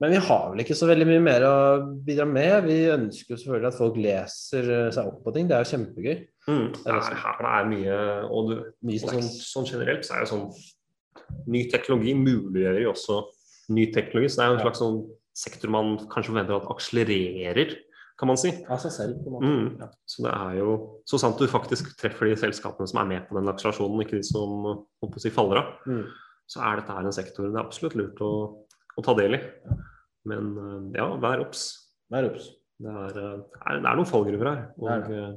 Men 0.00 0.14
vi 0.14 0.20
har 0.28 0.44
vel 0.52 0.62
ikke 0.64 0.76
så 0.78 0.88
veldig 0.88 1.06
mye 1.08 1.22
mer 1.22 1.44
å 1.44 1.56
bidra 2.06 2.24
med. 2.28 2.68
Vi 2.68 2.78
ønsker 2.92 3.34
jo 3.34 3.40
selvfølgelig 3.40 3.70
at 3.70 3.78
folk 3.78 3.98
leser 4.00 4.70
eh, 4.74 4.86
seg 4.94 5.10
opp 5.10 5.18
på 5.26 5.34
ting. 5.34 5.48
Det 5.50 5.56
er 5.56 5.64
jo 5.64 5.70
kjempegøy. 5.74 6.14
Mm. 6.48 6.66
Det, 6.78 6.94
er, 6.94 7.18
her 7.22 7.42
det 7.44 7.50
er 7.52 7.66
mye 7.68 7.96
Og, 8.32 8.48
du, 8.48 8.54
mye 8.88 9.02
og 9.02 9.12
sånn, 9.12 9.26
sånn, 9.28 9.66
generelt 9.68 10.06
så 10.08 10.16
er 10.16 10.24
det 10.24 10.30
sånn 10.30 10.46
Ny 11.52 11.66
teknologi 11.68 12.14
muliggjør 12.16 12.78
jo 12.80 12.92
også 12.94 13.18
ny 13.76 13.84
teknologi. 13.92 14.30
Så 14.32 14.40
det 14.40 14.46
er 14.46 14.48
jo 14.48 14.56
en 14.56 14.64
slags 14.64 14.80
sånn 14.80 14.98
sektor 15.36 15.72
man 15.74 15.98
kanskje 16.08 16.32
forventer 16.32 16.56
at 16.56 16.70
akselererer, 16.72 17.74
kan 18.18 18.30
man 18.32 18.38
si. 18.40 18.50
Av 18.66 18.80
seg 18.82 18.94
selv, 18.94 19.18
på 19.22 19.30
en 19.30 19.36
måte. 19.36 19.50
Mm. 19.50 19.66
Ja. 19.82 19.90
Så 20.10 20.24
det 20.26 20.32
er 20.34 20.56
jo 20.58 20.72
så 21.06 21.20
sant 21.22 21.38
du 21.38 21.46
faktisk 21.50 21.92
treffer 22.00 22.30
de 22.30 22.38
selskapene 22.40 22.88
som 22.90 23.02
er 23.02 23.12
med 23.12 23.28
på 23.28 23.38
den 23.38 23.50
akselerasjonen, 23.52 24.02
ikke 24.02 24.18
de 24.18 24.26
som 24.26 24.64
håper 24.66 25.20
å 25.20 25.22
si, 25.22 25.34
faller 25.34 25.62
av, 25.62 25.76
mm. 25.86 26.02
så 26.50 26.64
er 26.66 26.80
dette 26.80 26.96
her 26.96 27.06
en 27.10 27.14
sektor 27.14 27.46
det 27.46 27.54
er 27.54 27.62
absolutt 27.62 27.98
lurt 28.00 28.24
å 28.26 28.32
å 28.98 29.04
ta 29.04 29.14
del 29.18 29.38
i. 29.38 29.42
Men 30.28 30.54
eh, 30.62 30.78
ja, 30.98 31.10
vær 31.22 31.44
obs. 31.44 31.66
Vær 32.12 32.30
obs. 32.30 32.50
Det, 32.78 32.94
det, 33.14 33.28
er 33.66 33.84
noen 33.84 34.08
fallgruver 34.08 34.50
her. 34.52 34.64
Og, 34.78 35.06
det 35.10 35.28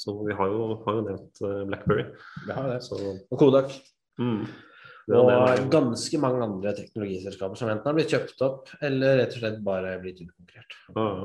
så 0.00 0.14
vi 0.24 0.32
har 0.32 0.48
jo, 0.48 0.60
har 0.86 0.96
jo 0.96 1.04
nevnt 1.04 1.42
eh, 1.44 1.62
Blackberry. 1.68 2.06
Vi 2.46 2.56
har 2.56 2.70
det. 2.72 2.80
Så, 2.86 2.96
og 2.96 3.40
Kodak. 3.40 3.74
Mm. 4.20 4.46
Og 5.10 5.68
ganske 5.72 6.18
mange 6.22 6.44
andre 6.44 6.72
teknologiselskaper 6.76 7.58
som 7.58 7.70
enten 7.72 7.88
har 7.88 7.96
blitt 7.96 8.12
kjøpt 8.14 8.42
opp, 8.46 8.70
eller 8.86 9.18
rett 9.18 9.34
og 9.34 9.42
slett 9.42 9.62
bare 9.66 9.96
blitt 10.02 10.20
utkonkurrert. 10.22 10.76
Ah, 10.94 11.24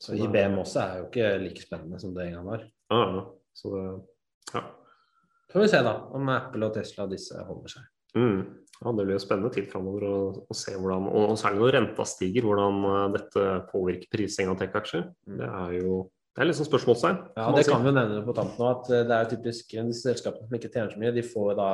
så 0.00 0.16
IBM 0.16 0.58
også 0.62 0.80
er 0.82 0.98
jo 1.00 1.08
ikke 1.08 1.30
like 1.42 1.62
spennende 1.62 2.00
som 2.00 2.14
det 2.16 2.26
en 2.26 2.38
gang 2.38 2.46
var. 2.48 2.66
Ah, 2.94 3.18
så 3.56 3.72
det, 3.74 3.86
ja. 4.54 4.62
Får 5.52 5.64
vi 5.64 5.70
se 5.72 5.80
da 5.84 5.96
om 6.16 6.30
Apple 6.32 6.68
og 6.70 6.76
Tesla 6.78 7.06
disse 7.10 7.42
holder 7.44 7.74
seg. 7.74 7.88
Mm. 8.16 8.38
Ja, 8.80 8.92
Det 8.96 9.04
blir 9.04 9.18
jo 9.18 9.22
spennende 9.22 9.50
tid 9.52 9.68
framover 9.70 10.06
å, 10.08 10.16
å 10.48 10.56
se 10.56 10.72
hvordan, 10.72 11.10
og 11.10 11.36
særlig 11.38 11.60
når 11.60 11.74
renta 11.76 12.06
stiger, 12.08 12.46
hvordan 12.48 12.80
eh, 12.88 13.02
dette 13.18 13.44
påvirker 13.68 14.10
prising 14.14 14.48
av 14.50 14.56
tech-aksjer. 14.62 15.04
Det 15.36 15.50
er 15.50 15.76
jo 15.82 16.00
det 16.30 16.44
er 16.46 16.54
sånn 16.54 16.68
spørsmålstegn. 16.68 17.16
Ja, 17.36 17.48
det 17.52 17.66
kan 17.66 17.82
vi 17.82 17.90
jo 17.90 17.96
nevne 17.96 18.20
på 18.24 18.32
tampen 18.36 18.62
òg, 18.64 18.78
at 18.78 18.92
eh, 18.94 19.02
det 19.04 19.16
er 19.16 19.26
jo 19.26 19.32
typisk 19.34 19.74
disse 19.74 20.06
selskapene 20.06 20.46
som 20.46 20.56
ikke 20.56 20.70
tjener 20.72 20.94
så 20.94 21.02
mye, 21.02 21.12
de 21.12 21.26
får 21.26 21.52
da 21.58 21.70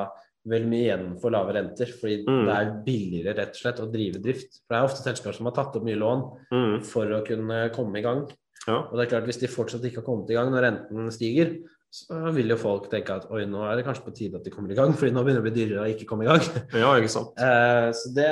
veldig 0.47 0.69
mye 0.71 0.85
igjen 0.87 1.21
for 1.21 1.31
lave 1.35 1.53
renter, 1.55 1.87
fordi 1.87 2.25
Mm. 2.27 2.45
det 2.47 2.55
er 2.57 2.83
billigere 2.87 3.37
rett 3.37 3.49
og 3.57 3.61
slett 3.63 3.81
å 3.81 3.91
drive 3.93 4.23
drift. 4.23 4.61
For 4.67 4.75
det 4.75 4.79
er 4.79 4.89
ofte 4.89 5.03
selskaper 5.05 5.35
som 5.35 5.47
har 5.47 5.53
tatt 5.55 5.77
opp 5.77 5.83
mye 5.85 5.99
lån 5.99 6.23
Mm, 6.53 6.85
for 6.85 7.07
å 7.07 7.25
kunne 7.27 7.71
komme 7.75 7.97
i 7.99 8.03
gang. 8.03 8.27
ja. 8.69 8.79
Og 8.91 8.93
det 8.97 9.07
er 9.07 9.11
klart, 9.21 9.27
hvis 9.27 9.41
de 9.41 9.47
fortsatt 9.49 9.83
ikke 9.85 9.97
har 10.03 10.07
kommet 10.07 10.31
i 10.31 10.35
gang 10.35 10.51
når 10.51 10.63
renten 10.63 11.11
stiger, 11.13 11.59
så 11.93 12.33
vil 12.35 12.49
jo 12.49 12.57
folk 12.57 12.91
tenke 12.91 13.11
at 13.11 13.31
oi, 13.31 13.45
nå 13.47 13.63
er 13.71 13.77
det 13.77 13.85
kanskje 13.87 14.05
på 14.05 14.15
tide 14.15 14.35
at 14.37 14.45
de 14.45 14.51
kommer 14.51 14.71
i 14.71 14.75
gang, 14.75 14.93
fordi 14.99 15.13
nå 15.13 15.23
begynner 15.25 15.43
det 15.43 15.45
å 15.45 15.49
bli 15.51 15.57
dyrere 15.65 15.85
å 15.87 15.95
ikke 15.95 16.07
komme 16.07 16.25
i 16.25 16.27
gang. 16.27 16.41
ja, 16.75 16.95
ikke 16.99 17.09
sant. 17.09 17.33
Eh, 17.39 17.91
så 17.93 18.15
det 18.15 18.27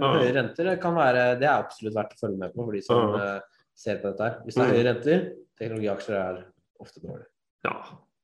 Ja. 0.00 0.12
høye 0.14 0.32
renter 0.34 0.76
kan 0.80 0.94
være 0.94 1.38
Det 1.40 1.48
er 1.48 1.62
absolutt 1.62 1.94
verdt 1.94 2.14
å 2.14 2.20
følge 2.28 2.38
med 2.38 2.54
på 2.54 2.64
for 2.64 2.72
de 2.72 2.80
som 2.82 3.14
Ja. 3.14 3.36
eh, 3.36 3.40
ser 3.74 3.96
på 3.96 4.12
dette 4.12 4.20
her. 4.20 4.40
Hvis 4.44 4.54
det 4.54 4.62
er 4.62 4.68
Mm. 4.68 4.76
høye 4.76 4.84
renter, 4.84 5.32
teknologiaksjer 5.60 6.14
er 6.14 6.44
ofte 6.80 7.00
dårlig. 7.00 7.26
Ja. 7.64 7.76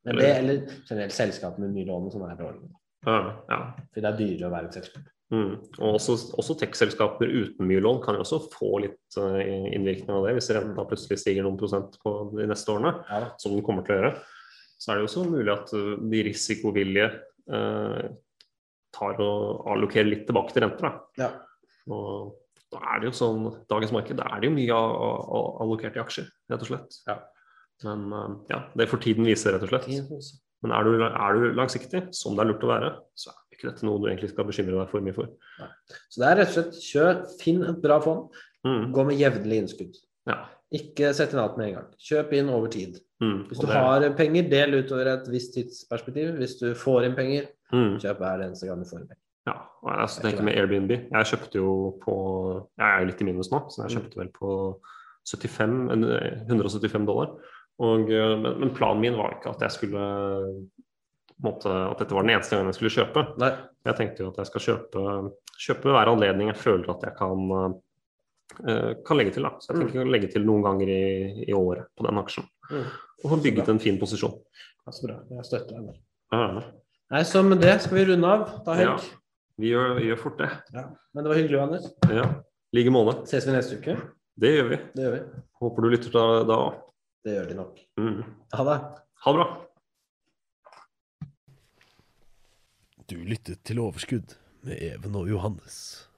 Men 0.05 0.17
det, 0.17 0.37
eller 0.39 0.57
generelt 0.89 1.13
selskap 1.13 1.59
med 1.59 1.75
mye 1.75 1.87
lån 1.87 2.07
og 2.07 2.13
sånn 2.13 2.31
er 2.31 2.37
dårlig. 2.37 2.71
Ja, 3.07 3.21
ja. 3.51 3.61
For 3.93 4.03
det 4.03 4.11
er 4.11 4.19
dyrere 4.19 4.49
å 4.49 4.55
være 4.55 4.71
et 4.71 4.79
selskap. 4.81 5.07
Mm. 5.29 5.59
Og 5.85 5.99
også, 5.99 6.15
også 6.41 6.57
tech-selskaper 6.63 7.29
uten 7.29 7.69
mye 7.69 7.83
lån 7.85 8.01
kan 8.05 8.17
jo 8.17 8.25
også 8.25 8.39
få 8.55 8.79
litt 8.87 9.19
uh, 9.21 9.37
innvirkning 9.77 10.15
av 10.17 10.25
det, 10.25 10.39
hvis 10.39 10.49
renta 10.57 10.87
plutselig 10.89 11.21
stiger 11.21 11.45
noen 11.45 11.59
prosent 11.61 11.99
på 12.01 12.15
de 12.33 12.49
neste 12.49 12.73
årene, 12.73 12.95
Ja 13.11 13.27
som 13.37 13.53
den 13.53 13.65
kommer 13.67 13.85
til 13.85 13.97
å 13.97 13.99
gjøre. 13.99 14.15
Så 14.79 14.91
er 14.91 14.97
det 14.97 15.05
jo 15.05 15.11
også 15.11 15.27
mulig 15.29 15.53
at 15.53 15.75
uh, 15.77 15.93
de 16.01 16.25
risikovillige 16.31 17.11
uh, 17.53 18.09
tar 18.97 19.21
og 19.21 19.69
allokerer 19.75 20.09
litt 20.09 20.25
tilbake 20.31 20.57
til 20.57 20.65
renter. 20.65 20.89
Da. 20.89 21.27
Ja. 21.27 21.31
Og 21.93 22.33
da 22.73 22.81
er 22.95 23.03
det 23.03 23.11
jo 23.11 23.19
sånn, 23.21 23.45
dagens 23.69 23.93
marked, 23.95 24.17
da 24.17 24.33
er 24.33 24.41
det 24.41 24.49
jo 24.49 24.57
mye 24.57 24.81
allokert 25.61 25.97
i 25.97 26.03
aksjer, 26.03 26.33
rett 26.53 26.65
og 26.65 26.73
slett. 26.73 27.01
Ja. 27.09 27.21
Men 27.85 28.41
ja, 28.51 28.65
det 28.77 28.89
får 28.91 29.01
tiden 29.05 29.29
vise, 29.29 29.53
rett 29.55 29.65
og 29.65 29.71
slett. 29.71 29.89
Men 30.63 30.73
er 30.75 30.85
du, 30.85 31.03
er 31.07 31.37
du 31.39 31.53
langsiktig, 31.55 32.01
som 32.19 32.35
det 32.35 32.43
er 32.45 32.51
lurt 32.51 32.65
å 32.67 32.71
være, 32.73 32.91
så 33.15 33.31
er 33.31 33.57
ikke 33.57 33.69
dette 33.71 33.87
noe 33.87 34.01
du 34.03 34.09
egentlig 34.11 34.31
skal 34.33 34.47
bekymre 34.49 34.75
deg 34.81 34.91
for 34.91 35.05
mye 35.07 35.15
for. 35.15 35.29
Så 36.11 36.19
det 36.23 36.29
er 36.33 36.37
rett 36.41 36.51
og 36.51 36.57
slett 36.57 36.81
kjør, 36.83 37.21
finn 37.41 37.63
et 37.69 37.83
bra 37.83 38.01
fond, 38.03 38.29
Mm. 38.67 38.89
gå 38.93 39.05
med 39.07 39.21
jevnlig 39.21 39.59
innskudd. 39.63 39.95
Ja. 40.27 40.41
Ikke 40.75 41.13
sett 41.15 41.31
inn 41.33 41.39
alt 41.39 41.57
med 41.57 41.69
en 41.69 41.75
gang. 41.77 41.85
Kjøp 42.03 42.33
inn 42.35 42.49
over 42.51 42.67
tid. 42.69 42.99
Mm. 43.23 43.47
Hvis 43.49 43.61
du 43.61 43.67
det- 43.67 43.77
har 43.77 44.11
penger, 44.19 44.49
del 44.51 44.75
utover 44.83 45.07
et 45.13 45.29
visst 45.31 45.55
tidsperspektiv. 45.55 46.35
Hvis 46.37 46.59
du 46.59 46.75
får 46.75 47.05
inn 47.07 47.15
penger, 47.15 47.47
mm. 47.73 48.01
kjøp 48.03 48.19
hver 48.19 48.43
eneste 48.43 48.67
gang 48.67 48.83
du 48.83 48.85
får 48.91 49.01
inn 49.01 49.07
penger. 49.07 49.23
Ja, 49.47 49.53
og 49.83 49.93
jeg 49.93 50.01
altså, 50.03 50.23
tenker 50.23 50.43
med 50.43 50.57
Airbnb. 50.59 50.91
Jeg 50.91 51.25
kjøpte 51.31 51.55
jo 51.55 51.99
på 52.03 52.69
Jeg 52.77 52.85
er 52.85 52.99
jo 53.01 53.07
litt 53.07 53.23
i 53.23 53.25
minus 53.25 53.51
nå, 53.51 53.63
så 53.71 53.87
jeg 53.89 53.97
kjøpte 53.97 54.17
vel 54.17 54.29
på 54.35 54.81
75, 55.25 55.89
175 56.51 57.07
dollar. 57.07 57.31
Og, 57.79 58.11
eh, 58.11 58.35
men, 58.43 58.71
planen 58.75 59.03
min 59.03 59.19
var 59.19 59.37
ikke 59.37 59.53
at 59.55 59.65
jeg 59.67 59.77
skulle 59.77 60.05
måtte, 61.39 61.71
At 61.71 62.01
dette 62.03 62.17
var 62.17 62.25
den 62.27 62.35
eneste 62.35 62.57
gangen 62.57 62.73
jeg 62.73 62.79
skulle 62.81 62.97
kjøpe. 62.97 63.23
Nei. 63.39 63.53
Jeg 63.87 63.99
tenkte 64.01 64.25
jo 64.25 64.31
at 64.33 64.41
jeg 64.43 64.49
skal 64.49 64.65
kjøpe, 64.65 65.03
kjøpe 65.69 65.93
hver 65.95 66.11
anledning 66.11 66.51
jeg 66.51 66.59
føler 66.59 66.91
at 66.91 67.05
jeg 67.07 67.15
kan, 67.21 67.77
eh, 68.67 68.91
kan 69.07 69.21
legge 69.21 69.37
til. 69.37 69.47
Da. 69.47 69.55
Så 69.63 69.71
jeg 69.71 69.85
tenker 69.85 70.03
å 70.03 70.11
legge 70.11 70.33
til 70.33 70.43
noen 70.49 70.67
ganger 70.67 70.91
i, 70.91 71.47
i 71.47 71.55
året 71.55 71.87
på 71.95 72.09
den 72.09 72.19
aksjen. 72.19 72.49
Mm. 72.73 72.91
Og 73.23 73.31
få 73.33 73.41
bygget 73.47 73.71
en 73.71 73.81
fin 73.83 74.01
posisjon. 74.03 74.35
Ja, 74.83 74.93
så 74.93 75.07
bra. 75.07 75.21
Jeg 75.39 75.47
støtter 75.47 75.79
deg 75.79 75.89
der. 75.93 76.03
Ja, 76.35 76.67
Nei, 77.09 77.23
så 77.25 77.41
med 77.41 77.63
det 77.65 77.79
skal 77.81 77.97
vi 77.97 78.05
runde 78.11 78.29
av. 78.29 78.43
Ta 78.67 78.75
helg. 78.77 79.07
Ja. 79.07 79.21
vi, 79.57 79.71
gjør, 79.71 79.95
vi 79.97 80.11
gjør 80.11 80.19
fort 80.21 80.43
det. 80.43 80.51
Ja. 80.75 80.83
Men 81.15 81.25
det 81.25 81.31
var 81.31 81.39
hyggelig, 81.41 81.61
Anders. 81.63 81.87
Ja. 82.11 82.27
I 82.69 82.77
like 82.77 82.93
måte. 82.93 83.15
Ses 83.31 83.47
vi 83.49 83.55
neste 83.55 83.79
uke? 83.81 83.95
Det 84.39 84.51
gjør 84.53 84.69
vi. 84.75 84.79
Det 84.93 85.07
gjør 85.07 85.15
vi. 85.15 85.23
Håper 85.63 85.87
du 85.87 85.89
lytter 85.95 86.13
da 86.13 86.27
da 86.51 86.59
òg. 86.67 86.83
Det 87.29 87.35
gjør 87.37 87.49
de 87.49 87.55
nok. 87.55 87.81
Mm. 88.01 88.21
Ha 88.55 88.65
det. 88.65 88.77
Ha 89.25 89.33
det 89.33 89.39
bra. 89.39 89.49
Du 93.11 93.17
lyttet 93.17 93.59
til 93.65 93.79
Overskudd 93.79 94.37
med 94.63 94.77
Even 94.81 95.15
og 95.15 95.29
Johannes. 95.29 96.09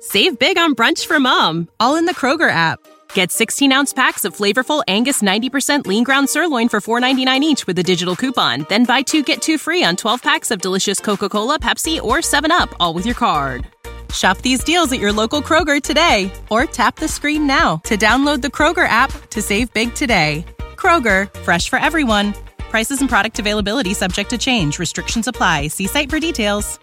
Save 0.00 0.36
big 0.38 0.56
on 0.58 0.74
brunch 0.76 1.06
for 1.06 1.18
mom, 1.18 1.68
all 1.80 1.96
in 1.96 2.06
the 2.06 2.14
Kroger 2.14 2.50
app. 2.50 2.78
Get 3.14 3.32
16 3.32 3.72
ounce 3.72 3.92
packs 3.92 4.24
of 4.24 4.36
flavorful 4.36 4.84
Angus 4.86 5.22
90% 5.22 5.86
lean 5.86 6.04
ground 6.04 6.28
sirloin 6.28 6.68
for 6.68 6.80
$4.99 6.80 7.40
each 7.42 7.66
with 7.66 7.78
a 7.78 7.82
digital 7.82 8.14
coupon. 8.14 8.66
Then 8.68 8.84
buy 8.84 9.02
two 9.02 9.24
get 9.24 9.42
two 9.42 9.58
free 9.58 9.82
on 9.82 9.96
12 9.96 10.22
packs 10.22 10.52
of 10.52 10.60
delicious 10.60 11.00
Coca 11.00 11.28
Cola, 11.28 11.58
Pepsi, 11.58 12.00
or 12.00 12.18
7UP, 12.18 12.72
all 12.78 12.94
with 12.94 13.06
your 13.06 13.16
card. 13.16 13.66
Shop 14.12 14.38
these 14.38 14.64
deals 14.64 14.90
at 14.92 15.00
your 15.00 15.12
local 15.12 15.42
Kroger 15.42 15.82
today 15.82 16.32
or 16.50 16.64
tap 16.64 16.96
the 16.96 17.08
screen 17.08 17.46
now 17.46 17.76
to 17.84 17.96
download 17.96 18.42
the 18.42 18.48
Kroger 18.48 18.88
app 18.88 19.12
to 19.30 19.42
save 19.42 19.72
big 19.72 19.94
today. 19.94 20.44
Kroger, 20.76 21.32
fresh 21.40 21.68
for 21.68 21.78
everyone. 21.78 22.34
Prices 22.70 23.00
and 23.00 23.08
product 23.08 23.38
availability 23.38 23.94
subject 23.94 24.30
to 24.30 24.38
change. 24.38 24.78
Restrictions 24.78 25.28
apply. 25.28 25.68
See 25.68 25.86
site 25.86 26.10
for 26.10 26.18
details. 26.18 26.78